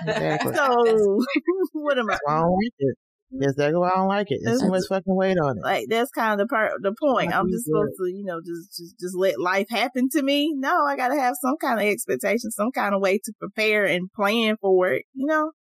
[0.07, 0.53] Exactly.
[0.57, 1.19] So
[1.73, 2.15] what am I?
[2.15, 2.97] That's why I like it.
[3.31, 4.41] That's exactly why oh, I don't like it.
[4.45, 5.63] There's too much fucking weight on it.
[5.63, 7.35] Like that's kind of the part, the point.
[7.35, 10.53] I'm just supposed to, you know, just just just let life happen to me.
[10.55, 14.13] No, I gotta have some kind of expectation, some kind of way to prepare and
[14.15, 15.05] plan for it.
[15.15, 15.53] You know,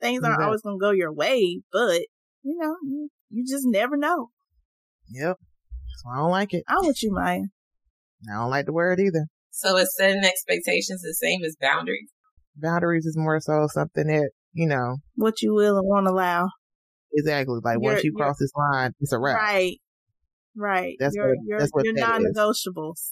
[0.00, 0.44] things aren't Exactly.
[0.44, 2.02] always gonna go your way, but
[2.42, 4.28] you know, you, you just never know.
[5.10, 5.36] Yep.
[5.38, 6.64] That's why I don't like it.
[6.68, 7.42] I'm with you, Maya.
[8.30, 9.26] I don't like the word either.
[9.50, 12.10] so is setting expectations the same as boundaries?
[12.56, 16.48] Boundaries is more so something that, you know, What you will and won't allow.
[17.16, 19.36] Exactly like You're- once you cross this line, it's a wrap.
[19.36, 19.80] Right.
[20.54, 20.96] Right.
[20.98, 22.32] That's your what- your, that's what your that is.
[22.34, 23.10] non-negotiables.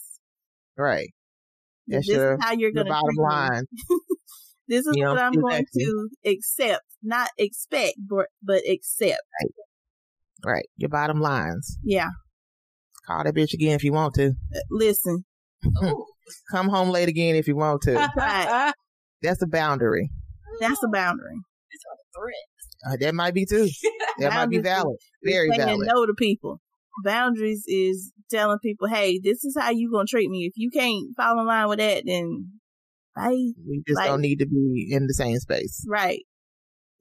[0.76, 1.08] Right.
[1.86, 3.64] That's this your, is how you're gonna bottom treat line.
[4.66, 9.20] This is You what know, I'm going to accept, not expect, but but accept.
[10.42, 10.64] Right.
[10.78, 11.76] Your bottom lines.
[11.82, 12.08] Yeah.
[13.06, 14.28] Call that bitch again if you want to.
[14.28, 15.26] Uh, Listen.
[16.50, 17.92] Come home late again if you want to.
[18.16, 18.72] Right.
[19.20, 20.08] That's a boundary.
[20.60, 21.36] That's a boundary.
[21.70, 22.73] It's a threat.
[22.86, 23.68] Uh, that might be too.
[24.18, 24.96] That might be valid.
[25.24, 25.88] Very saying valid.
[25.92, 26.60] no to people.
[27.02, 30.44] Boundaries is telling people, hey, this is how you gonna treat me.
[30.46, 32.52] If you can't fall in line with that, then
[33.16, 33.30] bye.
[33.32, 35.84] We just Like- don't need to be in the same space.
[35.88, 36.20] Right.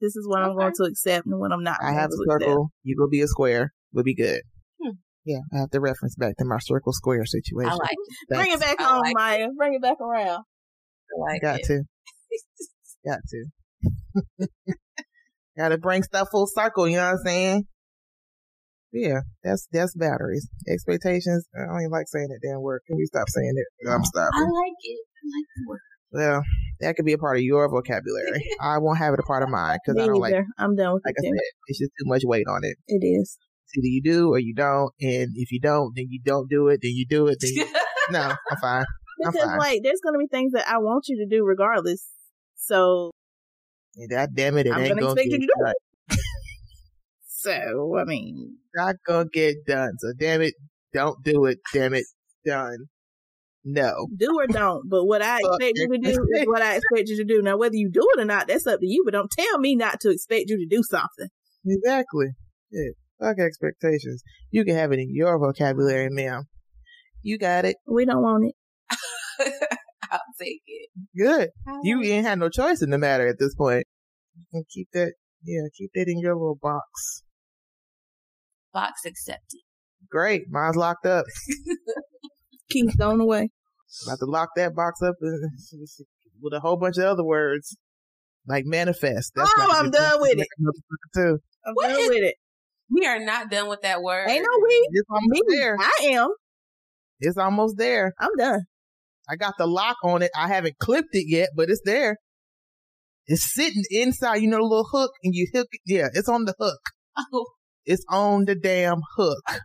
[0.00, 1.78] This is what I'm going to accept and what I'm not.
[1.80, 2.42] I going have a to accept.
[2.50, 2.70] circle.
[2.82, 3.72] You go be a square.
[3.92, 4.42] We'll be good.
[4.82, 4.90] Hmm.
[5.24, 7.70] Yeah, I have to reference back to my circle square situation.
[7.70, 8.28] I like it.
[8.28, 9.46] Bring it back I home, like Maya.
[9.56, 10.42] Bring it back around.
[11.16, 11.66] I like Got it.
[11.66, 11.82] to.
[13.06, 14.46] Got to.
[15.56, 16.88] Got to bring stuff full circle.
[16.88, 17.64] You know what I'm saying?
[18.92, 20.48] Yeah, that's that's boundaries.
[20.68, 21.46] Expectations.
[21.54, 22.80] I don't even like saying that damn word.
[22.86, 23.88] Can we stop saying it?
[23.90, 24.30] I'm stopping.
[24.34, 25.00] I like it.
[25.16, 25.80] I like the word.
[26.12, 26.42] Well,
[26.80, 28.44] that could be a part of your vocabulary.
[28.60, 30.30] I won't have it a part of mine because I don't like.
[30.32, 30.46] neither.
[30.58, 31.32] I'm done with Like I it.
[31.34, 32.76] said, it's just too much weight on it.
[32.86, 33.36] It is.
[33.66, 36.68] It's either you do or you don't, and if you don't, then you don't do
[36.68, 36.78] it.
[36.80, 37.38] Then you do it.
[37.40, 37.66] Then you,
[38.10, 38.20] no,
[38.50, 38.84] I'm fine.
[39.24, 39.58] I'm Because fine.
[39.58, 42.06] like there's gonna be things that I want you to do regardless.
[42.54, 43.10] So
[44.10, 45.72] God damn it, it I'm ain't gonna gonna get you done.
[46.10, 46.18] it.
[47.26, 49.92] So I mean Not gonna get done.
[49.98, 50.54] So damn it,
[50.94, 51.58] don't do it.
[51.74, 52.06] Damn it,
[52.46, 52.86] done.
[53.64, 54.08] No.
[54.16, 54.88] do or don't.
[54.88, 57.42] But what I expect you to do is what I expect you to do.
[57.42, 59.02] Now whether you do it or not, that's up to you.
[59.04, 61.28] But don't tell me not to expect you to do something.
[61.66, 62.28] Exactly.
[62.70, 62.90] Yeah.
[63.20, 64.22] Fuck expectations.
[64.50, 66.44] You can have it in your vocabulary, ma'am.
[67.22, 67.76] You got it.
[67.86, 68.52] We don't want
[69.38, 69.68] it.
[70.10, 70.90] I'll take it.
[71.16, 71.48] Good.
[71.82, 73.84] You like ain't had no choice in the matter at this point.
[74.36, 75.12] You can keep that.
[75.44, 77.22] Yeah, keep that in your little box.
[78.72, 79.60] Box accepted.
[80.10, 80.44] Great.
[80.50, 81.26] Mine's locked up.
[82.70, 83.50] Keep thrown away.
[84.06, 87.76] About to lock that box up with a whole bunch of other words.
[88.46, 89.32] Like manifest.
[89.38, 90.48] Oh, about I'm done with it.
[91.14, 91.38] Too.
[91.66, 92.34] I'm What done is- with it.
[92.90, 94.28] We are not done with that word.
[94.28, 94.88] Ain't no we.
[94.92, 95.56] It's almost Me.
[95.56, 95.76] there.
[95.80, 96.28] I am.
[97.20, 98.12] It's almost there.
[98.20, 98.60] I'm done.
[99.28, 100.30] I got the lock on it.
[100.36, 102.16] I haven't clipped it yet, but it's there.
[103.26, 105.80] It's sitting inside, you know, the little hook and you hook it.
[105.86, 106.80] Yeah, it's on the hook.
[107.32, 107.46] Oh,
[107.86, 109.42] It's on the damn hook.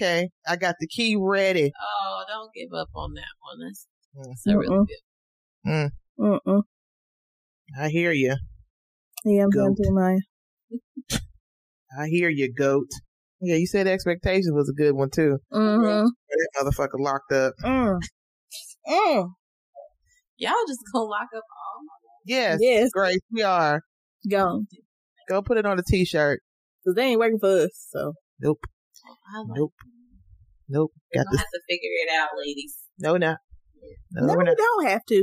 [0.00, 0.28] Okay.
[0.46, 1.72] I got the key ready.
[1.76, 3.66] oh, don't give up on that one.
[3.66, 3.86] That's,
[4.16, 4.24] Mm.
[4.28, 4.86] that's a really
[5.66, 5.90] Mm-mm.
[6.46, 6.62] Mm-mm.
[7.80, 8.36] I hear you.
[9.24, 9.78] Yeah, I'm done Goat.
[9.82, 10.18] too, Maya.
[11.98, 12.86] I hear you, goat.
[13.40, 15.38] Yeah, you said expectations was a good one too.
[15.52, 16.06] Mm-hmm.
[16.06, 17.54] That motherfucker locked up.
[17.64, 17.98] Mm.
[18.88, 19.30] Mm.
[20.38, 21.92] Y'all just gonna lock up all my
[22.26, 22.58] Yes.
[22.60, 22.90] Yes.
[22.92, 23.82] Grace, we are.
[24.30, 24.64] Go,
[25.28, 26.40] Go put it on a t-shirt.
[26.86, 28.14] Cause they ain't working for us, so.
[28.40, 28.60] Nope.
[29.36, 29.72] Like Nope.
[30.68, 30.92] Nope.
[31.14, 31.40] We're Got gonna this.
[31.40, 32.76] have to figure it out, ladies.
[32.98, 33.38] No, not.
[34.12, 34.56] No, No, we're not.
[34.56, 35.14] don't have to.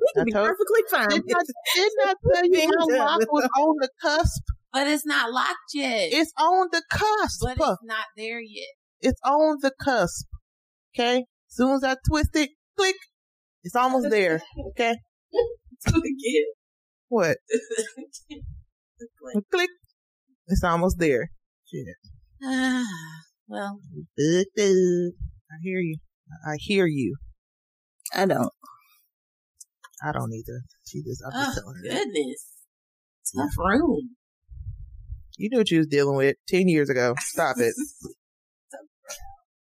[0.00, 1.08] We can I be told- perfectly fine.
[1.08, 1.26] Didn't
[1.74, 4.42] didn't tell you Being my done lock was on the cusp?
[4.72, 6.08] But it's not locked yet.
[6.12, 7.40] It's on the cusp.
[7.42, 8.68] but it's not there yet.
[9.00, 10.26] It's on the cusp.
[10.94, 11.24] Okay?
[11.48, 12.96] Soon as I twist it, click.
[13.64, 14.40] It's almost there.
[14.70, 14.94] Okay?
[15.86, 16.46] It
[17.08, 17.36] What?
[18.30, 18.42] again.
[19.52, 19.70] Click.
[20.48, 21.30] It's almost there.
[21.70, 21.86] Shit.
[22.42, 22.84] Ah,
[23.48, 23.78] well.
[24.18, 24.42] I
[25.62, 25.96] hear you.
[26.46, 27.16] I hear you.
[28.14, 28.50] I don't.
[30.04, 30.62] I don't either.
[30.86, 31.90] She just, I'm oh just that.
[31.90, 32.46] goodness,
[33.36, 34.10] tough room.
[35.36, 37.14] You knew what you was dealing with 10 years ago.
[37.20, 37.74] Stop it.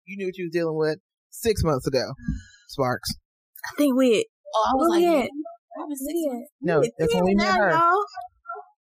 [0.06, 0.98] You knew what you was dealing with
[1.30, 2.12] six months ago.
[2.68, 3.10] Sparks.
[3.64, 4.26] I think we
[4.56, 5.10] Oh, I was like, yeah.
[5.10, 6.46] yeah, I was six we.
[6.62, 7.70] No, we that's when we met now, her.
[7.70, 8.04] y'all.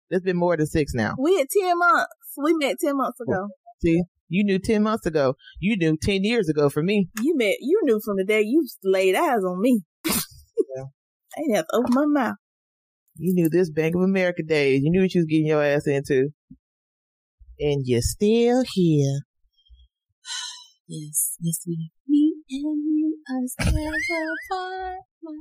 [0.10, 1.14] It's been more than six now.
[1.19, 2.07] We had ten months.
[2.43, 3.49] We met ten months ago.
[3.84, 5.35] See, you knew 10 months ago.
[5.60, 7.07] You knew 10 years ago for me.
[7.22, 7.56] You met.
[7.61, 9.81] You knew from the day you laid eyes on me.
[10.06, 10.11] Yeah.
[11.38, 12.35] I didn't have to open my mouth.
[13.15, 14.81] You knew this Bank of America days.
[14.84, 16.30] You knew what you was getting your ass into.
[17.60, 19.22] And you're still here.
[20.91, 22.28] Yes, yes, we.
[22.49, 25.34] Me and you are still apart, my.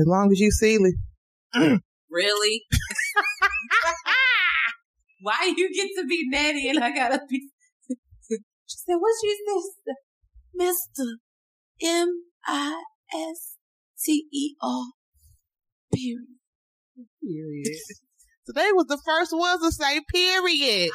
[0.00, 0.92] As long as you Sealy.
[2.10, 2.62] Really?
[5.20, 7.50] Why you get to be nanny and I gotta be?
[7.88, 9.94] she said, "What she said,
[10.54, 11.18] Mister
[11.82, 12.82] M I
[13.14, 13.56] S
[14.02, 14.86] T E R."
[15.94, 16.26] Period.
[17.22, 17.66] Period.
[18.46, 20.90] Today was the first ones to say period.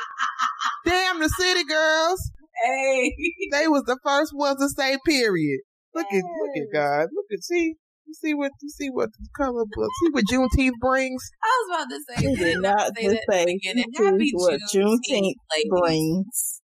[0.86, 2.32] Damn the city girls.
[2.64, 3.14] Hey,
[3.52, 5.60] They was the first ones to say period.
[5.94, 7.08] Look at look at God.
[7.14, 7.76] Look at see
[8.06, 9.90] you see what you see what the color book.
[10.04, 11.22] see what Juneteenth brings.
[11.44, 12.28] I was about to say.
[12.28, 13.86] We did I was about not to that say beginning.
[13.96, 15.70] choose Happy what Juneteenth, Juneteenth ladies.
[15.70, 16.62] brings.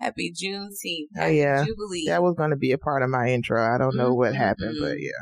[0.00, 1.08] Happy Juneteenth.
[1.20, 1.64] Oh, yeah.
[1.64, 2.04] Jubilee.
[2.06, 3.62] That was going to be a part of my intro.
[3.62, 5.00] I don't know what happened, but Mhm.
[5.00, 5.20] yeah.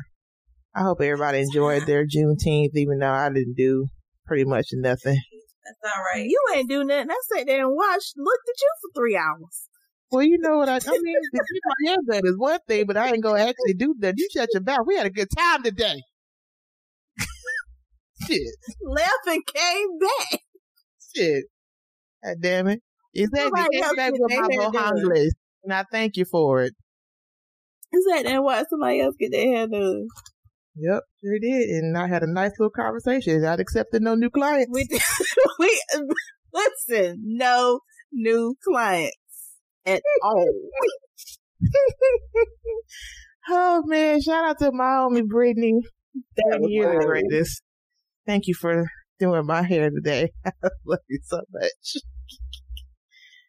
[0.75, 3.87] I hope everybody enjoyed their Juneteenth, even though I didn't do
[4.27, 5.19] pretty much nothing.
[5.65, 6.25] That's all right.
[6.25, 7.11] You ain't do nothing.
[7.11, 9.68] I sat there and watched, looked at you for three hours.
[10.11, 11.17] Well, you know what I, I mean?
[11.35, 14.15] To keep my that is one thing, but I ain't gonna actually do that.
[14.17, 14.87] You shut your mouth.
[14.87, 16.03] We had a good time today.
[18.27, 20.41] shit, Left and came back.
[21.15, 21.45] shit.
[22.25, 22.83] God damn it.
[23.15, 23.61] Exactly.
[23.61, 25.27] Else Exactly get what my hair
[25.65, 26.75] And I thank you for it.
[27.93, 30.07] Is that and watched somebody else get their hair done.
[30.77, 31.69] Yep, sure did.
[31.71, 33.45] And I had a nice little conversation.
[33.45, 34.71] I'd accepted no new clients.
[34.73, 34.87] We,
[35.59, 35.83] we,
[36.53, 37.81] listen, no
[38.13, 39.17] new clients
[39.87, 40.49] at all.
[43.49, 45.81] oh man, shout out to my homie Brittany.
[46.37, 47.63] That You're the greatest.
[48.27, 48.87] Thank you for
[49.19, 50.31] doing my hair today.
[50.47, 50.51] I
[50.87, 52.03] love you so much.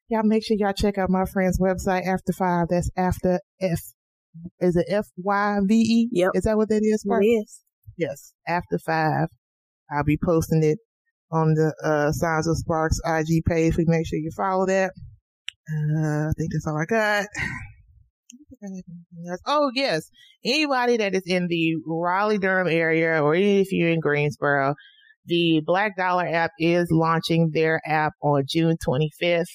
[0.10, 2.68] Y'all make sure y'all check out my friend's website, After Five.
[2.70, 3.80] That's After F.
[4.60, 6.10] Is it F Y V E?
[6.12, 6.32] Yep.
[6.34, 7.04] Is that what that is?
[7.06, 7.24] Mark?
[7.24, 7.62] It is.
[7.98, 8.34] Yes.
[8.48, 9.28] After Five.
[9.92, 10.80] I'll be posting it
[11.32, 13.76] on the uh, Signs of Sparks IG page.
[13.76, 14.94] Please make sure you follow that.
[15.72, 17.28] Uh, I think that's all I got.
[19.46, 20.10] Oh yes,
[20.44, 24.76] anybody that is in the Raleigh Durham area, or if you're in Greensboro,
[25.26, 29.46] the Black Dollar app is launching their app on June 25th.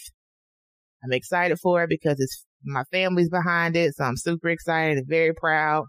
[1.04, 5.08] I'm excited for it because it's my family's behind it, so I'm super excited and
[5.08, 5.84] very proud.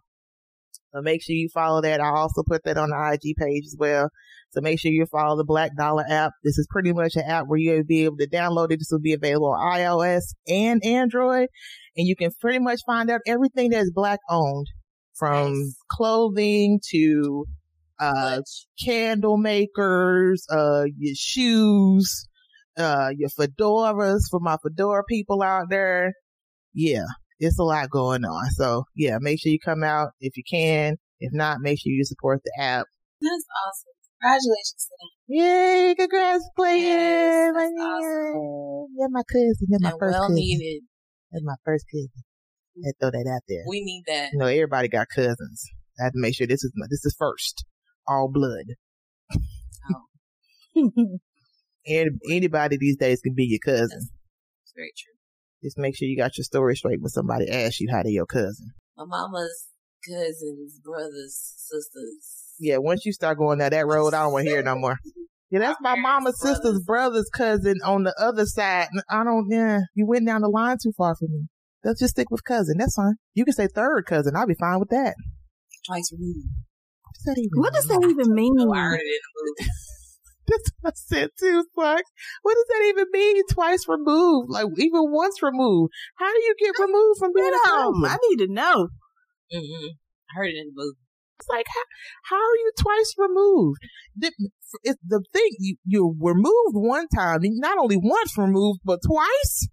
[0.93, 2.01] So make sure you follow that.
[2.01, 4.09] I'll also put that on the IG page as well.
[4.51, 6.31] So make sure you follow the Black Dollar app.
[6.43, 8.79] This is pretty much an app where you'll be able to download it.
[8.79, 11.49] This will be available on iOS and Android.
[11.97, 14.67] And you can pretty much find out everything that's black owned
[15.13, 15.75] from Nice.
[15.89, 17.45] clothing to,
[17.99, 18.41] uh,
[18.83, 22.27] candle makers, uh, your shoes,
[22.77, 26.13] uh, your fedoras for my fedora people out there.
[26.73, 27.05] Yeah,
[27.39, 28.49] it's a lot going on.
[28.51, 30.97] So yeah, make sure you come out if you can.
[31.19, 32.85] If not, make sure you support the app.
[33.21, 33.91] That's awesome.
[34.21, 35.09] Congratulations to them.
[35.27, 36.83] Yay, congrats, playing.
[36.83, 38.87] Yes, my, that's awesome.
[38.97, 39.67] yeah, my cousin.
[39.69, 40.35] They're my And first well cousin.
[40.35, 40.83] needed.
[41.31, 42.23] That's my first cousin.
[42.83, 43.63] Let's throw that out there.
[43.67, 44.31] We need that.
[44.33, 45.63] You know, everybody got cousins.
[45.99, 47.65] I have to make sure this is my, this is first.
[48.07, 48.65] All blood.
[50.75, 50.91] Oh.
[51.87, 53.99] And anybody these days can be your cousin.
[54.63, 55.13] It's very true.
[55.63, 58.25] Just make sure you got your story straight when somebody asks you how they your
[58.25, 58.71] cousin.
[58.97, 59.67] My mama's
[60.07, 62.53] cousins, brothers, sisters.
[62.59, 64.75] Yeah, once you start going down that road, I don't want to hear it no
[64.75, 64.97] more.
[65.51, 68.87] Yeah, that's my mama's sister's brother's cousin on the other side.
[69.09, 71.47] I don't, yeah, you went down the line too far for me.
[71.83, 72.77] Let's just stick with cousin.
[72.79, 73.15] That's fine.
[73.35, 74.35] You can say third cousin.
[74.35, 75.15] I'll be fine with that.
[75.85, 76.47] Twice removed.
[77.03, 78.55] What does that even what does that mean?
[78.59, 78.73] Oh,
[80.47, 82.11] That's what I said too, Sparks.
[82.43, 83.41] What does that even mean?
[83.51, 85.91] Twice removed, like even once removed.
[86.17, 87.93] How do you get removed from being a Get 'em.
[88.03, 88.05] cousin?
[88.05, 88.87] I need to know.
[89.53, 89.87] Mm-hmm.
[89.87, 90.97] I heard it in the movie.
[91.39, 91.81] It's like how,
[92.29, 93.79] how are you twice removed?
[94.15, 94.31] The,
[94.83, 99.67] it's the thing you you were moved one time, not only once removed, but twice.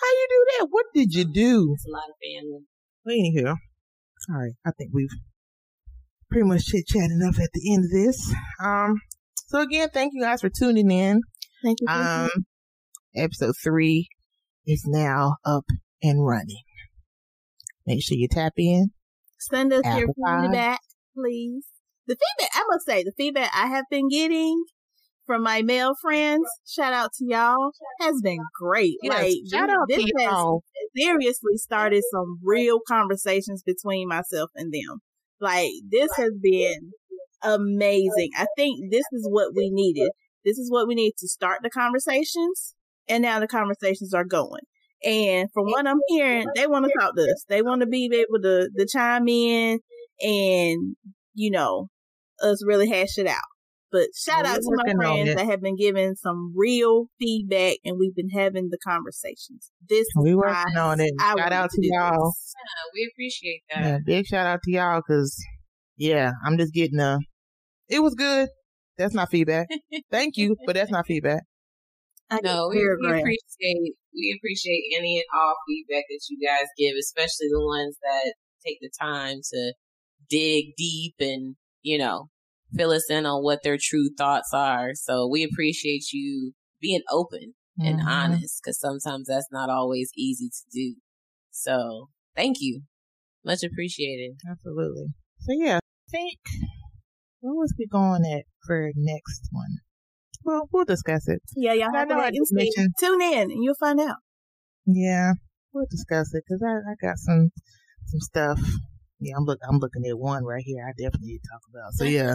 [0.00, 0.66] How you do that?
[0.70, 1.74] What did you do?
[1.74, 2.64] It's a lot of family.
[3.04, 3.56] Well, anywho,
[4.30, 4.52] all right.
[4.64, 5.10] I think we've
[6.30, 8.34] pretty much chit chat enough at the end of this.
[8.62, 9.00] Um.
[9.52, 11.20] So again, thank you guys for tuning in.
[11.62, 11.86] Thank you.
[11.86, 12.30] Um,
[13.14, 14.08] episode three
[14.66, 15.64] is now up
[16.02, 16.62] and running.
[17.86, 18.92] Make sure you tap in.
[19.38, 20.80] Send us your Apple feedback,
[21.14, 21.66] please.
[22.06, 24.64] The feedback, I must say, the feedback I have been getting
[25.26, 28.94] from my male friends, shout out to y'all, has been great.
[29.02, 30.64] Yes, like, shout this- out to has y'all.
[30.96, 35.00] seriously started some real conversations between myself and them.
[35.40, 36.92] Like, this has been
[37.42, 38.30] amazing.
[38.36, 40.10] I think this is what we needed.
[40.44, 42.74] This is what we need to start the conversations.
[43.08, 44.62] And now the conversations are going.
[45.04, 47.44] And from what I'm hearing, they want to talk to us.
[47.48, 49.80] They want to be able to, to chime in
[50.20, 50.96] and,
[51.34, 51.88] you know,
[52.40, 53.40] us really hash it out.
[53.90, 57.96] But shout out we're to my friends that have been giving some real feedback and
[57.98, 59.70] we've been having the conversations.
[59.86, 61.12] This We why working on it.
[61.20, 62.32] I Shout out to do y'all.
[62.32, 63.84] Yeah, we appreciate that.
[63.84, 65.36] Yeah, big shout out to y'all because,
[65.98, 67.18] yeah, I'm just getting a.
[67.92, 68.48] It was good.
[68.96, 69.68] That's not feedback.
[70.10, 71.42] Thank you, but that's not feedback.
[72.30, 76.66] I get No, we, we appreciate we appreciate any and all feedback that you guys
[76.78, 78.34] give, especially the ones that
[78.66, 79.74] take the time to
[80.30, 82.30] dig deep and you know
[82.74, 84.92] fill us in on what their true thoughts are.
[84.94, 88.06] So we appreciate you being open and Mhm.
[88.06, 90.96] honest because sometimes that's not always easy to do.
[91.50, 92.84] So thank you,
[93.44, 94.38] much appreciated.
[94.48, 95.08] Absolutely.
[95.40, 96.38] So yeah, I think
[97.42, 99.76] where was we going at for next one?
[100.44, 101.42] Well, we'll discuss it.
[101.56, 104.16] Yeah, y'all have know I just mentioned- Tune in and you'll find out.
[104.86, 105.32] Yeah,
[105.72, 107.50] we'll discuss it because I, I got some
[108.06, 108.60] some stuff.
[109.20, 110.84] Yeah, I'm look I'm looking at one right here.
[110.84, 111.92] I definitely need to talk about.
[111.92, 112.34] So yeah,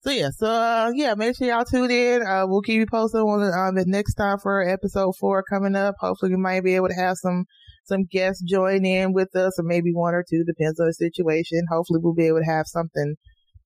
[0.00, 2.26] so yeah, so uh, yeah, make sure y'all tune in.
[2.26, 5.76] Uh, we'll keep you posted on the, um, the next time for episode four coming
[5.76, 5.94] up.
[6.00, 7.44] Hopefully, we might be able to have some
[7.84, 11.60] some guests join in with us, or maybe one or two, depends on the situation.
[11.70, 13.14] Hopefully, we'll be able to have something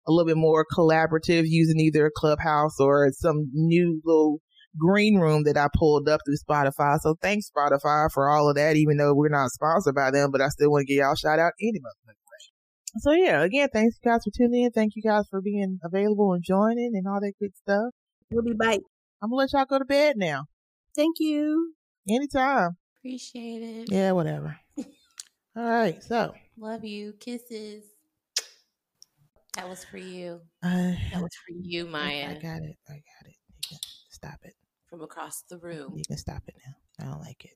[0.06, 4.40] a little bit more collaborative using either a clubhouse or some new little
[4.78, 6.98] green room that I pulled up through Spotify.
[7.00, 10.40] So thanks Spotify for all of that, even though we're not sponsored by them, but
[10.40, 11.90] I still want to give y'all a shout out anyway.
[12.98, 14.70] So yeah, again, thanks you guys for tuning in.
[14.70, 17.92] Thank you guys for being available and joining and all that good stuff.
[18.30, 18.78] We'll be back.
[19.20, 20.44] I'm gonna let y'all go to bed now.
[20.94, 21.74] Thank you.
[22.08, 22.76] Anytime.
[23.00, 23.88] Appreciate it.
[23.90, 24.58] Yeah, whatever.
[24.78, 24.84] all
[25.56, 27.14] right, so Love you.
[27.18, 27.93] Kisses.
[29.56, 30.40] That was for you.
[30.62, 32.76] uh, That was for you, Maya, I got it.
[32.88, 33.36] I got it.
[33.48, 33.78] You can
[34.10, 34.54] stop it.
[34.88, 35.92] from across the room.
[35.96, 36.74] You can stop it now.
[37.06, 37.52] I don't like it.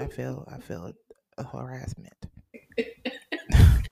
[0.00, 0.92] I feel I feel
[1.38, 2.14] a harassment.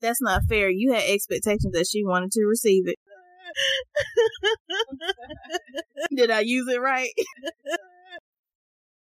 [0.00, 0.68] That's not fair.
[0.70, 2.96] You had expectations that she wanted to receive it.
[6.16, 7.10] Did I use it right?